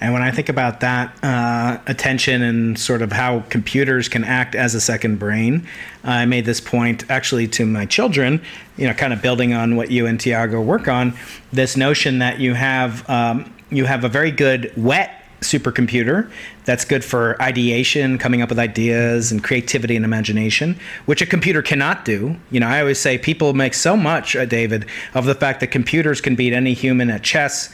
And 0.00 0.12
when 0.12 0.22
I 0.22 0.30
think 0.30 0.48
about 0.48 0.80
that 0.80 1.12
uh, 1.24 1.78
attention 1.86 2.42
and 2.42 2.78
sort 2.78 3.02
of 3.02 3.10
how 3.10 3.40
computers 3.48 4.08
can 4.08 4.22
act 4.22 4.54
as 4.54 4.74
a 4.74 4.80
second 4.80 5.18
brain, 5.18 5.66
I 6.04 6.24
made 6.24 6.44
this 6.44 6.60
point 6.60 7.10
actually 7.10 7.48
to 7.48 7.66
my 7.66 7.84
children, 7.84 8.40
you 8.76 8.86
know, 8.86 8.94
kind 8.94 9.12
of 9.12 9.20
building 9.20 9.54
on 9.54 9.74
what 9.74 9.90
you 9.90 10.06
and 10.06 10.20
Tiago 10.20 10.60
work 10.60 10.86
on. 10.86 11.14
This 11.52 11.76
notion 11.76 12.20
that 12.20 12.38
you 12.38 12.54
have 12.54 13.08
um, 13.10 13.52
you 13.70 13.84
have 13.84 14.04
a 14.04 14.08
very 14.08 14.30
good 14.30 14.72
wet 14.76 15.17
supercomputer 15.40 16.30
that's 16.68 16.84
good 16.84 17.02
for 17.02 17.40
ideation, 17.40 18.18
coming 18.18 18.42
up 18.42 18.50
with 18.50 18.58
ideas 18.58 19.32
and 19.32 19.42
creativity 19.42 19.96
and 19.96 20.04
imagination, 20.04 20.78
which 21.06 21.22
a 21.22 21.26
computer 21.26 21.62
cannot 21.62 22.04
do. 22.04 22.36
You 22.50 22.60
know, 22.60 22.66
I 22.66 22.80
always 22.80 22.98
say 22.98 23.16
people 23.16 23.54
make 23.54 23.72
so 23.72 23.96
much, 23.96 24.36
uh, 24.36 24.44
David, 24.44 24.84
of 25.14 25.24
the 25.24 25.34
fact 25.34 25.60
that 25.60 25.68
computers 25.68 26.20
can 26.20 26.34
beat 26.34 26.52
any 26.52 26.74
human 26.74 27.08
at 27.08 27.22
chess, 27.22 27.72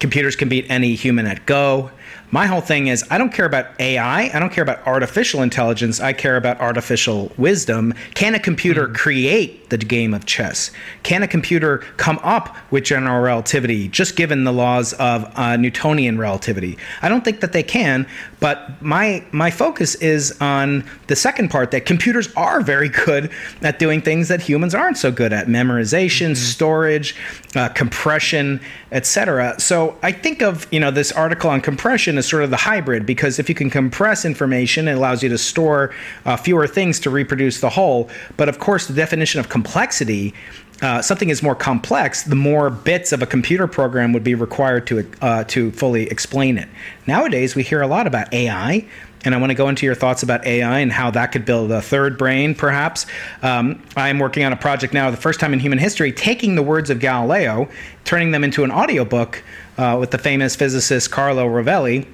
computers 0.00 0.36
can 0.36 0.50
beat 0.50 0.66
any 0.68 0.94
human 0.94 1.26
at 1.26 1.46
Go. 1.46 1.90
My 2.36 2.44
whole 2.44 2.60
thing 2.60 2.88
is 2.88 3.02
I 3.10 3.16
don't 3.16 3.32
care 3.32 3.46
about 3.46 3.64
AI. 3.80 4.24
I 4.24 4.38
don't 4.38 4.52
care 4.52 4.60
about 4.60 4.86
artificial 4.86 5.40
intelligence. 5.40 6.00
I 6.00 6.12
care 6.12 6.36
about 6.36 6.60
artificial 6.60 7.32
wisdom. 7.38 7.94
Can 8.14 8.34
a 8.34 8.38
computer 8.38 8.88
mm. 8.88 8.94
create 8.94 9.70
the 9.70 9.78
game 9.78 10.12
of 10.12 10.26
chess? 10.26 10.70
Can 11.02 11.22
a 11.22 11.28
computer 11.28 11.78
come 11.96 12.20
up 12.22 12.54
with 12.70 12.84
general 12.84 13.22
relativity 13.22 13.88
just 13.88 14.16
given 14.16 14.44
the 14.44 14.52
laws 14.52 14.92
of 14.92 15.32
uh, 15.34 15.56
Newtonian 15.56 16.18
relativity? 16.18 16.76
I 17.00 17.08
don't 17.08 17.24
think 17.24 17.40
that 17.40 17.54
they 17.54 17.62
can, 17.62 18.06
but 18.40 18.80
my 18.82 19.24
my 19.32 19.50
focus 19.50 19.94
is 19.96 20.36
on 20.40 20.84
the 21.06 21.16
second 21.16 21.50
part 21.50 21.70
that 21.70 21.86
computers 21.86 22.32
are 22.34 22.60
very 22.60 22.88
good 22.88 23.30
at 23.62 23.78
doing 23.78 24.00
things 24.00 24.28
that 24.28 24.40
humans 24.40 24.74
aren't 24.74 24.98
so 24.98 25.10
good 25.10 25.32
at: 25.32 25.46
memorization, 25.46 26.30
mm-hmm. 26.30 26.34
storage, 26.34 27.16
uh, 27.54 27.68
compression, 27.70 28.60
etc. 28.92 29.58
So 29.58 29.98
I 30.02 30.12
think 30.12 30.42
of 30.42 30.66
you 30.72 30.80
know 30.80 30.90
this 30.90 31.12
article 31.12 31.50
on 31.50 31.60
compression 31.60 32.18
as 32.18 32.26
sort 32.26 32.42
of 32.42 32.50
the 32.50 32.56
hybrid 32.56 33.06
because 33.06 33.38
if 33.38 33.48
you 33.48 33.54
can 33.54 33.70
compress 33.70 34.24
information, 34.24 34.88
it 34.88 34.92
allows 34.92 35.22
you 35.22 35.28
to 35.30 35.38
store 35.38 35.94
uh, 36.24 36.36
fewer 36.36 36.66
things 36.66 37.00
to 37.00 37.10
reproduce 37.10 37.60
the 37.60 37.70
whole. 37.70 38.10
But 38.36 38.48
of 38.48 38.58
course, 38.58 38.86
the 38.86 38.94
definition 38.94 39.40
of 39.40 39.48
complexity 39.48 40.34
uh, 40.82 41.00
something 41.00 41.30
is 41.30 41.42
more 41.42 41.54
complex, 41.54 42.24
the 42.24 42.36
more 42.36 42.68
bits 42.68 43.12
of 43.12 43.22
a 43.22 43.26
computer 43.26 43.66
program 43.66 44.12
would 44.12 44.24
be 44.24 44.34
required 44.34 44.86
to 44.88 45.10
uh, 45.22 45.44
to 45.44 45.70
fully 45.72 46.08
explain 46.08 46.58
it. 46.58 46.68
Nowadays, 47.06 47.54
we 47.54 47.62
hear 47.62 47.80
a 47.80 47.86
lot 47.86 48.06
about 48.06 48.32
AI, 48.32 48.86
and 49.24 49.34
I 49.34 49.38
want 49.38 49.50
to 49.50 49.54
go 49.54 49.68
into 49.68 49.86
your 49.86 49.94
thoughts 49.94 50.22
about 50.22 50.44
AI 50.46 50.80
and 50.80 50.92
how 50.92 51.10
that 51.12 51.32
could 51.32 51.46
build 51.46 51.72
a 51.72 51.80
third 51.80 52.18
brain, 52.18 52.54
perhaps. 52.54 53.06
Um, 53.42 53.82
I'm 53.96 54.18
working 54.18 54.44
on 54.44 54.52
a 54.52 54.56
project 54.56 54.92
now, 54.92 55.10
the 55.10 55.16
first 55.16 55.40
time 55.40 55.54
in 55.54 55.60
human 55.60 55.78
history, 55.78 56.12
taking 56.12 56.56
the 56.56 56.62
words 56.62 56.90
of 56.90 57.00
Galileo, 57.00 57.68
turning 58.04 58.32
them 58.32 58.44
into 58.44 58.62
an 58.62 58.70
audiobook 58.70 59.42
uh, 59.78 59.96
with 59.98 60.10
the 60.10 60.18
famous 60.18 60.56
physicist 60.56 61.10
Carlo 61.10 61.48
Rovelli 61.48 62.06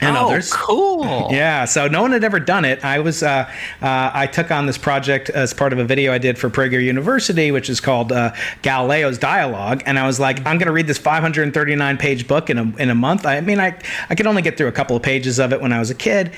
and 0.00 0.16
oh, 0.16 0.26
others. 0.26 0.52
Cool. 0.52 0.98
Yeah. 1.30 1.64
So 1.64 1.88
no 1.88 2.02
one 2.02 2.12
had 2.12 2.24
ever 2.24 2.40
done 2.40 2.64
it. 2.64 2.84
I 2.84 2.98
was 3.00 3.22
uh, 3.22 3.50
uh, 3.82 4.10
I 4.12 4.26
took 4.26 4.50
on 4.50 4.66
this 4.66 4.78
project 4.78 5.30
as 5.30 5.52
part 5.52 5.72
of 5.72 5.78
a 5.78 5.84
video 5.84 6.12
I 6.12 6.18
did 6.18 6.38
for 6.38 6.48
Prager 6.48 6.82
University, 6.82 7.50
which 7.50 7.68
is 7.68 7.80
called 7.80 8.12
uh, 8.12 8.32
Galileo's 8.62 9.18
Dialogue, 9.18 9.82
and 9.86 9.98
I 9.98 10.06
was 10.06 10.18
like, 10.18 10.38
I'm 10.38 10.58
going 10.58 10.66
to 10.66 10.72
read 10.72 10.86
this 10.86 10.98
539 10.98 11.98
page 11.98 12.26
book 12.26 12.50
in 12.50 12.58
a 12.58 12.76
in 12.76 12.90
a 12.90 12.94
month. 12.94 13.26
I 13.26 13.40
mean, 13.40 13.60
I 13.60 13.78
I 14.10 14.14
could 14.14 14.26
only 14.26 14.42
get 14.42 14.56
through 14.56 14.68
a 14.68 14.72
couple 14.72 14.96
of 14.96 15.02
pages 15.02 15.38
of 15.38 15.52
it 15.52 15.60
when 15.60 15.72
I 15.72 15.78
was 15.78 15.90
a 15.90 15.94
kid. 15.94 16.32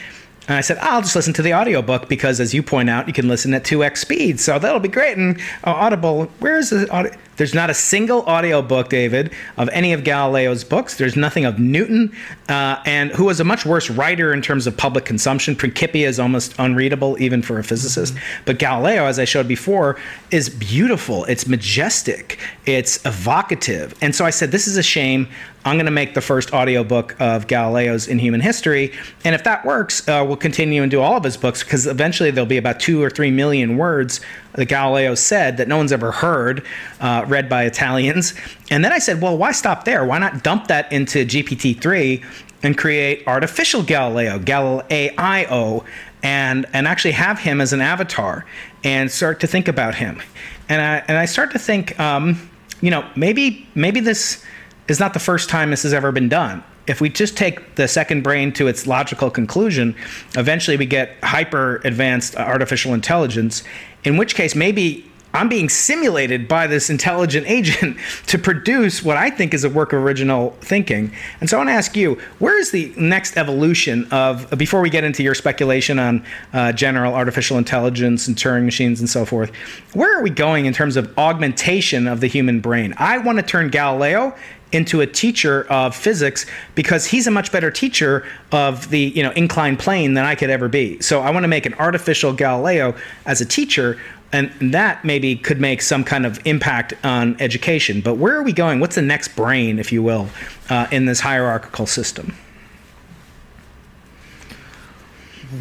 And 0.48 0.56
I 0.56 0.62
said, 0.62 0.78
I'll 0.78 1.02
just 1.02 1.14
listen 1.14 1.32
to 1.34 1.42
the 1.42 1.54
audiobook 1.54 2.08
because, 2.08 2.40
as 2.40 2.52
you 2.52 2.62
point 2.62 2.90
out, 2.90 3.06
you 3.06 3.12
can 3.12 3.28
listen 3.28 3.54
at 3.54 3.62
2x 3.62 3.98
speed. 3.98 4.40
So 4.40 4.58
that'll 4.58 4.80
be 4.80 4.88
great. 4.88 5.16
And 5.16 5.38
uh, 5.62 5.70
Audible, 5.70 6.24
where 6.40 6.58
is 6.58 6.70
the 6.70 6.90
audio? 6.90 7.12
There's 7.40 7.54
not 7.54 7.70
a 7.70 7.74
single 7.74 8.20
audiobook, 8.24 8.90
David, 8.90 9.32
of 9.56 9.70
any 9.70 9.94
of 9.94 10.04
Galileo's 10.04 10.62
books. 10.62 10.98
There's 10.98 11.16
nothing 11.16 11.46
of 11.46 11.58
Newton, 11.58 12.14
uh, 12.50 12.82
and 12.84 13.10
who 13.12 13.24
was 13.24 13.40
a 13.40 13.44
much 13.44 13.64
worse 13.64 13.88
writer 13.88 14.34
in 14.34 14.42
terms 14.42 14.66
of 14.66 14.76
public 14.76 15.06
consumption. 15.06 15.56
Principia 15.56 16.06
is 16.06 16.20
almost 16.20 16.54
unreadable, 16.58 17.16
even 17.18 17.40
for 17.40 17.58
a 17.58 17.64
physicist. 17.64 18.12
Mm-hmm. 18.12 18.42
But 18.44 18.58
Galileo, 18.58 19.06
as 19.06 19.18
I 19.18 19.24
showed 19.24 19.48
before, 19.48 19.96
is 20.30 20.50
beautiful. 20.50 21.24
It's 21.24 21.46
majestic. 21.46 22.38
It's 22.66 23.02
evocative. 23.06 23.96
And 24.02 24.14
so 24.14 24.26
I 24.26 24.30
said, 24.30 24.50
this 24.50 24.68
is 24.68 24.76
a 24.76 24.82
shame. 24.82 25.26
I'm 25.64 25.76
going 25.76 25.86
to 25.86 25.92
make 25.92 26.14
the 26.14 26.20
first 26.20 26.52
audiobook 26.54 27.18
of 27.20 27.46
Galileo's 27.46 28.08
In 28.08 28.18
Human 28.18 28.40
History. 28.40 28.92
And 29.24 29.34
if 29.34 29.44
that 29.44 29.64
works, 29.64 30.06
uh, 30.08 30.24
we'll 30.26 30.36
continue 30.36 30.82
and 30.82 30.90
do 30.90 31.00
all 31.00 31.16
of 31.16 31.24
his 31.24 31.36
books 31.36 31.62
because 31.62 31.86
eventually 31.86 32.30
there'll 32.30 32.46
be 32.46 32.56
about 32.56 32.80
two 32.80 33.02
or 33.02 33.10
three 33.10 33.30
million 33.30 33.76
words 33.76 34.20
that 34.54 34.66
Galileo 34.66 35.14
said 35.14 35.56
that 35.58 35.68
no 35.68 35.76
one's 35.76 35.92
ever 35.92 36.10
heard, 36.12 36.66
uh, 37.00 37.24
read 37.28 37.48
by 37.48 37.64
Italians. 37.64 38.34
And 38.70 38.84
then 38.84 38.92
I 38.92 38.98
said, 38.98 39.20
well, 39.20 39.36
why 39.36 39.52
stop 39.52 39.84
there? 39.84 40.04
Why 40.04 40.18
not 40.18 40.42
dump 40.42 40.66
that 40.68 40.92
into 40.92 41.24
GPT-3 41.24 42.24
and 42.62 42.76
create 42.76 43.26
artificial 43.26 43.82
Galileo, 43.82 44.38
Galileo, 44.38 45.84
and 46.22 46.66
and 46.72 46.86
actually 46.86 47.12
have 47.12 47.38
him 47.38 47.60
as 47.60 47.72
an 47.72 47.80
avatar 47.80 48.44
and 48.84 49.10
start 49.10 49.40
to 49.40 49.46
think 49.46 49.68
about 49.68 49.94
him. 49.94 50.20
And 50.68 50.82
I 50.82 51.04
and 51.08 51.16
I 51.16 51.24
start 51.24 51.52
to 51.52 51.58
think, 51.58 51.98
um, 51.98 52.48
you 52.80 52.90
know, 52.90 53.08
maybe 53.16 53.66
maybe 53.74 54.00
this 54.00 54.44
is 54.88 55.00
not 55.00 55.14
the 55.14 55.20
first 55.20 55.48
time 55.48 55.70
this 55.70 55.82
has 55.84 55.94
ever 55.94 56.12
been 56.12 56.28
done. 56.28 56.62
if 56.86 57.00
we 57.00 57.08
just 57.08 57.36
take 57.36 57.76
the 57.76 57.86
second 57.86 58.22
brain 58.22 58.52
to 58.52 58.66
its 58.66 58.84
logical 58.86 59.30
conclusion, 59.30 59.94
eventually 60.36 60.76
we 60.76 60.86
get 60.86 61.16
hyper 61.22 61.80
advanced 61.84 62.34
artificial 62.36 62.94
intelligence, 62.94 63.62
in 64.04 64.16
which 64.16 64.34
case 64.34 64.54
maybe 64.54 65.10
I'm 65.32 65.48
being 65.48 65.68
simulated 65.68 66.48
by 66.48 66.66
this 66.66 66.90
intelligent 66.90 67.46
agent 67.48 67.98
to 68.26 68.38
produce 68.38 69.02
what 69.02 69.16
I 69.16 69.30
think 69.30 69.54
is 69.54 69.64
a 69.64 69.70
work 69.70 69.92
of 69.92 70.02
original 70.02 70.50
thinking. 70.60 71.12
And 71.40 71.48
so 71.48 71.56
I 71.56 71.60
want 71.60 71.68
to 71.68 71.74
ask 71.74 71.96
you, 71.96 72.20
where 72.38 72.58
is 72.58 72.70
the 72.70 72.92
next 72.96 73.36
evolution 73.36 74.06
of, 74.10 74.50
before 74.58 74.80
we 74.80 74.90
get 74.90 75.04
into 75.04 75.22
your 75.22 75.34
speculation 75.34 75.98
on 75.98 76.24
uh, 76.52 76.72
general 76.72 77.14
artificial 77.14 77.58
intelligence 77.58 78.26
and 78.26 78.36
Turing 78.36 78.64
machines 78.64 79.00
and 79.00 79.08
so 79.08 79.24
forth, 79.24 79.54
where 79.94 80.18
are 80.18 80.22
we 80.22 80.30
going 80.30 80.66
in 80.66 80.72
terms 80.72 80.96
of 80.96 81.16
augmentation 81.16 82.06
of 82.06 82.20
the 82.20 82.26
human 82.26 82.60
brain? 82.60 82.94
I 82.96 83.18
want 83.18 83.38
to 83.38 83.44
turn 83.44 83.68
Galileo 83.68 84.34
into 84.72 85.00
a 85.00 85.06
teacher 85.06 85.66
of 85.70 85.96
physics 85.96 86.46
because 86.74 87.06
he's 87.06 87.26
a 87.26 87.30
much 87.30 87.50
better 87.50 87.70
teacher 87.70 88.24
of 88.52 88.88
the 88.90 89.00
you 89.00 89.22
know 89.22 89.30
inclined 89.32 89.78
plane 89.78 90.14
than 90.14 90.24
I 90.24 90.34
could 90.34 90.50
ever 90.50 90.68
be. 90.68 91.00
So 91.00 91.20
I 91.20 91.30
want 91.30 91.44
to 91.44 91.48
make 91.48 91.66
an 91.66 91.74
artificial 91.74 92.32
Galileo 92.32 92.94
as 93.26 93.40
a 93.40 93.46
teacher 93.46 93.98
and 94.32 94.52
that 94.72 95.04
maybe 95.04 95.34
could 95.34 95.60
make 95.60 95.82
some 95.82 96.04
kind 96.04 96.24
of 96.24 96.38
impact 96.44 96.94
on 97.04 97.36
education. 97.40 98.00
But 98.00 98.14
where 98.14 98.36
are 98.36 98.42
we 98.42 98.52
going? 98.52 98.78
What's 98.78 98.94
the 98.94 99.02
next 99.02 99.34
brain, 99.34 99.78
if 99.78 99.90
you 99.90 100.02
will, 100.02 100.28
uh, 100.68 100.86
in 100.92 101.06
this 101.06 101.20
hierarchical 101.20 101.86
system? 101.86 102.36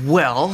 Well, 0.05 0.49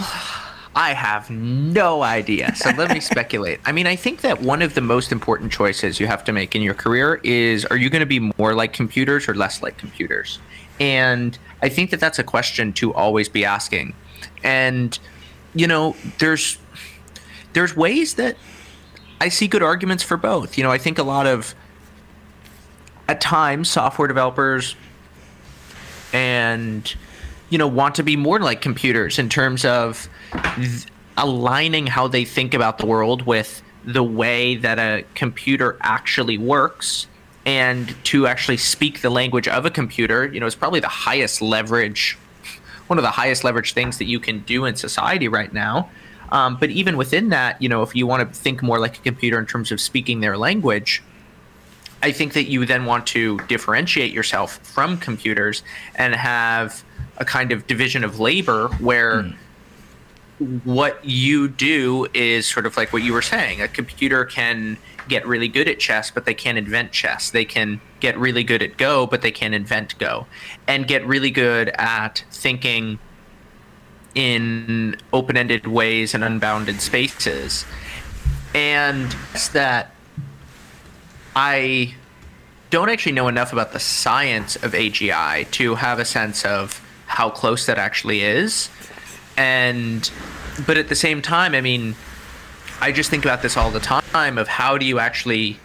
I 0.75 0.93
have 0.93 1.29
no 1.29 2.03
idea. 2.03 2.53
So 2.55 2.69
let 2.71 2.91
me 2.91 2.99
speculate. 3.13 3.61
I 3.65 3.71
mean, 3.71 3.87
I 3.87 3.95
think 3.95 4.21
that 4.21 4.41
one 4.41 4.61
of 4.61 4.73
the 4.73 4.81
most 4.81 5.11
important 5.11 5.51
choices 5.51 5.99
you 5.99 6.07
have 6.07 6.23
to 6.25 6.33
make 6.33 6.55
in 6.55 6.61
your 6.61 6.73
career 6.73 7.21
is 7.23 7.65
are 7.65 7.77
you 7.77 7.89
going 7.89 8.01
to 8.01 8.05
be 8.05 8.31
more 8.37 8.53
like 8.53 8.73
computers 8.73 9.29
or 9.29 9.33
less 9.33 9.63
like 9.63 9.77
computers? 9.77 10.39
And 10.79 11.37
I 11.61 11.69
think 11.69 11.91
that 11.91 12.01
that's 12.01 12.19
a 12.19 12.23
question 12.23 12.73
to 12.73 12.93
always 12.93 13.29
be 13.29 13.45
asking. 13.45 13.95
And, 14.43 14.99
you 15.53 15.67
know, 15.67 15.95
there's 16.19 16.57
there's 17.53 17.75
ways 17.75 18.15
that 18.15 18.35
I 19.21 19.29
see 19.29 19.47
good 19.47 19.63
arguments 19.63 20.03
for 20.03 20.17
both. 20.17 20.57
You 20.57 20.65
know, 20.65 20.71
I 20.71 20.77
think 20.77 20.99
a 20.99 21.03
lot 21.03 21.25
of 21.25 21.55
at 23.07 23.21
times 23.21 23.69
software 23.69 24.09
developers 24.09 24.75
and 26.11 26.93
you 27.49 27.57
know 27.57 27.67
want 27.67 27.95
to 27.95 28.03
be 28.03 28.15
more 28.15 28.39
like 28.39 28.61
computers 28.61 29.19
in 29.19 29.29
terms 29.29 29.65
of 29.65 30.09
th- 30.55 30.85
aligning 31.17 31.87
how 31.87 32.07
they 32.07 32.25
think 32.25 32.53
about 32.53 32.77
the 32.77 32.85
world 32.85 33.25
with 33.25 33.61
the 33.83 34.03
way 34.03 34.55
that 34.55 34.79
a 34.79 35.05
computer 35.13 35.77
actually 35.81 36.37
works 36.37 37.07
and 37.45 37.95
to 38.03 38.25
actually 38.25 38.57
speak 38.57 39.01
the 39.01 39.09
language 39.09 39.47
of 39.47 39.65
a 39.65 39.69
computer 39.69 40.25
you 40.25 40.39
know 40.39 40.45
is 40.45 40.55
probably 40.55 40.79
the 40.79 40.87
highest 40.87 41.41
leverage 41.41 42.17
one 42.87 42.99
of 42.99 43.03
the 43.03 43.11
highest 43.11 43.43
leverage 43.43 43.73
things 43.73 43.97
that 43.97 44.05
you 44.05 44.19
can 44.19 44.39
do 44.41 44.65
in 44.65 44.75
society 44.75 45.27
right 45.27 45.51
now. 45.51 45.89
Um, 46.31 46.57
but 46.59 46.69
even 46.69 46.97
within 46.97 47.29
that, 47.29 47.61
you 47.61 47.69
know, 47.69 47.83
if 47.83 47.95
you 47.95 48.07
want 48.07 48.27
to 48.27 48.39
think 48.39 48.61
more 48.61 48.79
like 48.79 48.97
a 48.97 49.01
computer 49.01 49.39
in 49.39 49.45
terms 49.45 49.71
of 49.71 49.79
speaking 49.79 50.19
their 50.21 50.37
language, 50.37 51.03
I 52.01 52.11
think 52.11 52.33
that 52.33 52.45
you 52.45 52.65
then 52.65 52.85
want 52.85 53.07
to 53.07 53.39
differentiate 53.47 54.11
yourself 54.11 54.57
from 54.57 54.97
computers 54.97 55.63
and 55.95 56.15
have 56.15 56.83
a 57.17 57.25
kind 57.25 57.51
of 57.51 57.67
division 57.67 58.03
of 58.03 58.19
labor 58.19 58.67
where 58.79 59.23
mm. 59.23 60.65
what 60.65 61.03
you 61.03 61.47
do 61.47 62.07
is 62.13 62.47
sort 62.47 62.65
of 62.65 62.77
like 62.77 62.91
what 62.93 63.03
you 63.03 63.13
were 63.13 63.21
saying. 63.21 63.61
A 63.61 63.67
computer 63.67 64.25
can 64.25 64.77
get 65.07 65.25
really 65.25 65.47
good 65.47 65.67
at 65.67 65.79
chess, 65.79 66.11
but 66.11 66.25
they 66.25 66.33
can't 66.33 66.57
invent 66.57 66.91
chess. 66.91 67.29
They 67.29 67.45
can 67.45 67.79
get 67.99 68.17
really 68.17 68.43
good 68.43 68.61
at 68.61 68.77
Go, 68.77 69.05
but 69.05 69.21
they 69.21 69.31
can't 69.31 69.53
invent 69.53 69.97
Go. 69.99 70.27
And 70.67 70.87
get 70.87 71.05
really 71.05 71.31
good 71.31 71.69
at 71.69 72.23
thinking 72.31 72.99
in 74.15 74.95
open 75.13 75.37
ended 75.37 75.67
ways 75.67 76.13
and 76.13 76.23
unbounded 76.23 76.81
spaces. 76.81 77.65
And 78.53 79.15
that 79.51 79.91
I 81.35 81.93
don't 82.69 82.89
actually 82.89 83.11
know 83.11 83.27
enough 83.27 83.53
about 83.53 83.73
the 83.73 83.79
science 83.79 84.55
of 84.55 84.71
AGI 84.71 85.49
to 85.51 85.75
have 85.75 85.99
a 85.99 86.05
sense 86.05 86.45
of 86.45 86.81
how 87.05 87.29
close 87.29 87.65
that 87.65 87.77
actually 87.77 88.21
is. 88.21 88.69
And, 89.37 90.09
but 90.65 90.77
at 90.77 90.89
the 90.89 90.95
same 90.95 91.21
time, 91.21 91.53
I 91.53 91.61
mean, 91.61 91.95
I 92.81 92.91
just 92.91 93.09
think 93.09 93.25
about 93.25 93.41
this 93.41 93.57
all 93.57 93.71
the 93.71 93.79
time 93.79 94.37
of 94.37 94.47
how 94.47 94.77
do 94.77 94.85
you 94.85 94.99
actually 94.99 95.59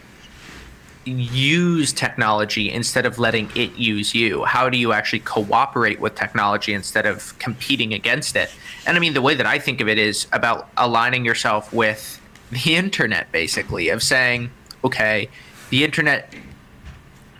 use 1.04 1.92
technology 1.92 2.70
instead 2.70 3.06
of 3.06 3.18
letting 3.18 3.50
it 3.54 3.74
use 3.76 4.14
you? 4.14 4.44
How 4.44 4.68
do 4.68 4.76
you 4.76 4.92
actually 4.92 5.20
cooperate 5.20 6.00
with 6.00 6.14
technology 6.14 6.74
instead 6.74 7.06
of 7.06 7.36
competing 7.38 7.94
against 7.94 8.36
it? 8.36 8.50
And 8.86 8.96
I 8.96 9.00
mean, 9.00 9.14
the 9.14 9.22
way 9.22 9.34
that 9.34 9.46
I 9.46 9.58
think 9.58 9.80
of 9.80 9.88
it 9.88 9.98
is 9.98 10.26
about 10.32 10.68
aligning 10.76 11.24
yourself 11.24 11.72
with 11.72 12.20
the 12.50 12.76
internet, 12.76 13.30
basically, 13.32 13.88
of 13.88 14.02
saying, 14.02 14.50
okay, 14.84 15.28
the 15.70 15.84
internet 15.84 16.34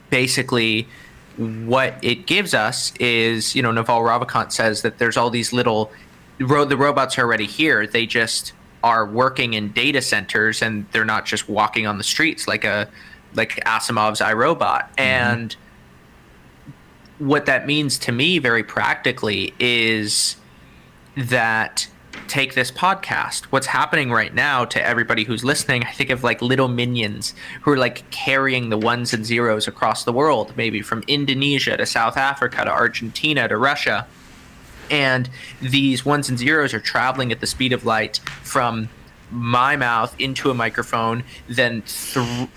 basically 0.09 0.89
what 1.41 1.95
it 2.03 2.27
gives 2.27 2.53
us 2.53 2.93
is, 3.01 3.55
you 3.55 3.63
know, 3.63 3.73
Naval 3.73 4.01
Ravikant 4.01 4.53
says 4.53 4.83
that 4.83 4.99
there's 4.99 5.17
all 5.17 5.31
these 5.31 5.53
little, 5.53 5.91
the 6.39 6.77
robots 6.77 7.19
are 7.19 7.23
already 7.23 7.47
here. 7.47 7.87
They 7.87 8.07
just 8.07 8.53
are 8.83 9.07
working 9.07 9.55
in 9.55 9.73
data 9.73 10.03
centers 10.03 10.63
and 10.63 10.87
they're 10.93 11.05
not 11.05 11.25
just 11.25 11.49
walking 11.49 11.87
on 11.87 11.99
the 11.99 12.05
streets 12.05 12.47
like 12.47 12.65
a 12.65 12.89
like 13.35 13.63
Asimov's 13.65 14.21
iRobot. 14.21 14.59
Mm-hmm. 14.59 15.01
And 15.01 15.57
what 17.19 17.47
that 17.47 17.67
means 17.67 17.99
to 17.99 18.13
me 18.13 18.39
very 18.39 18.65
practically 18.65 19.55
is 19.59 20.37
that 21.17 21.89
take 22.29 22.55
this 22.55 22.71
podcast. 22.71 23.45
What's 23.47 23.67
happening 23.67 24.11
right 24.13 24.35
now 24.35 24.65
to 24.67 24.83
everybody 24.85 25.25
who's 25.25 25.45
listening, 25.45 25.85
I 25.85 25.93
think 25.93 26.11
of 26.11 26.23
like 26.23 26.41
little 26.43 26.69
minions 26.69 27.35
who 27.63 27.73
are 27.73 27.77
like 27.77 28.09
carrying 28.11 28.69
the 28.69 28.79
ones 28.79 29.13
and 29.13 29.25
zeros 29.27 29.67
across 29.67 30.05
the 30.05 30.13
world, 30.13 30.53
maybe 30.57 30.83
from 30.83 31.03
Indonesia 31.09 31.77
to 31.77 31.87
South 31.87 32.17
Africa 32.17 32.65
to 32.65 32.71
Argentina 32.71 33.49
to 33.49 33.57
Russia. 33.57 34.07
And 34.91 35.31
these 35.61 36.05
ones 36.05 36.29
and 36.29 36.39
zeros 36.39 36.75
are 36.75 36.81
traveling 36.81 37.33
at 37.33 37.41
the 37.41 37.47
speed 37.47 37.73
of 37.73 37.85
light 37.85 38.19
from 38.43 38.89
my 39.31 39.77
mouth 39.77 40.15
into 40.19 40.51
a 40.51 40.55
microphone, 40.55 41.25
then 41.49 41.83
through 41.83 42.49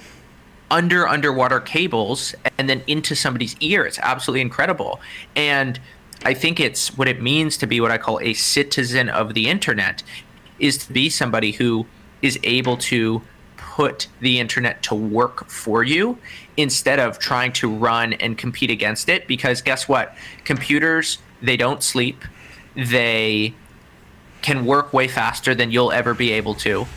under 0.72 1.08
underwater 1.08 1.60
cables 1.60 2.34
and 2.58 2.68
then 2.68 2.82
into 2.88 3.16
somebody's 3.16 3.56
ear. 3.60 3.86
It's 3.86 4.00
absolutely 4.00 4.42
incredible. 4.42 5.00
And 5.36 5.80
I 6.24 6.34
think 6.34 6.60
it's 6.60 6.98
what 6.98 7.08
it 7.08 7.22
means 7.22 7.58
to 7.58 7.68
be 7.68 7.82
what 7.82 7.92
I 7.92 7.98
call 7.98 8.20
a 8.22 8.34
citizen 8.34 9.10
of 9.10 9.34
the 9.34 9.50
internet 9.50 10.04
is 10.60 10.86
to 10.86 10.94
be 10.94 11.10
somebody 11.10 11.52
who 11.52 11.86
is 12.22 12.40
able 12.44 12.78
to 12.78 13.22
put 13.58 14.08
the 14.22 14.40
internet 14.40 14.84
to 14.84 14.96
work 14.96 15.50
for 15.50 15.84
you 15.84 16.18
instead 16.58 17.00
of 17.00 17.20
trying 17.20 17.52
to 17.52 17.70
run 17.70 18.14
and 18.14 18.38
compete 18.38 18.70
against 18.70 19.10
it. 19.10 19.28
Because 19.28 19.62
guess 19.62 19.88
what? 19.88 20.16
Computers 20.44 21.18
they 21.42 21.58
don't 21.58 21.84
sleep. 21.84 22.24
They 22.76 23.54
can 24.42 24.66
work 24.66 24.94
way 24.94 25.08
faster 25.08 25.54
than 25.54 25.72
you'll 25.72 25.92
ever 25.92 26.14
be 26.14 26.32
able 26.32 26.56
to. 26.56 26.88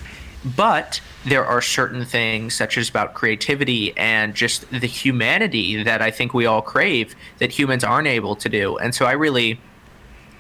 But 0.57 1.01
there 1.27 1.45
are 1.45 1.61
certain 1.61 2.05
things, 2.05 2.55
such 2.55 2.79
as 2.79 2.89
about 2.89 3.15
creativity 3.15 3.97
and 3.99 4.35
just 4.35 4.71
the 4.71 4.87
humanity 4.87 5.83
that 5.83 6.01
I 6.01 6.11
think 6.11 6.33
we 6.33 6.47
all 6.47 6.63
crave 6.63 7.17
that 7.39 7.51
humans 7.51 7.83
aren't 7.83 8.07
able 8.07 8.37
to 8.37 8.49
do. 8.49 8.79
And 8.79 8.95
so 8.95 9.07
I 9.07 9.13
really, 9.13 9.61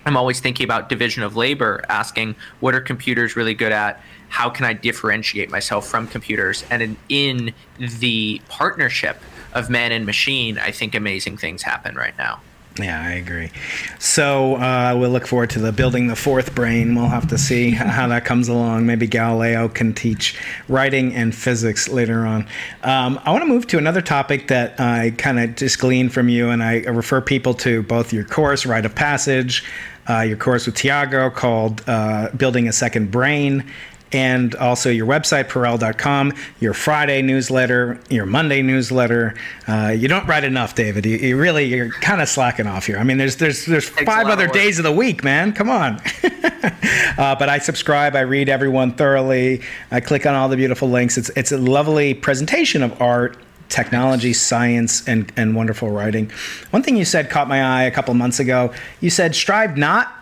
I'm 0.04 0.16
always 0.16 0.38
thinking 0.38 0.62
about 0.62 0.88
division 0.88 1.24
of 1.24 1.34
labor, 1.34 1.84
asking 1.88 2.36
what 2.60 2.72
are 2.72 2.80
computers 2.80 3.34
really 3.34 3.54
good 3.54 3.72
at? 3.72 4.00
How 4.28 4.48
can 4.48 4.64
I 4.64 4.74
differentiate 4.74 5.50
myself 5.50 5.88
from 5.88 6.06
computers? 6.06 6.64
And 6.70 6.82
in, 6.82 6.96
in 7.08 7.54
the 7.78 8.40
partnership 8.48 9.20
of 9.54 9.68
man 9.68 9.90
and 9.90 10.06
machine, 10.06 10.56
I 10.56 10.70
think 10.70 10.94
amazing 10.94 11.36
things 11.36 11.62
happen 11.62 11.96
right 11.96 12.16
now. 12.16 12.40
Yeah, 12.78 13.00
I 13.00 13.12
agree. 13.12 13.50
So 13.98 14.56
uh, 14.56 14.94
we'll 14.98 15.10
look 15.10 15.26
forward 15.26 15.50
to 15.50 15.58
the 15.58 15.72
building 15.72 16.08
the 16.08 16.16
fourth 16.16 16.54
brain. 16.54 16.94
We'll 16.94 17.08
have 17.08 17.26
to 17.28 17.38
see 17.38 17.70
how 17.70 18.08
that 18.08 18.24
comes 18.26 18.48
along. 18.48 18.84
Maybe 18.84 19.06
Galileo 19.06 19.68
can 19.68 19.94
teach 19.94 20.38
writing 20.68 21.14
and 21.14 21.34
physics 21.34 21.88
later 21.88 22.26
on. 22.26 22.46
Um, 22.82 23.18
I 23.24 23.30
want 23.30 23.42
to 23.42 23.48
move 23.48 23.66
to 23.68 23.78
another 23.78 24.02
topic 24.02 24.48
that 24.48 24.78
I 24.78 25.12
kind 25.16 25.40
of 25.40 25.56
just 25.56 25.78
gleaned 25.78 26.12
from 26.12 26.28
you, 26.28 26.50
and 26.50 26.62
I 26.62 26.80
refer 26.80 27.20
people 27.22 27.54
to 27.54 27.82
both 27.82 28.12
your 28.12 28.24
course, 28.24 28.66
Write 28.66 28.84
of 28.84 28.94
Passage, 28.94 29.64
uh, 30.08 30.20
your 30.20 30.36
course 30.36 30.66
with 30.66 30.74
Tiago 30.74 31.30
called 31.30 31.82
uh, 31.86 32.28
Building 32.36 32.68
a 32.68 32.72
Second 32.72 33.10
Brain, 33.10 33.64
and 34.12 34.54
also 34.56 34.90
your 34.90 35.06
website, 35.06 35.48
Perell.com, 35.48 36.32
your 36.60 36.74
Friday 36.74 37.22
newsletter, 37.22 37.98
your 38.08 38.26
Monday 38.26 38.62
newsletter. 38.62 39.34
Uh, 39.66 39.88
you 39.96 40.08
don't 40.08 40.26
write 40.26 40.44
enough, 40.44 40.74
David. 40.74 41.04
You, 41.04 41.16
you 41.16 41.36
really, 41.36 41.64
you're 41.64 41.90
kind 41.90 42.20
of 42.20 42.28
slacking 42.28 42.66
off 42.66 42.86
here. 42.86 42.98
I 42.98 43.04
mean, 43.04 43.18
there's 43.18 43.36
there's 43.36 43.66
there's 43.66 43.88
five 43.88 44.28
other 44.28 44.46
of 44.46 44.52
days 44.52 44.78
of 44.78 44.84
the 44.84 44.92
week, 44.92 45.24
man. 45.24 45.52
Come 45.52 45.68
on. 45.68 46.00
uh, 46.22 47.34
but 47.36 47.48
I 47.48 47.58
subscribe. 47.58 48.14
I 48.14 48.20
read 48.20 48.48
everyone 48.48 48.92
thoroughly. 48.92 49.62
I 49.90 50.00
click 50.00 50.26
on 50.26 50.34
all 50.34 50.48
the 50.48 50.56
beautiful 50.56 50.88
links. 50.88 51.18
It's 51.18 51.30
it's 51.30 51.52
a 51.52 51.58
lovely 51.58 52.14
presentation 52.14 52.82
of 52.82 53.00
art 53.00 53.36
technology, 53.68 54.32
science, 54.32 55.06
and, 55.08 55.32
and 55.36 55.54
wonderful 55.54 55.90
writing. 55.90 56.30
One 56.70 56.82
thing 56.82 56.96
you 56.96 57.04
said 57.04 57.30
caught 57.30 57.48
my 57.48 57.62
eye 57.62 57.84
a 57.84 57.90
couple 57.90 58.14
months 58.14 58.38
ago. 58.40 58.72
You 59.00 59.10
said, 59.10 59.34
strive 59.34 59.76
not 59.76 60.12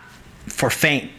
for 0.47 0.69
fame, 0.69 1.09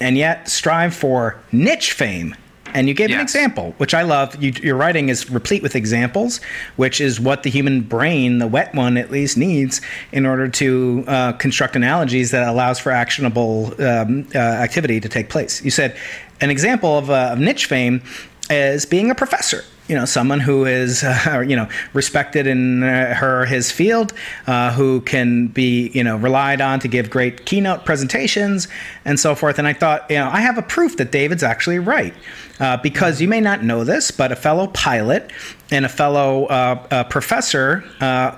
and 0.00 0.16
yet 0.16 0.48
strive 0.48 0.94
for 0.94 1.40
niche 1.52 1.92
fame. 1.92 2.34
And 2.72 2.86
you 2.86 2.94
gave 2.94 3.10
yes. 3.10 3.16
an 3.16 3.22
example, 3.22 3.74
which 3.78 3.94
I 3.94 4.02
love. 4.02 4.40
You, 4.40 4.52
your 4.62 4.76
writing 4.76 5.08
is 5.08 5.28
replete 5.28 5.60
with 5.60 5.74
examples, 5.74 6.40
which 6.76 7.00
is 7.00 7.18
what 7.18 7.42
the 7.42 7.50
human 7.50 7.80
brain, 7.80 8.38
the 8.38 8.46
wet 8.46 8.72
one 8.74 8.96
at 8.96 9.10
least, 9.10 9.36
needs 9.36 9.80
in 10.12 10.24
order 10.24 10.48
to 10.48 11.04
uh, 11.08 11.32
construct 11.32 11.74
analogies 11.74 12.30
that 12.30 12.46
allows 12.46 12.78
for 12.78 12.92
actionable 12.92 13.74
um, 13.82 14.26
uh, 14.34 14.38
activity 14.38 15.00
to 15.00 15.08
take 15.08 15.28
place. 15.28 15.64
You 15.64 15.72
said 15.72 15.96
an 16.40 16.50
example 16.50 16.96
of, 16.96 17.10
uh, 17.10 17.30
of 17.32 17.40
niche 17.40 17.66
fame 17.66 18.02
is 18.48 18.86
being 18.86 19.10
a 19.10 19.16
professor 19.16 19.64
you 19.90 19.96
know 19.96 20.04
someone 20.04 20.38
who 20.38 20.64
is 20.64 21.02
uh, 21.04 21.44
you 21.46 21.56
know 21.56 21.68
respected 21.92 22.46
in 22.46 22.84
uh, 22.84 23.12
her 23.14 23.44
his 23.44 23.70
field 23.70 24.12
uh, 24.46 24.72
who 24.72 25.00
can 25.00 25.48
be 25.48 25.88
you 25.88 26.04
know 26.04 26.16
relied 26.16 26.60
on 26.60 26.78
to 26.80 26.88
give 26.88 27.10
great 27.10 27.44
keynote 27.44 27.84
presentations 27.84 28.68
and 29.04 29.18
so 29.18 29.34
forth 29.34 29.58
and 29.58 29.66
i 29.66 29.72
thought 29.72 30.08
you 30.08 30.16
know 30.16 30.30
i 30.30 30.40
have 30.40 30.56
a 30.56 30.62
proof 30.62 30.96
that 30.96 31.10
david's 31.10 31.42
actually 31.42 31.78
right 31.78 32.14
uh, 32.60 32.76
because 32.76 33.20
you 33.20 33.26
may 33.26 33.40
not 33.40 33.64
know 33.64 33.82
this 33.82 34.10
but 34.10 34.30
a 34.30 34.36
fellow 34.36 34.68
pilot 34.68 35.32
and 35.72 35.84
a 35.84 35.88
fellow 35.88 36.46
uh, 36.46 36.86
uh, 36.90 37.04
professor 37.04 37.84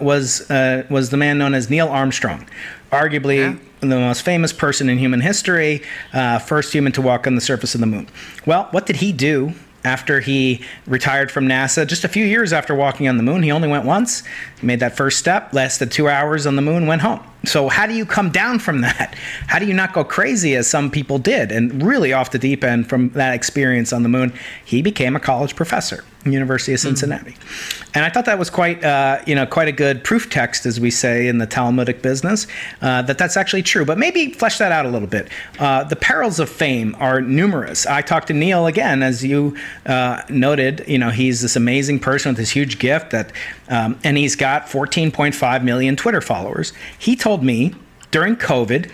was 0.00 0.46
was 0.88 1.10
the 1.10 1.16
man 1.16 1.36
known 1.36 1.52
as 1.54 1.68
neil 1.68 1.88
armstrong 1.88 2.48
arguably 2.90 3.36
yeah 3.36 3.56
the 3.80 3.98
most 3.98 4.22
famous 4.22 4.52
person 4.52 4.88
in 4.88 4.96
human 4.96 5.20
history, 5.20 5.82
uh, 6.12 6.38
first 6.38 6.72
human 6.72 6.92
to 6.92 7.02
walk 7.02 7.26
on 7.26 7.34
the 7.34 7.40
surface 7.40 7.74
of 7.74 7.80
the 7.80 7.86
moon. 7.88 8.08
Well, 8.46 8.68
what 8.70 8.86
did 8.86 8.94
he 8.94 9.10
do 9.10 9.54
after 9.84 10.20
he 10.20 10.62
retired 10.86 11.30
from 11.30 11.46
NASA. 11.46 11.86
Just 11.86 12.04
a 12.04 12.08
few 12.08 12.24
years 12.24 12.52
after 12.52 12.74
walking 12.74 13.08
on 13.08 13.16
the 13.16 13.22
moon, 13.22 13.42
he 13.42 13.50
only 13.50 13.68
went 13.68 13.84
once. 13.84 14.22
Made 14.62 14.80
that 14.80 14.96
first 14.96 15.18
step, 15.18 15.52
lasted 15.52 15.90
two 15.90 16.08
hours 16.08 16.46
on 16.46 16.56
the 16.56 16.62
moon, 16.62 16.86
went 16.86 17.02
home. 17.02 17.20
So, 17.44 17.68
how 17.68 17.86
do 17.86 17.94
you 17.94 18.06
come 18.06 18.30
down 18.30 18.58
from 18.58 18.82
that? 18.82 19.14
How 19.48 19.58
do 19.58 19.66
you 19.66 19.74
not 19.74 19.92
go 19.92 20.04
crazy 20.04 20.54
as 20.54 20.68
some 20.68 20.90
people 20.90 21.18
did 21.18 21.50
and 21.50 21.82
really 21.82 22.12
off 22.12 22.30
the 22.30 22.38
deep 22.38 22.62
end 22.62 22.88
from 22.88 23.10
that 23.10 23.34
experience 23.34 23.92
on 23.92 24.02
the 24.02 24.08
moon? 24.08 24.32
He 24.64 24.82
became 24.82 25.16
a 25.16 25.20
college 25.20 25.56
professor, 25.56 26.04
University 26.24 26.72
of 26.72 26.80
hmm. 26.80 26.88
Cincinnati. 26.88 27.32
Mm-hmm. 27.32 27.90
And 27.94 28.04
I 28.04 28.10
thought 28.10 28.24
that 28.24 28.38
was 28.38 28.48
quite, 28.48 28.82
uh, 28.82 29.20
you 29.26 29.34
know, 29.34 29.44
quite 29.44 29.68
a 29.68 29.72
good 29.72 30.02
proof 30.02 30.30
text, 30.30 30.64
as 30.64 30.80
we 30.80 30.90
say 30.90 31.28
in 31.28 31.38
the 31.38 31.46
Talmudic 31.46 32.00
business, 32.00 32.46
uh, 32.80 33.02
that 33.02 33.18
that's 33.18 33.36
actually 33.36 33.62
true. 33.62 33.84
But 33.84 33.98
maybe 33.98 34.32
flesh 34.32 34.58
that 34.58 34.72
out 34.72 34.86
a 34.86 34.88
little 34.88 35.08
bit. 35.08 35.28
Uh, 35.58 35.84
the 35.84 35.96
perils 35.96 36.40
of 36.40 36.48
fame 36.48 36.96
are 36.98 37.20
numerous. 37.20 37.86
I 37.86 38.00
talked 38.00 38.28
to 38.28 38.32
Neil 38.32 38.66
again, 38.66 39.02
as 39.02 39.24
you 39.24 39.56
uh, 39.84 40.22
noted. 40.30 40.84
You 40.86 40.98
know, 40.98 41.10
he's 41.10 41.42
this 41.42 41.56
amazing 41.56 42.00
person 42.00 42.30
with 42.30 42.38
this 42.38 42.50
huge 42.50 42.78
gift 42.78 43.10
that, 43.10 43.32
um, 43.68 43.98
and 44.04 44.16
he's 44.16 44.36
got 44.36 44.66
14.5 44.66 45.64
million 45.64 45.96
Twitter 45.96 46.20
followers. 46.20 46.72
He 46.98 47.14
told 47.14 47.42
me 47.44 47.74
during 48.10 48.36
COVID, 48.36 48.90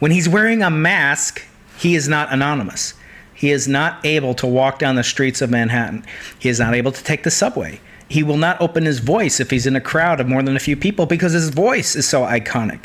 when 0.00 0.10
he's 0.10 0.28
wearing 0.28 0.62
a 0.62 0.70
mask, 0.70 1.46
he 1.78 1.94
is 1.94 2.08
not 2.08 2.32
anonymous. 2.32 2.94
He 3.40 3.52
is 3.52 3.66
not 3.66 4.04
able 4.04 4.34
to 4.34 4.46
walk 4.46 4.78
down 4.78 4.96
the 4.96 5.02
streets 5.02 5.40
of 5.40 5.48
Manhattan. 5.48 6.04
He 6.38 6.50
is 6.50 6.60
not 6.60 6.74
able 6.74 6.92
to 6.92 7.02
take 7.02 7.22
the 7.22 7.30
subway. 7.30 7.80
He 8.06 8.22
will 8.22 8.36
not 8.36 8.60
open 8.60 8.84
his 8.84 8.98
voice 8.98 9.40
if 9.40 9.50
he's 9.50 9.66
in 9.66 9.74
a 9.74 9.80
crowd 9.80 10.20
of 10.20 10.28
more 10.28 10.42
than 10.42 10.56
a 10.56 10.60
few 10.60 10.76
people 10.76 11.06
because 11.06 11.32
his 11.32 11.48
voice 11.48 11.96
is 11.96 12.06
so 12.06 12.20
iconic. 12.20 12.80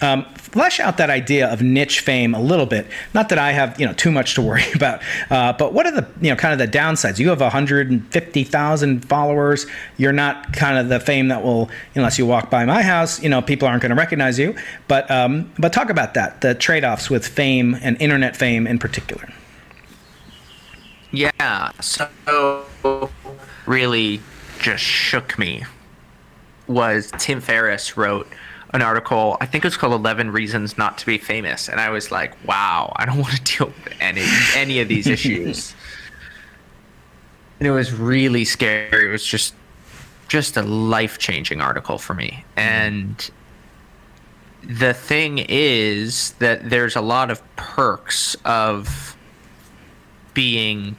Um, 0.00 0.24
flesh 0.36 0.78
out 0.78 0.98
that 0.98 1.10
idea 1.10 1.52
of 1.52 1.62
niche 1.62 1.98
fame 1.98 2.32
a 2.32 2.40
little 2.40 2.64
bit. 2.64 2.86
Not 3.12 3.28
that 3.30 3.40
I 3.40 3.50
have 3.50 3.80
you 3.80 3.86
know 3.86 3.92
too 3.92 4.12
much 4.12 4.34
to 4.36 4.42
worry 4.42 4.70
about, 4.76 5.02
uh, 5.30 5.52
but 5.54 5.72
what 5.72 5.84
are 5.86 5.90
the 5.90 6.06
you 6.20 6.30
know 6.30 6.36
kind 6.36 6.52
of 6.52 6.60
the 6.60 6.78
downsides? 6.78 7.18
You 7.18 7.30
have 7.30 7.40
150,000 7.40 9.04
followers. 9.04 9.66
You're 9.96 10.12
not 10.12 10.52
kind 10.52 10.78
of 10.78 10.88
the 10.88 11.00
fame 11.00 11.26
that 11.28 11.42
will 11.42 11.70
unless 11.96 12.20
you 12.20 12.26
walk 12.26 12.50
by 12.50 12.64
my 12.66 12.82
house. 12.82 13.20
You 13.20 13.30
know 13.30 13.42
people 13.42 13.66
aren't 13.66 13.82
going 13.82 13.90
to 13.90 13.96
recognize 13.96 14.38
you. 14.38 14.54
But 14.86 15.10
um, 15.10 15.50
but 15.58 15.72
talk 15.72 15.90
about 15.90 16.14
that 16.14 16.40
the 16.40 16.54
trade 16.54 16.84
offs 16.84 17.10
with 17.10 17.26
fame 17.26 17.74
and 17.82 18.00
internet 18.00 18.36
fame 18.36 18.68
in 18.68 18.78
particular. 18.78 19.28
Yeah. 21.10 21.70
So 21.80 22.08
really 23.66 24.20
just 24.60 24.82
shook 24.82 25.38
me 25.38 25.64
was 26.66 27.10
Tim 27.18 27.40
Ferriss 27.40 27.96
wrote 27.96 28.28
an 28.74 28.82
article. 28.82 29.36
I 29.40 29.46
think 29.46 29.64
it 29.64 29.68
was 29.68 29.76
called 29.76 29.94
11 29.94 30.30
Reasons 30.30 30.76
Not 30.76 30.98
to 30.98 31.06
Be 31.06 31.18
Famous. 31.18 31.68
And 31.68 31.80
I 31.80 31.90
was 31.90 32.10
like, 32.10 32.34
wow, 32.46 32.92
I 32.96 33.06
don't 33.06 33.18
want 33.22 33.34
to 33.36 33.42
deal 33.42 33.68
with 33.68 33.94
any, 34.00 34.24
any 34.54 34.80
of 34.80 34.88
these 34.88 35.06
issues. 35.06 35.74
and 37.58 37.66
it 37.66 37.72
was 37.72 37.92
really 37.92 38.44
scary. 38.44 39.08
It 39.08 39.12
was 39.12 39.24
just, 39.24 39.54
just 40.28 40.56
a 40.56 40.62
life 40.62 41.18
changing 41.18 41.60
article 41.60 41.98
for 41.98 42.14
me. 42.14 42.44
And 42.56 43.30
the 44.62 44.92
thing 44.92 45.38
is 45.48 46.32
that 46.32 46.68
there's 46.68 46.96
a 46.96 47.00
lot 47.00 47.30
of 47.30 47.42
perks 47.56 48.36
of 48.44 49.16
being 50.38 50.96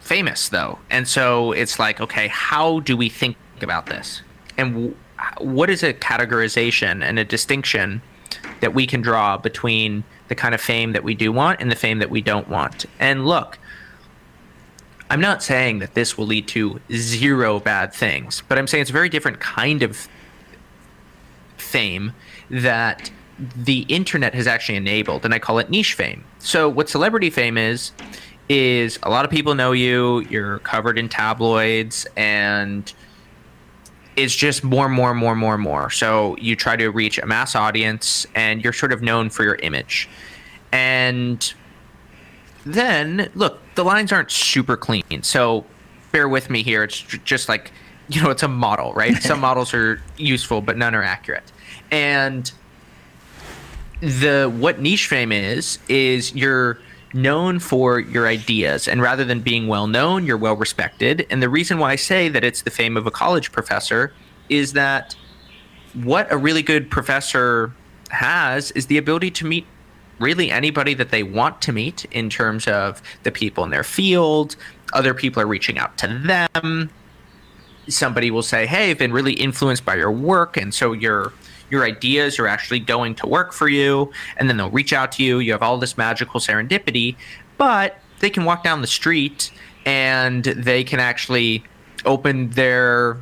famous, 0.00 0.48
though. 0.48 0.78
And 0.88 1.06
so 1.06 1.52
it's 1.52 1.78
like, 1.78 2.00
okay, 2.00 2.28
how 2.28 2.80
do 2.80 2.96
we 2.96 3.10
think 3.10 3.36
about 3.60 3.84
this? 3.84 4.22
And 4.56 4.96
what 5.36 5.68
is 5.68 5.82
a 5.82 5.92
categorization 5.92 7.04
and 7.04 7.18
a 7.18 7.24
distinction 7.24 8.00
that 8.62 8.72
we 8.72 8.86
can 8.86 9.02
draw 9.02 9.36
between 9.36 10.04
the 10.28 10.34
kind 10.34 10.54
of 10.54 10.60
fame 10.62 10.92
that 10.92 11.04
we 11.04 11.14
do 11.14 11.30
want 11.30 11.60
and 11.60 11.70
the 11.70 11.76
fame 11.76 11.98
that 11.98 12.08
we 12.08 12.22
don't 12.22 12.48
want? 12.48 12.86
And 12.98 13.26
look, 13.26 13.58
I'm 15.10 15.20
not 15.20 15.42
saying 15.42 15.80
that 15.80 15.92
this 15.92 16.16
will 16.16 16.26
lead 16.26 16.48
to 16.48 16.80
zero 16.90 17.60
bad 17.60 17.92
things, 17.92 18.42
but 18.48 18.56
I'm 18.56 18.66
saying 18.66 18.80
it's 18.80 18.90
a 18.90 18.94
very 18.94 19.10
different 19.10 19.38
kind 19.38 19.82
of 19.82 20.08
fame 21.58 22.14
that 22.48 23.10
the 23.54 23.80
internet 23.88 24.32
has 24.32 24.46
actually 24.46 24.76
enabled, 24.76 25.26
and 25.26 25.34
I 25.34 25.38
call 25.38 25.58
it 25.58 25.68
niche 25.68 25.92
fame. 25.92 26.24
So, 26.38 26.70
what 26.70 26.88
celebrity 26.88 27.28
fame 27.28 27.58
is, 27.58 27.92
is 28.48 28.98
a 29.02 29.10
lot 29.10 29.24
of 29.24 29.30
people 29.30 29.54
know 29.54 29.72
you, 29.72 30.20
you're 30.30 30.58
covered 30.60 30.98
in 30.98 31.08
tabloids, 31.08 32.06
and 32.16 32.92
it's 34.16 34.34
just 34.34 34.64
more 34.64 34.86
and 34.86 34.94
more 34.94 35.10
and 35.10 35.18
more 35.18 35.32
and 35.32 35.40
more 35.40 35.54
and 35.54 35.62
more. 35.62 35.90
So 35.90 36.36
you 36.38 36.56
try 36.56 36.76
to 36.76 36.88
reach 36.88 37.18
a 37.18 37.26
mass 37.26 37.54
audience 37.54 38.26
and 38.34 38.64
you're 38.64 38.72
sort 38.72 38.92
of 38.92 39.02
known 39.02 39.28
for 39.28 39.44
your 39.44 39.56
image. 39.56 40.08
And 40.72 41.52
then, 42.64 43.30
look, 43.34 43.60
the 43.74 43.84
lines 43.84 44.12
aren't 44.12 44.30
super 44.30 44.76
clean. 44.76 45.22
So 45.22 45.66
bear 46.12 46.28
with 46.28 46.48
me 46.48 46.62
here. 46.62 46.82
It's 46.82 47.00
just 47.00 47.48
like, 47.48 47.72
you 48.08 48.22
know, 48.22 48.30
it's 48.30 48.42
a 48.42 48.48
model, 48.48 48.94
right? 48.94 49.14
Some 49.22 49.40
models 49.40 49.74
are 49.74 50.00
useful, 50.16 50.62
but 50.62 50.78
none 50.78 50.94
are 50.94 51.02
accurate. 51.02 51.52
And 51.90 52.50
the 54.00 54.52
what 54.54 54.80
niche 54.80 55.06
fame 55.06 55.32
is 55.32 55.78
is 55.88 56.34
you're 56.34 56.78
known 57.14 57.58
for 57.58 58.00
your 58.00 58.26
ideas. 58.26 58.88
And 58.88 59.00
rather 59.00 59.24
than 59.24 59.40
being 59.40 59.68
well 59.68 59.86
known, 59.86 60.26
you're 60.26 60.36
well 60.36 60.56
respected. 60.56 61.26
And 61.30 61.42
the 61.42 61.48
reason 61.48 61.78
why 61.78 61.92
I 61.92 61.96
say 61.96 62.28
that 62.28 62.44
it's 62.44 62.62
the 62.62 62.70
fame 62.70 62.96
of 62.96 63.06
a 63.06 63.10
college 63.10 63.52
professor 63.52 64.12
is 64.48 64.72
that 64.74 65.16
what 65.94 66.30
a 66.30 66.36
really 66.36 66.62
good 66.62 66.90
professor 66.90 67.72
has 68.10 68.70
is 68.72 68.86
the 68.86 68.98
ability 68.98 69.30
to 69.32 69.46
meet 69.46 69.66
really 70.18 70.50
anybody 70.50 70.94
that 70.94 71.10
they 71.10 71.22
want 71.22 71.60
to 71.62 71.72
meet 71.72 72.04
in 72.06 72.30
terms 72.30 72.66
of 72.66 73.02
the 73.22 73.30
people 73.30 73.64
in 73.64 73.70
their 73.70 73.84
field. 73.84 74.56
Other 74.92 75.14
people 75.14 75.42
are 75.42 75.46
reaching 75.46 75.78
out 75.78 75.96
to 75.98 76.08
them. 76.08 76.90
Somebody 77.88 78.30
will 78.30 78.42
say, 78.42 78.66
Hey, 78.66 78.90
I've 78.90 78.98
been 78.98 79.12
really 79.12 79.34
influenced 79.34 79.84
by 79.84 79.96
your 79.96 80.10
work. 80.10 80.56
And 80.56 80.72
so 80.72 80.92
you're 80.92 81.32
your 81.70 81.84
ideas 81.84 82.38
are 82.38 82.46
actually 82.46 82.80
going 82.80 83.14
to 83.16 83.26
work 83.26 83.52
for 83.52 83.68
you 83.68 84.12
and 84.36 84.48
then 84.48 84.56
they'll 84.56 84.70
reach 84.70 84.92
out 84.92 85.12
to 85.12 85.22
you. 85.22 85.38
You 85.38 85.52
have 85.52 85.62
all 85.62 85.78
this 85.78 85.96
magical 85.96 86.40
serendipity 86.40 87.16
but 87.58 87.98
they 88.20 88.30
can 88.30 88.44
walk 88.44 88.62
down 88.62 88.80
the 88.80 88.86
street 88.86 89.50
and 89.84 90.44
they 90.44 90.84
can 90.84 91.00
actually 91.00 91.64
open 92.04 92.50
their 92.50 93.18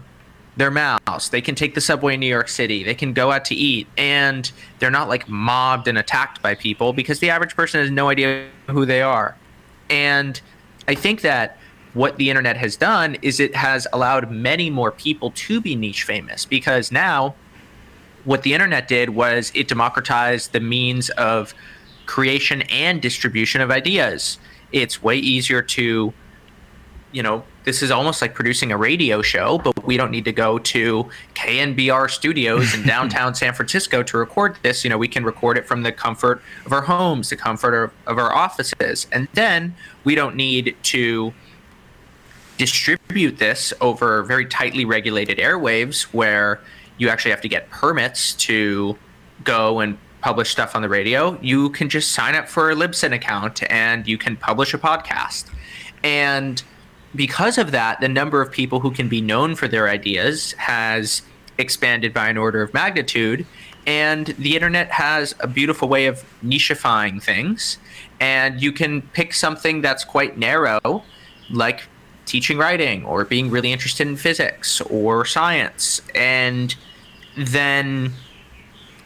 their 0.56 0.70
mouths. 0.70 1.30
they 1.30 1.40
can 1.40 1.56
take 1.56 1.74
the 1.74 1.80
subway 1.80 2.14
in 2.14 2.20
new 2.20 2.28
york 2.28 2.48
city. 2.48 2.84
They 2.84 2.94
can 2.94 3.12
go 3.12 3.32
out 3.32 3.44
to 3.46 3.56
eat. 3.56 3.88
And 3.98 4.50
they're 4.78 4.90
not 4.90 5.08
like 5.08 5.28
mobbed 5.28 5.88
and 5.88 5.98
attacked 5.98 6.40
by 6.42 6.54
people 6.54 6.92
because 6.92 7.18
the 7.18 7.28
average 7.28 7.56
person 7.56 7.80
has 7.80 7.90
no 7.90 8.08
idea 8.08 8.46
who 8.68 8.86
they 8.86 9.02
are. 9.02 9.36
And 9.90 10.40
i 10.86 10.94
think 10.94 11.22
that 11.22 11.58
what 11.94 12.16
the 12.18 12.28
internet 12.28 12.56
has 12.56 12.76
done 12.76 13.16
is 13.22 13.40
it 13.40 13.54
has 13.54 13.86
allowed 13.92 14.30
many 14.30 14.68
more 14.68 14.90
people 14.90 15.30
to 15.30 15.60
be 15.60 15.74
niche 15.76 16.02
famous 16.02 16.44
because 16.44 16.92
now 16.92 17.34
what 18.24 18.42
the 18.42 18.54
internet 18.54 18.88
did 18.88 19.10
was 19.10 19.52
it 19.54 19.68
democratized 19.68 20.52
the 20.52 20.60
means 20.60 21.10
of 21.10 21.54
creation 22.06 22.62
and 22.62 23.00
distribution 23.00 23.60
of 23.60 23.70
ideas. 23.70 24.38
It's 24.72 25.02
way 25.02 25.16
easier 25.16 25.62
to, 25.62 26.12
you 27.12 27.22
know, 27.22 27.44
this 27.64 27.82
is 27.82 27.90
almost 27.90 28.20
like 28.20 28.34
producing 28.34 28.72
a 28.72 28.76
radio 28.76 29.22
show, 29.22 29.58
but 29.58 29.84
we 29.84 29.96
don't 29.96 30.10
need 30.10 30.26
to 30.26 30.32
go 30.32 30.58
to 30.58 31.08
KNBR 31.34 32.10
studios 32.10 32.74
in 32.74 32.82
downtown 32.86 33.34
San 33.34 33.54
Francisco 33.54 34.02
to 34.02 34.18
record 34.18 34.56
this. 34.62 34.84
You 34.84 34.90
know, 34.90 34.98
we 34.98 35.08
can 35.08 35.24
record 35.24 35.56
it 35.56 35.66
from 35.66 35.82
the 35.82 35.92
comfort 35.92 36.42
of 36.66 36.72
our 36.72 36.82
homes, 36.82 37.30
the 37.30 37.36
comfort 37.36 37.84
of, 37.84 37.92
of 38.06 38.18
our 38.18 38.34
offices. 38.34 39.06
And 39.12 39.28
then 39.32 39.74
we 40.04 40.14
don't 40.14 40.36
need 40.36 40.76
to 40.84 41.32
distribute 42.58 43.38
this 43.38 43.72
over 43.80 44.22
very 44.22 44.46
tightly 44.46 44.84
regulated 44.84 45.38
airwaves 45.38 46.02
where 46.02 46.60
you 46.98 47.08
actually 47.08 47.30
have 47.30 47.40
to 47.40 47.48
get 47.48 47.68
permits 47.70 48.34
to 48.34 48.96
go 49.42 49.80
and 49.80 49.98
publish 50.20 50.50
stuff 50.50 50.74
on 50.74 50.82
the 50.82 50.88
radio, 50.88 51.38
you 51.42 51.68
can 51.70 51.88
just 51.88 52.12
sign 52.12 52.34
up 52.34 52.48
for 52.48 52.70
a 52.70 52.74
Libsyn 52.74 53.12
account 53.12 53.62
and 53.70 54.06
you 54.06 54.16
can 54.16 54.36
publish 54.36 54.72
a 54.72 54.78
podcast. 54.78 55.50
And 56.02 56.62
because 57.14 57.58
of 57.58 57.72
that, 57.72 58.00
the 58.00 58.08
number 58.08 58.40
of 58.40 58.50
people 58.50 58.80
who 58.80 58.90
can 58.90 59.08
be 59.08 59.20
known 59.20 59.54
for 59.54 59.68
their 59.68 59.88
ideas 59.88 60.52
has 60.52 61.22
expanded 61.58 62.12
by 62.14 62.28
an 62.28 62.38
order 62.38 62.62
of 62.62 62.72
magnitude. 62.74 63.46
And 63.86 64.28
the 64.38 64.54
internet 64.56 64.90
has 64.90 65.34
a 65.40 65.46
beautiful 65.46 65.88
way 65.88 66.06
of 66.06 66.24
nichifying 66.42 67.22
things. 67.22 67.78
And 68.18 68.62
you 68.62 68.72
can 68.72 69.02
pick 69.02 69.34
something 69.34 69.82
that's 69.82 70.04
quite 70.04 70.38
narrow, 70.38 71.04
like 71.50 71.82
teaching 72.26 72.58
writing 72.58 73.04
or 73.04 73.24
being 73.24 73.50
really 73.50 73.72
interested 73.72 74.06
in 74.06 74.16
physics 74.16 74.80
or 74.82 75.24
science. 75.24 76.00
And 76.14 76.74
then 77.36 78.12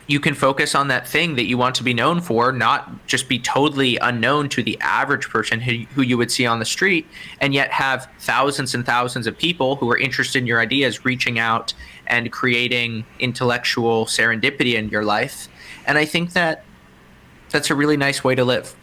you 0.09 0.21
can 0.21 0.35
focus 0.35 0.75
on 0.75 0.89
that 0.89 1.07
thing 1.07 1.37
that 1.37 1.45
you 1.45 1.59
want 1.59 1.75
to 1.75 1.85
be 1.85 1.93
known 1.93 2.23
for, 2.23 2.51
not 2.51 3.07
just 3.07 3.29
be 3.29 3.39
totally 3.39 3.99
unknown 3.99 4.49
to 4.49 4.63
the 4.63 4.79
average 4.81 5.29
person 5.29 5.61
who, 5.61 5.85
who 5.95 6.01
you 6.01 6.17
would 6.17 6.31
see 6.31 6.47
on 6.47 6.59
the 6.59 6.65
street, 6.65 7.07
and 7.43 7.53
yet 7.53 7.71
have 7.71 8.09
thousands 8.19 8.75
and 8.75 8.87
thousands 8.87 9.27
of 9.27 9.37
people 9.37 9.77
who 9.77 9.91
are 9.91 9.99
interested 9.99 10.39
in 10.39 10.47
your 10.47 10.61
ideas 10.61 11.05
reaching 11.05 11.39
out 11.39 11.75
and 12.07 12.33
creating 12.33 13.05
intellectual 13.19 14.07
serendipity 14.07 14.75
in 14.75 14.89
your 14.89 15.05
life. 15.05 15.47
And 15.87 15.99
I 15.99 16.07
think 16.07 16.33
that 16.33 16.65
that's 17.51 17.69
a 17.69 17.75
really 17.75 17.99
nice 17.99 18.25
way 18.25 18.35
to 18.35 18.45
live. 18.45 18.75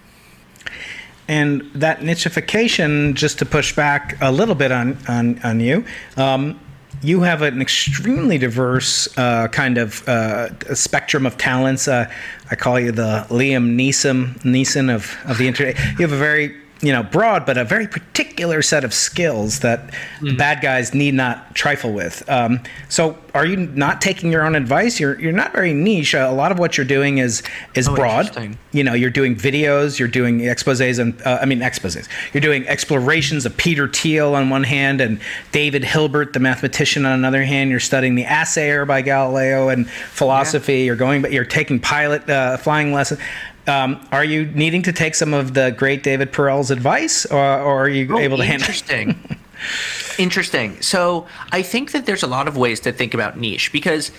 And 1.27 1.61
that 1.73 1.99
nichification, 2.01 3.15
just 3.15 3.39
to 3.39 3.45
push 3.45 3.75
back 3.75 4.17
a 4.21 4.31
little 4.31 4.55
bit 4.55 4.71
on 4.71 4.97
on, 5.07 5.39
on 5.43 5.59
you, 5.59 5.85
um, 6.17 6.59
you 7.01 7.21
have 7.21 7.41
an 7.41 7.61
extremely 7.61 8.37
diverse 8.37 9.07
uh, 9.17 9.47
kind 9.49 9.77
of 9.77 10.07
uh, 10.07 10.75
spectrum 10.75 11.25
of 11.25 11.37
talents. 11.37 11.87
Uh, 11.87 12.11
I 12.49 12.55
call 12.55 12.79
you 12.79 12.91
the 12.91 13.25
Liam 13.29 13.75
Neeson 13.75 14.35
Neeson 14.41 14.93
of, 14.93 15.15
of 15.25 15.37
the 15.37 15.47
internet. 15.47 15.77
You 15.77 16.07
have 16.07 16.11
a 16.11 16.17
very 16.17 16.55
you 16.81 16.91
know 16.91 17.03
broad 17.03 17.45
but 17.45 17.57
a 17.57 17.63
very 17.63 17.87
particular 17.87 18.61
set 18.61 18.83
of 18.83 18.93
skills 18.93 19.59
that 19.59 19.93
mm. 20.19 20.37
bad 20.37 20.61
guys 20.61 20.93
need 20.93 21.13
not 21.13 21.55
trifle 21.55 21.93
with. 21.93 22.27
Um, 22.29 22.59
so 22.89 23.17
are 23.33 23.45
you 23.45 23.57
not 23.57 24.01
taking 24.01 24.31
your 24.31 24.45
own 24.45 24.55
advice? 24.55 24.99
You're 24.99 25.19
you're 25.19 25.31
not 25.31 25.53
very 25.53 25.73
niche. 25.73 26.13
A 26.13 26.31
lot 26.31 26.51
of 26.51 26.59
what 26.59 26.77
you're 26.77 26.85
doing 26.85 27.17
is 27.17 27.43
is 27.75 27.87
oh, 27.87 27.95
broad. 27.95 28.55
you 28.71 28.83
know 28.83 28.93
you're 28.93 29.09
doing 29.09 29.35
videos 29.35 29.99
you're 29.99 30.07
doing 30.07 30.39
exposés 30.39 30.99
and 30.99 31.19
uh, 31.23 31.39
i 31.41 31.45
mean 31.45 31.59
exposés. 31.59 32.07
You're 32.33 32.41
doing 32.41 32.67
explorations 32.67 33.45
of 33.45 33.55
peter 33.57 33.87
thiel 33.87 34.35
on 34.35 34.49
one 34.49 34.63
hand 34.63 35.01
and 35.01 35.19
david 35.51 35.83
hilbert 35.83 36.33
the 36.33 36.39
mathematician 36.39 37.05
on 37.05 37.13
another 37.13 37.43
hand. 37.43 37.71
You're 37.71 37.79
studying 37.79 38.15
the 38.15 38.25
assayer 38.25 38.85
by 38.85 39.01
galileo 39.01 39.69
and 39.69 39.89
philosophy. 39.89 40.79
Yeah. 40.79 40.85
you're 40.85 40.95
going 40.95 41.21
but 41.21 41.31
you're 41.31 41.45
taking 41.45 41.79
pilot 41.79 42.29
uh, 42.29 42.57
flying 42.57 42.93
lessons 42.93 43.19
um, 43.67 44.05
are 44.11 44.23
you 44.23 44.45
needing 44.45 44.81
to 44.83 44.93
take 44.93 45.15
some 45.15 45.33
of 45.33 45.53
the 45.53 45.71
great 45.71 46.03
David 46.03 46.31
Perell's 46.31 46.71
advice, 46.71 47.25
or, 47.25 47.37
or 47.37 47.83
are 47.83 47.89
you 47.89 48.15
oh, 48.15 48.19
able 48.19 48.37
to 48.37 48.43
handle? 48.43 48.65
Interesting. 48.65 49.37
interesting. 50.19 50.81
So 50.81 51.27
I 51.51 51.61
think 51.61 51.91
that 51.91 52.05
there's 52.05 52.23
a 52.23 52.27
lot 52.27 52.47
of 52.47 52.57
ways 52.57 52.79
to 52.81 52.91
think 52.91 53.13
about 53.13 53.37
niche 53.37 53.71
because, 53.71 54.11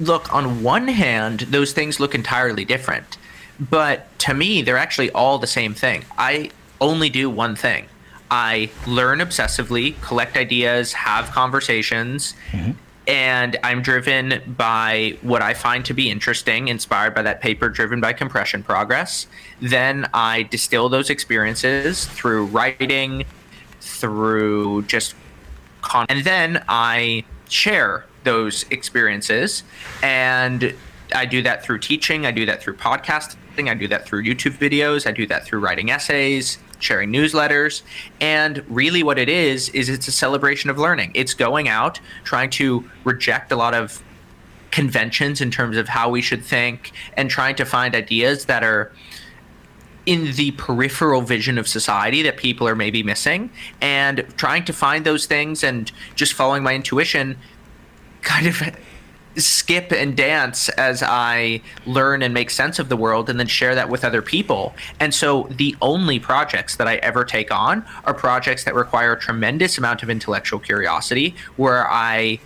look, 0.00 0.32
on 0.34 0.62
one 0.62 0.88
hand, 0.88 1.40
those 1.40 1.72
things 1.72 1.98
look 1.98 2.14
entirely 2.14 2.64
different, 2.64 3.16
but 3.58 4.06
to 4.20 4.34
me, 4.34 4.62
they're 4.62 4.78
actually 4.78 5.10
all 5.12 5.38
the 5.38 5.46
same 5.46 5.74
thing. 5.74 6.04
I 6.18 6.50
only 6.80 7.08
do 7.08 7.30
one 7.30 7.56
thing. 7.56 7.86
I 8.30 8.70
learn 8.86 9.20
obsessively, 9.20 10.00
collect 10.00 10.36
ideas, 10.36 10.92
have 10.92 11.30
conversations, 11.30 12.34
mm-hmm 12.50 12.72
and 13.06 13.56
I'm 13.62 13.82
driven 13.82 14.42
by 14.56 15.18
what 15.22 15.42
I 15.42 15.54
find 15.54 15.84
to 15.86 15.94
be 15.94 16.10
interesting, 16.10 16.68
inspired 16.68 17.14
by 17.14 17.22
that 17.22 17.40
paper 17.40 17.68
driven 17.68 18.00
by 18.00 18.12
compression 18.12 18.62
progress. 18.62 19.26
Then 19.60 20.08
I 20.14 20.44
distill 20.44 20.88
those 20.88 21.10
experiences 21.10 22.06
through 22.06 22.46
writing, 22.46 23.24
through 23.80 24.82
just 24.82 25.14
con, 25.82 26.06
and 26.08 26.24
then 26.24 26.64
I 26.68 27.24
share 27.48 28.06
those 28.24 28.64
experiences. 28.70 29.62
And 30.02 30.74
I 31.14 31.26
do 31.26 31.42
that 31.42 31.62
through 31.62 31.80
teaching, 31.80 32.24
I 32.24 32.30
do 32.30 32.46
that 32.46 32.62
through 32.62 32.76
podcasting, 32.76 33.68
I 33.68 33.74
do 33.74 33.86
that 33.88 34.06
through 34.06 34.24
YouTube 34.24 34.58
videos, 34.58 35.06
I 35.06 35.12
do 35.12 35.26
that 35.26 35.44
through 35.44 35.60
writing 35.60 35.90
essays, 35.90 36.58
sharing 36.78 37.12
newsletters. 37.12 37.82
And 38.20 38.64
really, 38.68 39.02
what 39.02 39.18
it 39.18 39.28
is, 39.28 39.68
is 39.70 39.88
it's 39.88 40.08
a 40.08 40.12
celebration 40.12 40.70
of 40.70 40.78
learning. 40.78 41.12
It's 41.14 41.34
going 41.34 41.68
out, 41.68 42.00
trying 42.24 42.50
to 42.50 42.88
reject 43.04 43.52
a 43.52 43.56
lot 43.56 43.74
of 43.74 44.02
conventions 44.70 45.40
in 45.40 45.50
terms 45.50 45.76
of 45.76 45.88
how 45.88 46.10
we 46.10 46.20
should 46.20 46.44
think, 46.44 46.92
and 47.16 47.30
trying 47.30 47.54
to 47.56 47.64
find 47.64 47.94
ideas 47.94 48.46
that 48.46 48.64
are 48.64 48.92
in 50.06 50.32
the 50.32 50.50
peripheral 50.52 51.22
vision 51.22 51.56
of 51.56 51.66
society 51.66 52.22
that 52.22 52.36
people 52.36 52.68
are 52.68 52.74
maybe 52.74 53.02
missing 53.02 53.50
and 53.80 54.26
trying 54.36 54.64
to 54.64 54.72
find 54.72 55.06
those 55.06 55.24
things 55.26 55.64
and 55.64 55.90
just 56.14 56.34
following 56.34 56.62
my 56.62 56.74
intuition 56.74 57.38
kind 58.20 58.46
of 58.46 58.62
skip 59.36 59.92
and 59.92 60.16
dance 60.16 60.68
as 60.70 61.02
I 61.02 61.60
learn 61.86 62.22
and 62.22 62.32
make 62.32 62.50
sense 62.50 62.78
of 62.78 62.88
the 62.88 62.96
world 62.96 63.28
and 63.28 63.38
then 63.38 63.46
share 63.46 63.74
that 63.74 63.88
with 63.88 64.04
other 64.04 64.22
people. 64.22 64.74
And 65.00 65.14
so 65.14 65.48
the 65.50 65.76
only 65.82 66.18
projects 66.18 66.76
that 66.76 66.86
I 66.86 66.96
ever 66.96 67.24
take 67.24 67.52
on 67.52 67.84
are 68.04 68.14
projects 68.14 68.64
that 68.64 68.74
require 68.74 69.12
a 69.12 69.18
tremendous 69.18 69.78
amount 69.78 70.02
of 70.02 70.10
intellectual 70.10 70.58
curiosity 70.58 71.34
where 71.56 71.90
I 71.90 72.38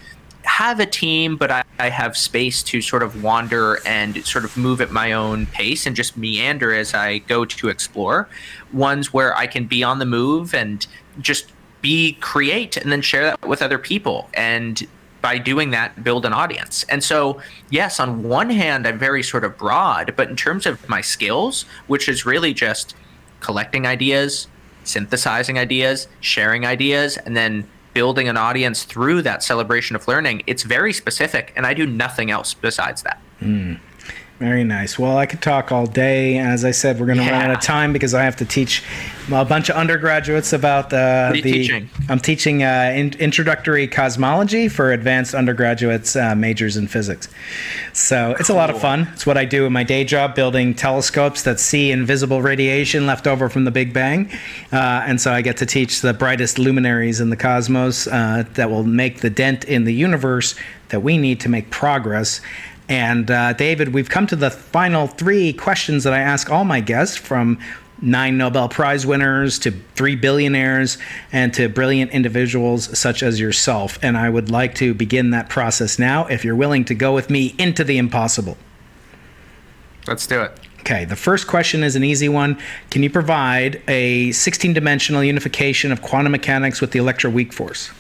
have 0.45 0.80
a 0.80 0.86
team, 0.86 1.36
but 1.36 1.51
I, 1.51 1.62
I, 1.78 1.91
have 1.91 2.16
space 2.16 2.62
to 2.64 2.80
sort 2.80 3.03
of 3.03 3.22
wander 3.22 3.80
and 3.86 4.24
sort 4.24 4.45
of 4.45 4.57
move 4.57 4.80
at 4.80 4.91
my 4.91 5.12
own 5.12 5.47
pace 5.47 5.84
and 5.84 5.95
just 5.95 6.16
meander 6.16 6.72
as 6.72 6.95
I 6.95 7.18
go 7.18 7.45
to 7.45 7.68
explore. 7.68 8.28
Ones 8.72 9.12
where 9.12 9.36
I 9.36 9.47
can 9.47 9.66
be 9.66 9.82
on 9.82 9.99
the 9.99 10.07
move 10.07 10.55
and 10.55 10.86
just 11.20 11.53
be 11.82 12.12
create 12.20 12.76
and 12.76 12.91
then 12.91 13.03
share 13.03 13.24
that 13.24 13.47
with 13.47 13.62
other 13.62 13.78
people 13.78 14.28
and 14.34 14.86
by 15.20 15.38
doing 15.38 15.70
that 15.70 16.02
build 16.04 16.24
an 16.24 16.32
audience 16.32 16.84
and 16.84 17.02
so 17.02 17.40
yes 17.70 17.98
on 17.98 18.22
one 18.22 18.50
hand 18.50 18.86
i'm 18.86 18.98
very 18.98 19.22
sort 19.22 19.44
of 19.44 19.56
broad 19.58 20.14
but 20.16 20.28
in 20.28 20.36
terms 20.36 20.66
of 20.66 20.88
my 20.88 21.00
skills 21.00 21.64
which 21.86 22.08
is 22.08 22.24
really 22.24 22.54
just 22.54 22.94
collecting 23.40 23.86
ideas 23.86 24.46
synthesizing 24.84 25.58
ideas 25.58 26.08
sharing 26.20 26.64
ideas 26.64 27.16
and 27.18 27.36
then 27.36 27.66
building 27.94 28.28
an 28.28 28.36
audience 28.36 28.84
through 28.84 29.22
that 29.22 29.42
celebration 29.42 29.96
of 29.96 30.06
learning 30.06 30.42
it's 30.46 30.62
very 30.62 30.92
specific 30.92 31.52
and 31.56 31.66
i 31.66 31.74
do 31.74 31.86
nothing 31.86 32.30
else 32.30 32.54
besides 32.54 33.02
that 33.02 33.20
mm. 33.40 33.78
Very 34.39 34.62
nice. 34.62 35.01
Well, 35.01 35.18
I 35.18 35.26
could 35.26 35.43
talk 35.43 35.72
all 35.72 35.86
day. 35.86 36.39
As 36.39 36.64
I 36.64 36.70
said, 36.70 37.01
we're 37.01 37.07
going 37.07 37.18
to 37.18 37.24
yeah. 37.24 37.32
run 37.32 37.51
out 37.51 37.57
of 37.57 37.61
time 37.61 37.93
because 37.93 38.14
I 38.14 38.22
have 38.22 38.36
to 38.36 38.45
teach 38.45 38.84
a 39.32 39.45
bunch 39.45 39.68
of 39.68 39.74
undergraduates 39.74 40.53
about 40.53 40.93
uh, 40.93 41.32
the. 41.32 41.43
Teaching? 41.43 41.91
I'm 42.09 42.20
teaching 42.20 42.62
uh, 42.62 42.93
in, 42.95 43.14
introductory 43.14 43.89
cosmology 43.89 44.68
for 44.68 44.93
advanced 44.93 45.34
undergraduates 45.34 46.14
uh, 46.14 46.36
majors 46.36 46.76
in 46.76 46.86
physics. 46.86 47.28
So 47.93 48.36
it's 48.39 48.47
cool. 48.47 48.55
a 48.55 48.59
lot 48.59 48.70
of 48.70 48.80
fun. 48.80 49.09
It's 49.12 49.26
what 49.26 49.36
I 49.36 49.45
do 49.45 49.66
in 49.66 49.72
my 49.72 49.82
day 49.82 50.05
job, 50.05 50.36
building 50.36 50.72
telescopes 50.72 51.43
that 51.43 51.59
see 51.59 51.91
invisible 51.91 52.41
radiation 52.41 53.07
left 53.09 53.26
over 53.26 53.49
from 53.49 53.64
the 53.64 53.72
Big 53.72 53.93
Bang. 53.93 54.30
Uh, 54.72 55.03
and 55.05 55.20
so 55.20 55.32
I 55.32 55.43
get 55.43 55.57
to 55.57 55.66
teach 55.66 56.01
the 56.01 56.14
brightest 56.14 56.61
luminaries 56.61 57.20
in 57.20 57.30
the 57.30 57.36
cosmos 57.36 58.07
uh, 58.07 58.45
that 58.55 58.70
will 58.70 58.84
make 58.84 59.20
the 59.20 59.30
dent 59.30 59.64
in 59.64 59.82
the 59.82 59.95
universe 59.95 60.55
that 60.91 61.01
we 61.01 61.18
need 61.18 61.41
to 61.41 61.49
make 61.49 61.70
progress. 61.70 62.41
And 62.89 63.30
uh, 63.30 63.53
David, 63.53 63.93
we've 63.93 64.09
come 64.09 64.26
to 64.28 64.36
the 64.36 64.51
final 64.51 65.07
three 65.07 65.53
questions 65.53 66.05
that 66.05 66.12
I 66.12 66.20
ask 66.20 66.51
all 66.51 66.64
my 66.64 66.80
guests 66.80 67.16
from 67.16 67.59
nine 68.01 68.39
Nobel 68.39 68.68
Prize 68.68 69.05
winners 69.05 69.59
to 69.61 69.72
three 69.95 70.16
billionaires 70.16 70.99
and 71.32 71.53
to 71.55 71.68
brilliant 71.68 72.12
individuals 72.12 72.97
such 72.99 73.22
as 73.22 73.41
yourself. 73.41 73.99
And 74.03 74.16
I 74.16 74.28
would 74.30 74.51
like 74.51 74.74
to 74.76 74.95
begin 74.95 75.30
that 75.30 75.49
process 75.49 75.99
now 75.99 76.26
if 76.26 76.45
you're 76.45 76.57
willing 76.57 76.84
to 76.86 76.95
go 76.95 77.14
with 77.14 77.28
me 77.28 77.55
into 77.59 77.84
the 77.84 77.99
impossible. 77.99 78.57
Let's 80.07 80.26
do 80.26 80.41
it. 80.43 80.53
Okay, 80.80 81.05
the 81.05 81.16
first 81.16 81.47
question 81.47 81.82
is 81.82 81.97
an 81.97 82.05
easy 82.05 82.30
one. 82.30 82.59
Can 82.91 83.03
you 83.03 83.11
provide 83.11 83.82
a 83.89 84.32
16 84.32 84.72
dimensional 84.72 85.22
unification 85.22 85.93
of 85.93 86.01
quantum 86.01 86.32
mechanics 86.32 86.80
with 86.80 86.93
the 86.93 86.99
electroweak 86.99 87.53
force? 87.53 87.91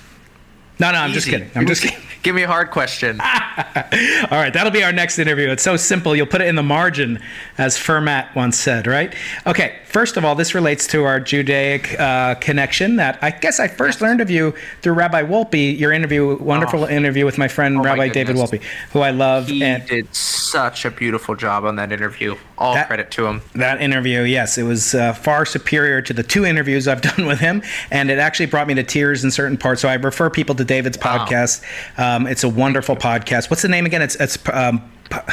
No, 0.80 0.92
no, 0.92 0.98
I'm 0.98 1.12
just 1.12 1.26
kidding. 1.28 1.50
I'm 1.54 1.66
just 1.66 1.82
kidding. 1.82 1.98
Give 2.22 2.34
me 2.34 2.42
a 2.42 2.46
hard 2.48 2.70
question. 2.70 3.20
All 3.20 4.38
right, 4.38 4.52
that'll 4.52 4.72
be 4.72 4.82
our 4.82 4.92
next 4.92 5.18
interview. 5.20 5.48
It's 5.50 5.62
so 5.62 5.76
simple. 5.76 6.14
You'll 6.16 6.26
put 6.26 6.40
it 6.40 6.48
in 6.48 6.56
the 6.56 6.62
margin, 6.64 7.20
as 7.58 7.76
Fermat 7.76 8.34
once 8.34 8.58
said, 8.58 8.86
right? 8.88 9.14
Okay, 9.46 9.76
first 9.86 10.16
of 10.16 10.24
all, 10.24 10.34
this 10.34 10.52
relates 10.54 10.86
to 10.88 11.04
our 11.04 11.20
Judaic 11.20 11.98
uh, 11.98 12.34
connection 12.36 12.96
that 12.96 13.18
I 13.22 13.30
guess 13.30 13.60
I 13.60 13.68
first 13.68 14.00
learned 14.00 14.20
of 14.20 14.30
you 14.30 14.52
through 14.82 14.94
Rabbi 14.94 15.22
Wolpe, 15.22 15.78
your 15.78 15.92
interview, 15.92 16.36
wonderful 16.38 16.84
interview 16.84 17.24
with 17.24 17.38
my 17.38 17.46
friend 17.48 17.76
Oh, 17.76 17.82
my 17.82 17.90
Rabbi 17.90 18.08
David. 18.08 18.36
Wolpe, 18.36 18.62
who 18.92 19.00
I 19.00 19.10
love. 19.10 19.46
He 19.48 19.62
and 19.62 19.86
did 19.86 20.12
such 20.14 20.84
a 20.84 20.90
beautiful 20.90 21.36
job 21.36 21.64
on 21.64 21.76
that 21.76 21.92
interview. 21.92 22.36
All 22.58 22.74
That- 22.74 22.88
credit 22.88 23.10
to 23.12 23.26
him. 23.26 23.42
that 23.54 23.80
interview, 23.80 24.22
yes, 24.22 24.58
it 24.58 24.64
was 24.64 24.94
uh, 24.94 25.12
far 25.12 25.46
superior 25.46 26.02
to 26.02 26.12
the 26.12 26.24
two 26.24 26.44
interviews 26.44 26.88
I've 26.88 27.00
done 27.16 27.26
with 27.26 27.38
him, 27.38 27.62
and 27.92 28.10
it 28.10 28.18
actually 28.18 28.46
brought 28.46 28.66
me 28.66 28.74
to 28.74 28.82
tears 28.82 29.22
in 29.24 29.30
certain 29.30 29.56
parts. 29.56 29.82
So 29.82 29.88
I 29.88 29.94
refer 29.94 30.28
people 30.30 30.56
to 30.56 30.64
David's 30.68 30.96
Wow. 31.04 31.26
podcast. 31.26 31.62
Um, 31.98 32.26
it's 32.28 32.44
a 32.44 32.48
wonderful 32.48 32.94
podcast. 32.94 33.50
What's 33.50 33.62
the 33.62 33.68
name 33.68 33.86
again? 33.86 34.02
It's 34.02 34.14
it's 34.16 34.38
um, 34.52 34.80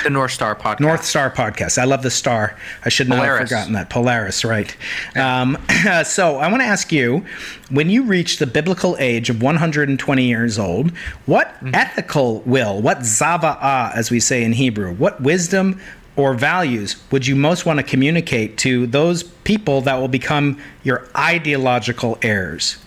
The 0.03 0.09
North 0.09 0.31
Star 0.31 0.55
podcast. 0.55 0.79
North 0.79 1.03
Star 1.03 1.29
podcast. 1.29 1.77
I 1.77 1.83
love 1.83 2.01
the 2.01 2.09
star. 2.09 2.55
I 2.85 2.89
should 2.89 3.07
not 3.09 3.23
have 3.25 3.39
forgotten 3.47 3.73
that. 3.73 3.89
Polaris, 3.89 4.43
right. 4.45 4.75
Um, 5.15 5.57
so 6.05 6.37
I 6.37 6.47
want 6.49 6.61
to 6.61 6.67
ask 6.67 6.91
you 6.91 7.23
when 7.69 7.89
you 7.89 8.03
reach 8.03 8.37
the 8.39 8.47
biblical 8.47 8.95
age 8.99 9.29
of 9.29 9.41
120 9.43 10.23
years 10.25 10.57
old, 10.57 10.91
what 11.25 11.47
Mm-hmm. 11.55 11.75
ethical 11.75 12.39
will, 12.41 12.81
what 12.81 12.99
zava'ah, 12.99 13.93
as 13.95 14.09
we 14.11 14.19
say 14.19 14.43
in 14.43 14.53
Hebrew, 14.53 14.93
what 14.95 15.21
wisdom 15.21 15.79
or 16.17 16.33
values 16.33 16.95
would 17.11 17.27
you 17.27 17.35
most 17.35 17.65
want 17.65 17.77
to 17.77 17.83
communicate 17.83 18.57
to 18.59 18.87
those 18.87 19.23
people 19.23 19.81
that 19.81 19.95
will 19.95 20.07
become 20.07 20.57
your 20.83 21.05
ideological 21.17 22.17
heirs? 22.21 22.77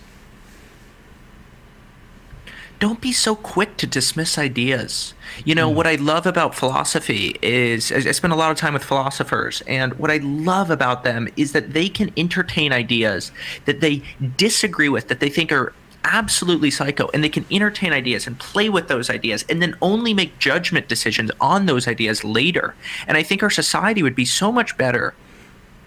Don't 2.78 3.00
be 3.00 3.12
so 3.12 3.34
quick 3.34 3.76
to 3.78 3.86
dismiss 3.86 4.38
ideas. 4.38 5.14
You 5.44 5.54
know, 5.54 5.68
hmm. 5.68 5.76
what 5.76 5.86
I 5.86 5.96
love 5.96 6.26
about 6.26 6.54
philosophy 6.54 7.36
is 7.42 7.92
I 7.92 7.96
I 7.96 8.12
spend 8.12 8.32
a 8.32 8.36
lot 8.36 8.50
of 8.50 8.56
time 8.56 8.74
with 8.74 8.84
philosophers, 8.84 9.62
and 9.66 9.94
what 9.94 10.10
I 10.10 10.18
love 10.18 10.70
about 10.70 11.04
them 11.04 11.28
is 11.36 11.52
that 11.52 11.72
they 11.72 11.88
can 11.88 12.12
entertain 12.16 12.72
ideas 12.72 13.32
that 13.64 13.80
they 13.80 14.02
disagree 14.36 14.88
with, 14.88 15.08
that 15.08 15.20
they 15.20 15.28
think 15.28 15.52
are 15.52 15.72
absolutely 16.04 16.70
psycho, 16.70 17.10
and 17.12 17.22
they 17.22 17.28
can 17.28 17.44
entertain 17.50 17.92
ideas 17.92 18.26
and 18.26 18.38
play 18.38 18.68
with 18.68 18.88
those 18.88 19.10
ideas 19.10 19.44
and 19.48 19.60
then 19.60 19.74
only 19.82 20.14
make 20.14 20.38
judgment 20.38 20.88
decisions 20.88 21.30
on 21.40 21.66
those 21.66 21.86
ideas 21.86 22.24
later. 22.24 22.74
And 23.06 23.16
I 23.16 23.22
think 23.22 23.42
our 23.42 23.50
society 23.50 24.02
would 24.02 24.14
be 24.14 24.24
so 24.24 24.50
much 24.50 24.76
better 24.78 25.14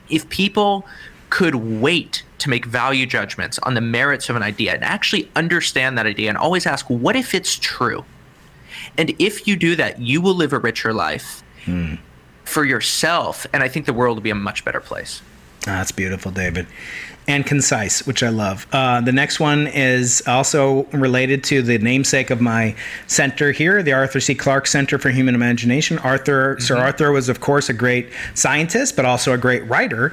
if 0.09 0.29
people 0.29 0.85
could 1.31 1.55
wait 1.55 2.23
to 2.37 2.49
make 2.49 2.65
value 2.65 3.07
judgments 3.07 3.57
on 3.59 3.73
the 3.73 3.81
merits 3.81 4.29
of 4.29 4.35
an 4.35 4.43
idea 4.43 4.73
and 4.73 4.83
actually 4.83 5.31
understand 5.35 5.97
that 5.97 6.05
idea 6.05 6.29
and 6.29 6.37
always 6.37 6.67
ask, 6.67 6.85
what 6.87 7.15
if 7.15 7.33
it's 7.33 7.57
true? 7.57 8.05
And 8.97 9.15
if 9.17 9.47
you 9.47 9.55
do 9.55 9.75
that, 9.77 9.99
you 9.99 10.21
will 10.21 10.35
live 10.35 10.53
a 10.53 10.59
richer 10.59 10.93
life 10.93 11.41
for 12.43 12.65
yourself. 12.65 13.47
And 13.53 13.63
I 13.63 13.67
think 13.67 13.85
the 13.85 13.93
world 13.93 14.17
will 14.17 14.23
be 14.23 14.29
a 14.29 14.35
much 14.35 14.65
better 14.65 14.81
place. 14.81 15.21
Ah, 15.61 15.77
that's 15.77 15.91
beautiful, 15.91 16.31
David. 16.31 16.67
And 17.27 17.45
concise, 17.45 18.05
which 18.07 18.23
I 18.23 18.29
love. 18.29 18.65
Uh, 18.73 18.99
the 18.99 19.11
next 19.11 19.39
one 19.39 19.67
is 19.67 20.23
also 20.25 20.83
related 20.85 21.43
to 21.45 21.61
the 21.61 21.77
namesake 21.77 22.31
of 22.31 22.41
my 22.41 22.75
center 23.05 23.51
here, 23.51 23.83
the 23.83 23.93
Arthur 23.93 24.19
C. 24.19 24.33
Clarke 24.33 24.65
Center 24.65 24.97
for 24.97 25.11
Human 25.11 25.35
Imagination. 25.35 25.99
Arthur, 25.99 26.57
Sir 26.59 26.77
Arthur, 26.77 27.11
was 27.11 27.29
of 27.29 27.39
course 27.39 27.69
a 27.69 27.73
great 27.73 28.09
scientist, 28.33 28.95
but 28.95 29.05
also 29.05 29.33
a 29.33 29.37
great 29.37 29.63
writer. 29.67 30.11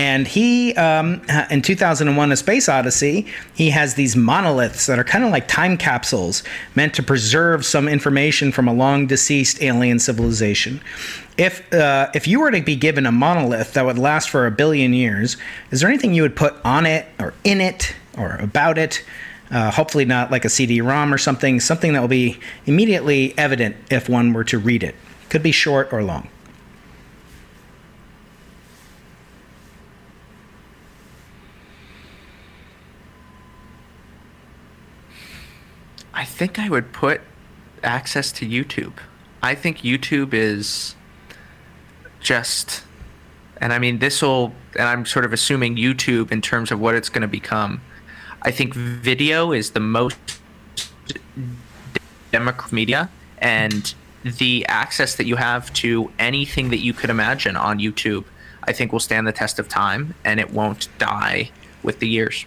And 0.00 0.26
he, 0.26 0.74
um, 0.76 1.20
in 1.50 1.60
2001, 1.60 2.32
A 2.32 2.36
Space 2.36 2.70
Odyssey, 2.70 3.26
he 3.52 3.68
has 3.68 3.96
these 3.96 4.16
monoliths 4.16 4.86
that 4.86 4.98
are 4.98 5.04
kind 5.04 5.24
of 5.24 5.30
like 5.30 5.46
time 5.46 5.76
capsules 5.76 6.42
meant 6.74 6.94
to 6.94 7.02
preserve 7.02 7.66
some 7.66 7.86
information 7.86 8.50
from 8.50 8.66
a 8.66 8.72
long 8.72 9.06
deceased 9.06 9.62
alien 9.62 9.98
civilization. 9.98 10.80
If 11.36 11.70
uh, 11.74 12.08
if 12.14 12.26
you 12.26 12.40
were 12.40 12.50
to 12.50 12.62
be 12.62 12.76
given 12.76 13.04
a 13.04 13.12
monolith 13.12 13.74
that 13.74 13.84
would 13.84 13.98
last 13.98 14.30
for 14.30 14.46
a 14.46 14.50
billion 14.50 14.94
years, 14.94 15.36
is 15.70 15.80
there 15.80 15.90
anything 15.90 16.14
you 16.14 16.22
would 16.22 16.34
put 16.34 16.54
on 16.64 16.86
it 16.86 17.04
or 17.18 17.34
in 17.44 17.60
it 17.60 17.94
or 18.16 18.36
about 18.36 18.78
it? 18.78 19.04
Uh, 19.50 19.70
hopefully 19.70 20.06
not 20.06 20.30
like 20.30 20.46
a 20.46 20.48
CD-ROM 20.48 21.12
or 21.12 21.18
something. 21.18 21.60
Something 21.60 21.92
that 21.92 22.00
will 22.00 22.08
be 22.08 22.40
immediately 22.64 23.36
evident 23.36 23.76
if 23.90 24.08
one 24.08 24.32
were 24.32 24.44
to 24.44 24.58
read 24.58 24.82
it. 24.82 24.94
Could 25.28 25.42
be 25.42 25.52
short 25.52 25.92
or 25.92 26.02
long. 26.02 26.30
I 36.20 36.24
think 36.26 36.58
I 36.58 36.68
would 36.68 36.92
put 36.92 37.22
access 37.82 38.30
to 38.32 38.46
YouTube. 38.46 38.92
I 39.42 39.54
think 39.54 39.78
YouTube 39.78 40.34
is 40.34 40.94
just, 42.20 42.82
and 43.56 43.72
I 43.72 43.78
mean, 43.78 44.00
this 44.00 44.20
will, 44.20 44.52
and 44.78 44.86
I'm 44.86 45.06
sort 45.06 45.24
of 45.24 45.32
assuming 45.32 45.76
YouTube 45.76 46.30
in 46.30 46.42
terms 46.42 46.70
of 46.70 46.78
what 46.78 46.94
it's 46.94 47.08
going 47.08 47.22
to 47.22 47.28
become. 47.28 47.80
I 48.42 48.50
think 48.50 48.74
video 48.74 49.52
is 49.52 49.70
the 49.70 49.80
most 49.80 50.18
democratic 52.30 52.70
media, 52.70 53.08
and 53.38 53.94
the 54.22 54.66
access 54.66 55.14
that 55.16 55.24
you 55.24 55.36
have 55.36 55.72
to 55.84 56.12
anything 56.18 56.68
that 56.68 56.80
you 56.80 56.92
could 56.92 57.08
imagine 57.08 57.56
on 57.56 57.78
YouTube, 57.78 58.26
I 58.64 58.72
think 58.72 58.92
will 58.92 59.00
stand 59.00 59.26
the 59.26 59.32
test 59.32 59.58
of 59.58 59.70
time 59.70 60.14
and 60.26 60.38
it 60.38 60.52
won't 60.52 60.90
die 60.98 61.50
with 61.82 61.98
the 62.00 62.08
years. 62.08 62.44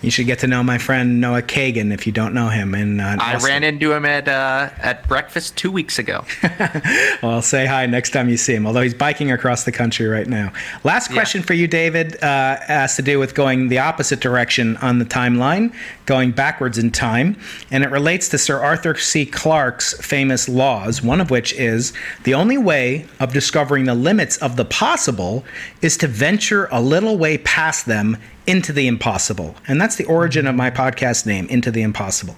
You 0.00 0.10
should 0.10 0.26
get 0.26 0.40
to 0.40 0.46
know 0.46 0.62
my 0.62 0.78
friend 0.78 1.20
Noah 1.20 1.42
Kagan 1.42 1.92
if 1.92 2.06
you 2.06 2.12
don't 2.12 2.34
know 2.34 2.48
him. 2.48 2.74
And 2.74 3.00
uh, 3.00 3.16
I 3.20 3.34
Austin. 3.34 3.48
ran 3.48 3.62
into 3.64 3.92
him 3.92 4.04
at 4.04 4.26
uh, 4.28 4.70
at 4.78 5.06
breakfast 5.08 5.56
two 5.56 5.70
weeks 5.70 5.98
ago. 5.98 6.24
Well, 7.22 7.40
say 7.40 7.66
hi 7.66 7.86
next 7.86 8.10
time 8.10 8.28
you 8.28 8.36
see 8.36 8.54
him, 8.54 8.66
although 8.66 8.80
he's 8.80 8.94
biking 8.94 9.30
across 9.30 9.62
the 9.64 9.70
country 9.72 10.06
right 10.06 10.26
now. 10.26 10.52
Last 10.82 11.08
Yeah. 11.10 11.14
question 11.16 11.42
for 11.42 11.54
you, 11.54 11.68
David, 11.68 12.16
uh, 12.22 12.56
has 12.66 12.96
to 12.96 13.02
do 13.02 13.18
with 13.20 13.34
going 13.34 13.68
the 13.68 13.78
opposite 13.78 14.18
direction 14.20 14.76
on 14.78 14.98
the 14.98 15.04
timeline, 15.04 15.72
going 16.06 16.32
backwards 16.32 16.78
in 16.78 16.90
time. 16.90 17.36
And 17.70 17.84
it 17.84 17.90
relates 17.90 18.28
to 18.30 18.38
Sir 18.38 18.60
Arthur 18.60 18.96
C. 18.96 19.24
Clarke's 19.24 19.94
famous 20.04 20.48
laws, 20.48 21.02
one 21.02 21.20
of 21.20 21.30
which 21.30 21.52
is 21.54 21.92
the 22.24 22.34
only 22.34 22.58
way 22.58 23.06
of 23.20 23.32
discovering 23.32 23.84
the 23.84 23.94
limits 23.94 24.36
of 24.38 24.56
the 24.56 24.64
possible 24.64 25.44
is 25.80 25.96
to 25.98 26.06
venture 26.06 26.68
a 26.70 26.80
little 26.80 27.16
way 27.18 27.38
past 27.38 27.86
them 27.86 28.16
into 28.46 28.72
the 28.72 28.86
impossible. 28.86 29.54
And 29.68 29.80
that's 29.80 29.96
the 29.96 30.04
origin 30.04 30.46
of 30.46 30.54
my 30.54 30.70
podcast 30.70 31.26
name, 31.26 31.46
Into 31.48 31.70
the 31.70 31.82
Impossible. 31.82 32.36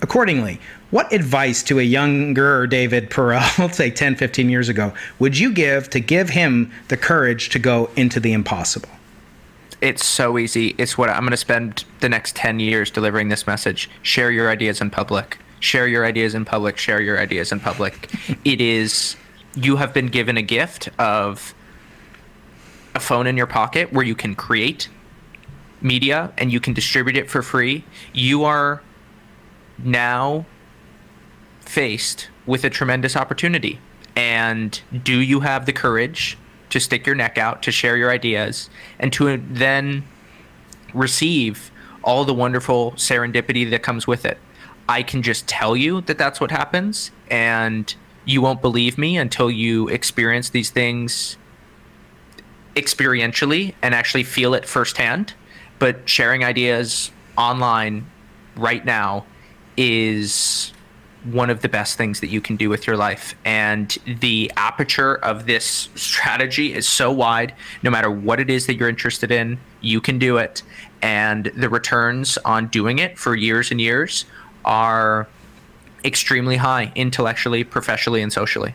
Accordingly, 0.00 0.60
what 0.90 1.12
advice 1.12 1.62
to 1.64 1.78
a 1.78 1.82
younger 1.82 2.66
David 2.66 3.10
Perell, 3.10 3.72
say 3.74 3.90
10, 3.90 4.16
15 4.16 4.48
years 4.48 4.68
ago, 4.68 4.92
would 5.18 5.38
you 5.38 5.52
give 5.52 5.90
to 5.90 6.00
give 6.00 6.30
him 6.30 6.70
the 6.88 6.96
courage 6.96 7.48
to 7.50 7.58
go 7.58 7.90
into 7.96 8.20
the 8.20 8.32
impossible? 8.32 8.88
It's 9.84 10.06
so 10.06 10.38
easy. 10.38 10.74
It's 10.78 10.96
what 10.96 11.10
I'm 11.10 11.20
going 11.20 11.32
to 11.32 11.36
spend 11.36 11.84
the 12.00 12.08
next 12.08 12.34
10 12.36 12.58
years 12.58 12.90
delivering 12.90 13.28
this 13.28 13.46
message. 13.46 13.90
Share 14.00 14.30
your 14.30 14.48
ideas 14.48 14.80
in 14.80 14.88
public. 14.88 15.36
Share 15.60 15.86
your 15.86 16.06
ideas 16.06 16.34
in 16.34 16.46
public. 16.46 16.78
Share 16.78 17.02
your 17.02 17.20
ideas 17.20 17.52
in 17.52 17.60
public. 17.60 18.10
it 18.46 18.62
is, 18.62 19.16
you 19.54 19.76
have 19.76 19.92
been 19.92 20.06
given 20.06 20.38
a 20.38 20.42
gift 20.42 20.88
of 20.98 21.54
a 22.94 23.00
phone 23.00 23.26
in 23.26 23.36
your 23.36 23.46
pocket 23.46 23.92
where 23.92 24.06
you 24.06 24.14
can 24.14 24.34
create 24.34 24.88
media 25.82 26.32
and 26.38 26.50
you 26.50 26.60
can 26.60 26.72
distribute 26.72 27.18
it 27.18 27.28
for 27.28 27.42
free. 27.42 27.84
You 28.14 28.42
are 28.44 28.82
now 29.76 30.46
faced 31.60 32.30
with 32.46 32.64
a 32.64 32.70
tremendous 32.70 33.16
opportunity. 33.16 33.80
And 34.16 34.80
do 35.02 35.20
you 35.20 35.40
have 35.40 35.66
the 35.66 35.74
courage 35.74 36.38
to 36.70 36.80
stick 36.80 37.06
your 37.06 37.14
neck 37.14 37.38
out, 37.38 37.62
to 37.62 37.70
share 37.70 37.96
your 37.96 38.10
ideas, 38.10 38.68
and 38.98 39.12
to 39.12 39.36
then 39.36 40.04
receive 40.92 41.70
all 42.02 42.24
the 42.24 42.34
wonderful 42.34 42.92
serendipity 42.92 43.68
that 43.70 43.82
comes 43.82 44.06
with 44.06 44.24
it? 44.24 44.38
I 44.88 45.02
can 45.02 45.22
just 45.22 45.48
tell 45.48 45.76
you 45.76 46.02
that 46.02 46.18
that's 46.18 46.40
what 46.40 46.50
happens, 46.50 47.10
and 47.30 47.94
you 48.26 48.42
won't 48.42 48.60
believe 48.60 48.98
me 48.98 49.16
until 49.16 49.50
you 49.50 49.88
experience 49.88 50.50
these 50.50 50.70
things 50.70 51.36
experientially 52.74 53.74
and 53.80 53.94
actually 53.94 54.24
feel 54.24 54.52
it 54.52 54.66
firsthand. 54.66 55.32
But 55.78 56.08
sharing 56.08 56.44
ideas 56.44 57.10
online 57.36 58.06
right 58.56 58.84
now 58.84 59.24
is 59.76 60.73
one 61.24 61.50
of 61.50 61.62
the 61.62 61.68
best 61.68 61.96
things 61.96 62.20
that 62.20 62.28
you 62.28 62.40
can 62.40 62.56
do 62.56 62.68
with 62.68 62.86
your 62.86 62.96
life. 62.96 63.34
And 63.44 63.96
the 64.06 64.52
aperture 64.56 65.16
of 65.16 65.46
this 65.46 65.88
strategy 65.94 66.74
is 66.74 66.88
so 66.88 67.10
wide. 67.10 67.54
No 67.82 67.90
matter 67.90 68.10
what 68.10 68.40
it 68.40 68.50
is 68.50 68.66
that 68.66 68.74
you're 68.74 68.88
interested 68.88 69.30
in, 69.30 69.58
you 69.80 70.00
can 70.00 70.18
do 70.18 70.36
it. 70.36 70.62
And 71.02 71.46
the 71.56 71.68
returns 71.68 72.38
on 72.38 72.68
doing 72.68 72.98
it 72.98 73.18
for 73.18 73.34
years 73.34 73.70
and 73.70 73.80
years 73.80 74.24
are 74.64 75.26
extremely 76.04 76.56
high 76.56 76.92
intellectually, 76.94 77.64
professionally, 77.64 78.22
and 78.22 78.32
socially. 78.32 78.74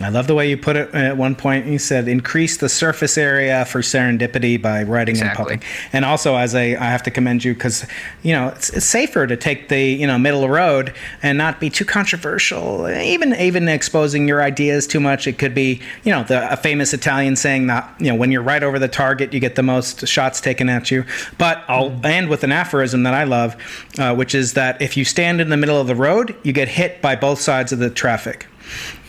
I 0.00 0.10
love 0.10 0.28
the 0.28 0.34
way 0.34 0.48
you 0.48 0.56
put 0.56 0.76
it 0.76 0.94
at 0.94 1.16
one 1.16 1.34
point. 1.34 1.66
You 1.66 1.78
said 1.78 2.06
increase 2.06 2.58
the 2.58 2.68
surface 2.68 3.18
area 3.18 3.64
for 3.64 3.80
serendipity 3.80 4.60
by 4.60 4.84
writing 4.84 5.16
exactly. 5.16 5.54
in 5.54 5.58
public. 5.58 5.64
And 5.92 6.04
also, 6.04 6.36
as 6.36 6.54
I, 6.54 6.62
I 6.62 6.84
have 6.84 7.02
to 7.04 7.10
commend 7.10 7.42
you 7.42 7.52
because, 7.52 7.84
you 8.22 8.32
know, 8.32 8.48
it's, 8.48 8.70
it's, 8.70 8.86
safer 8.86 9.26
to 9.26 9.36
take 9.36 9.68
the, 9.68 9.82
you 9.82 10.06
know, 10.06 10.16
middle 10.16 10.44
of 10.44 10.48
the 10.48 10.54
road 10.54 10.94
and 11.22 11.36
not 11.36 11.58
be 11.58 11.68
too 11.68 11.84
controversial. 11.84 12.88
Even 12.88 13.34
even 13.34 13.68
exposing 13.68 14.28
your 14.28 14.40
ideas 14.40 14.86
too 14.86 15.00
much. 15.00 15.26
It 15.26 15.36
could 15.36 15.54
be, 15.54 15.82
you 16.04 16.12
know, 16.12 16.22
the, 16.22 16.52
a 16.52 16.56
famous 16.56 16.94
Italian 16.94 17.34
saying 17.34 17.66
that, 17.66 17.92
you 17.98 18.06
know, 18.06 18.14
when 18.14 18.30
you're 18.30 18.42
right 18.42 18.62
over 18.62 18.78
the 18.78 18.88
target, 18.88 19.34
you 19.34 19.40
get 19.40 19.56
the 19.56 19.64
most 19.64 20.06
shots 20.06 20.40
taken 20.40 20.68
at 20.68 20.92
you. 20.92 21.04
But 21.38 21.64
I'll 21.66 21.90
mm. 21.90 22.04
end 22.04 22.28
with 22.28 22.44
an 22.44 22.52
aphorism 22.52 23.02
that 23.02 23.14
I 23.14 23.24
love, 23.24 23.56
uh, 23.98 24.14
which 24.14 24.34
is 24.34 24.54
that 24.54 24.80
if 24.80 24.96
you 24.96 25.04
stand 25.04 25.40
in 25.40 25.48
the 25.48 25.56
middle 25.56 25.80
of 25.80 25.88
the 25.88 25.96
road, 25.96 26.36
you 26.44 26.52
get 26.52 26.68
hit 26.68 27.02
by 27.02 27.16
both 27.16 27.40
sides 27.40 27.72
of 27.72 27.80
the 27.80 27.90
traffic. 27.90 28.46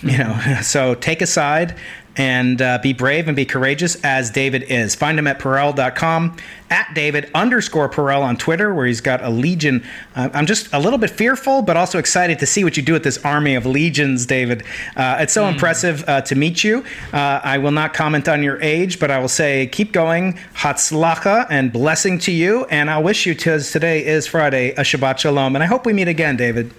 You 0.02 0.18
know, 0.18 0.60
so 0.62 0.95
take 0.95 1.22
a 1.22 1.28
side 1.28 1.76
and 2.20 2.62
uh, 2.62 2.78
be 2.80 2.91
brave 2.91 3.28
and 3.28 3.36
be 3.36 3.45
courageous 3.45 3.95
as 4.04 4.30
David 4.30 4.64
is. 4.64 4.93
Find 4.93 5.18
him 5.18 5.26
at 5.26 5.39
Perell.com, 5.39 6.36
at 6.70 6.93
David 6.93 7.32
underscore 7.34 7.88
Perell 7.88 8.22
on 8.22 8.36
Twitter, 8.36 8.74
where 8.74 8.86
he's 8.86 9.00
got 9.00 9.24
a 9.24 9.30
legion. 9.30 9.86
Uh, 10.16 10.30
I'm 10.34 10.45
just 10.45 10.72
a 10.74 10.80
little 10.80 11.00
bit 11.00 11.12
fearful, 11.12 11.62
but 11.62 11.78
also 11.78 11.97
excited 11.97 12.38
to 12.39 12.45
see 12.45 12.66
what 12.66 12.76
you 12.76 12.84
do 12.84 12.91
with 12.91 13.04
this 13.04 13.24
army 13.24 13.56
of 13.56 13.66
legions, 13.66 14.26
David. 14.26 14.64
Uh, 14.97 15.18
it's 15.22 15.32
so 15.32 15.43
mm. 15.43 15.54
impressive 15.54 16.04
uh, 16.10 16.20
to 16.22 16.36
meet 16.36 16.62
you. 16.62 16.84
Uh, 17.14 17.39
I 17.41 17.58
will 17.58 17.72
not 17.72 17.93
comment 17.93 18.28
on 18.28 18.43
your 18.43 18.62
age, 18.62 19.00
but 19.00 19.12
I 19.12 19.20
will 19.20 19.30
say 19.30 19.68
keep 19.68 19.93
going, 19.93 20.34
Hatzlacha, 20.56 21.47
and 21.50 21.72
blessing 21.72 22.20
to 22.20 22.34
you. 22.34 22.66
And 22.66 22.89
I 22.89 22.97
wish 22.97 23.26
you, 23.26 23.34
today 23.34 24.06
is 24.06 24.28
Friday, 24.28 24.72
a 24.72 24.82
Shabbat 24.82 25.20
Shalom. 25.20 25.56
And 25.56 25.64
I 25.64 25.68
hope 25.68 25.86
we 25.86 25.93
meet 25.93 26.10
again, 26.10 26.36
David. 26.36 26.74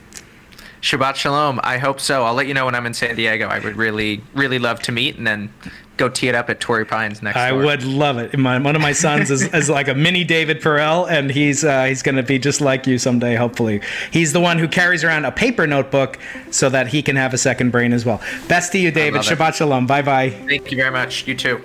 Shabbat 0.80 1.14
Shalom. 1.16 1.60
I 1.62 1.78
hope 1.78 2.00
so. 2.00 2.24
I'll 2.24 2.34
let 2.34 2.46
you 2.46 2.54
know 2.54 2.64
when 2.64 2.74
I'm 2.74 2.86
in 2.86 2.94
San 2.94 3.14
Diego. 3.14 3.46
I 3.48 3.58
would 3.58 3.76
really, 3.76 4.22
really 4.34 4.58
love 4.58 4.80
to 4.82 4.92
meet 4.92 5.16
and 5.16 5.26
then 5.26 5.52
go 5.98 6.08
tee 6.08 6.28
it 6.28 6.34
up 6.34 6.48
at 6.48 6.58
Torrey 6.58 6.86
Pines 6.86 7.22
next. 7.22 7.36
I 7.36 7.50
door. 7.50 7.62
would 7.62 7.84
love 7.84 8.16
it. 8.16 8.36
My, 8.38 8.58
one 8.58 8.74
of 8.74 8.80
my 8.80 8.92
sons 8.92 9.30
is, 9.30 9.42
is 9.52 9.68
like 9.68 9.88
a 9.88 9.94
mini 9.94 10.24
David 10.24 10.62
Perell, 10.62 11.08
and 11.10 11.30
he's 11.30 11.62
uh, 11.62 11.84
he's 11.84 12.02
going 12.02 12.16
to 12.16 12.22
be 12.22 12.38
just 12.38 12.62
like 12.62 12.86
you 12.86 12.98
someday. 12.98 13.34
Hopefully, 13.34 13.82
he's 14.10 14.32
the 14.32 14.40
one 14.40 14.58
who 14.58 14.66
carries 14.66 15.04
around 15.04 15.26
a 15.26 15.32
paper 15.32 15.66
notebook 15.66 16.18
so 16.50 16.70
that 16.70 16.88
he 16.88 17.02
can 17.02 17.16
have 17.16 17.34
a 17.34 17.38
second 17.38 17.70
brain 17.70 17.92
as 17.92 18.06
well. 18.06 18.20
Best 18.48 18.72
to 18.72 18.78
you, 18.78 18.90
David. 18.90 19.20
Shabbat 19.20 19.50
it. 19.50 19.54
Shalom. 19.56 19.86
Bye 19.86 20.02
bye. 20.02 20.30
Thank 20.30 20.70
you 20.70 20.78
very 20.78 20.90
much. 20.90 21.26
You 21.28 21.34
too. 21.34 21.62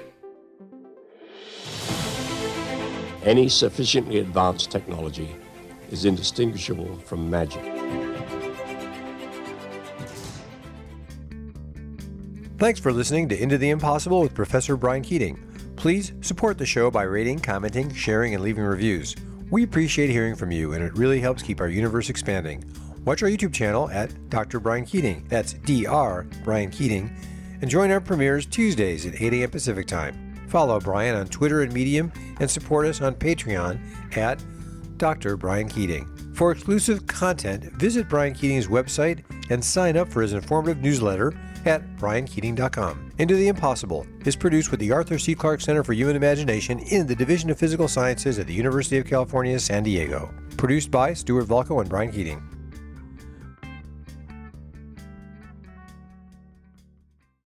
Any 3.24 3.50
sufficiently 3.50 4.20
advanced 4.20 4.70
technology 4.70 5.34
is 5.90 6.06
indistinguishable 6.06 6.98
from 7.00 7.30
magic. 7.30 7.75
Thanks 12.58 12.80
for 12.80 12.94
listening 12.94 13.28
to 13.28 13.38
Into 13.38 13.58
the 13.58 13.70
Impossible 13.70 14.22
with 14.22 14.34
Professor 14.34 14.78
Brian 14.78 15.04
Keating. 15.04 15.38
Please 15.76 16.14
support 16.22 16.58
the 16.58 16.66
show 16.66 16.90
by 16.90 17.04
rating, 17.04 17.38
commenting, 17.38 17.94
sharing, 17.94 18.34
and 18.34 18.42
leaving 18.42 18.64
reviews. 18.64 19.14
We 19.52 19.64
appreciate 19.64 20.10
hearing 20.10 20.36
from 20.36 20.52
you, 20.52 20.72
and 20.72 20.82
it 20.82 20.94
really 20.94 21.20
helps 21.20 21.44
keep 21.44 21.60
our 21.60 21.68
universe 21.68 22.10
expanding. 22.10 22.64
Watch 23.04 23.22
our 23.24 23.28
YouTube 23.28 23.54
channel 23.54 23.90
at 23.90 24.30
Dr. 24.30 24.62
Brian 24.62 24.86
Keating. 24.86 25.26
That's 25.28 25.52
Dr. 25.52 26.28
Brian 26.46 26.72
Keating. 26.72 27.14
And 27.60 27.70
join 27.70 27.92
our 27.92 28.00
premieres 28.00 28.46
Tuesdays 28.46 29.06
at 29.06 29.22
8 29.22 29.34
a.m. 29.34 29.52
Pacific 29.52 29.86
Time. 29.86 30.48
Follow 30.48 30.80
Brian 30.80 31.18
on 31.18 31.28
Twitter 31.28 31.62
and 31.62 31.74
Medium, 31.74 32.10
and 32.40 32.50
support 32.50 32.86
us 32.86 33.02
on 33.02 33.16
Patreon 33.16 34.16
at 34.16 34.42
Dr. 34.98 35.36
Brian 35.36 35.68
Keating. 35.68 36.08
For 36.34 36.54
exclusive 36.54 37.06
content, 37.06 37.66
visit 37.74 38.08
Brian 38.08 38.34
Keating's 38.34 38.68
website 38.68 39.26
and 39.50 39.64
sign 39.64 39.98
up 39.98 40.08
for 40.08 40.22
his 40.22 40.32
informative 40.32 40.82
newsletter 40.82 41.34
at 41.68 41.98
briankeating.com. 41.98 43.12
Into 43.18 43.36
the 43.36 43.48
Impossible 43.48 44.06
is 44.26 44.36
produced 44.36 44.72
with 44.72 44.80
the 44.80 44.92
Arthur 44.92 45.18
C. 45.18 45.36
Clarke 45.36 45.62
Center 45.62 45.84
for 45.84 45.94
Human 45.94 46.16
Imagination 46.16 46.80
in 46.80 47.08
the 47.08 47.16
Division 47.16 47.50
of 47.50 47.58
Physical 47.58 47.88
Sciences 47.88 48.40
at 48.40 48.48
the 48.48 48.54
University 48.54 48.98
of 48.98 49.06
California, 49.06 49.60
San 49.60 49.84
Diego. 49.84 50.34
Produced 50.58 50.92
by 50.92 51.14
Stuart 51.14 51.46
Volko 51.46 51.82
and 51.82 51.90
Brian 51.90 52.12
Keating. 52.12 52.55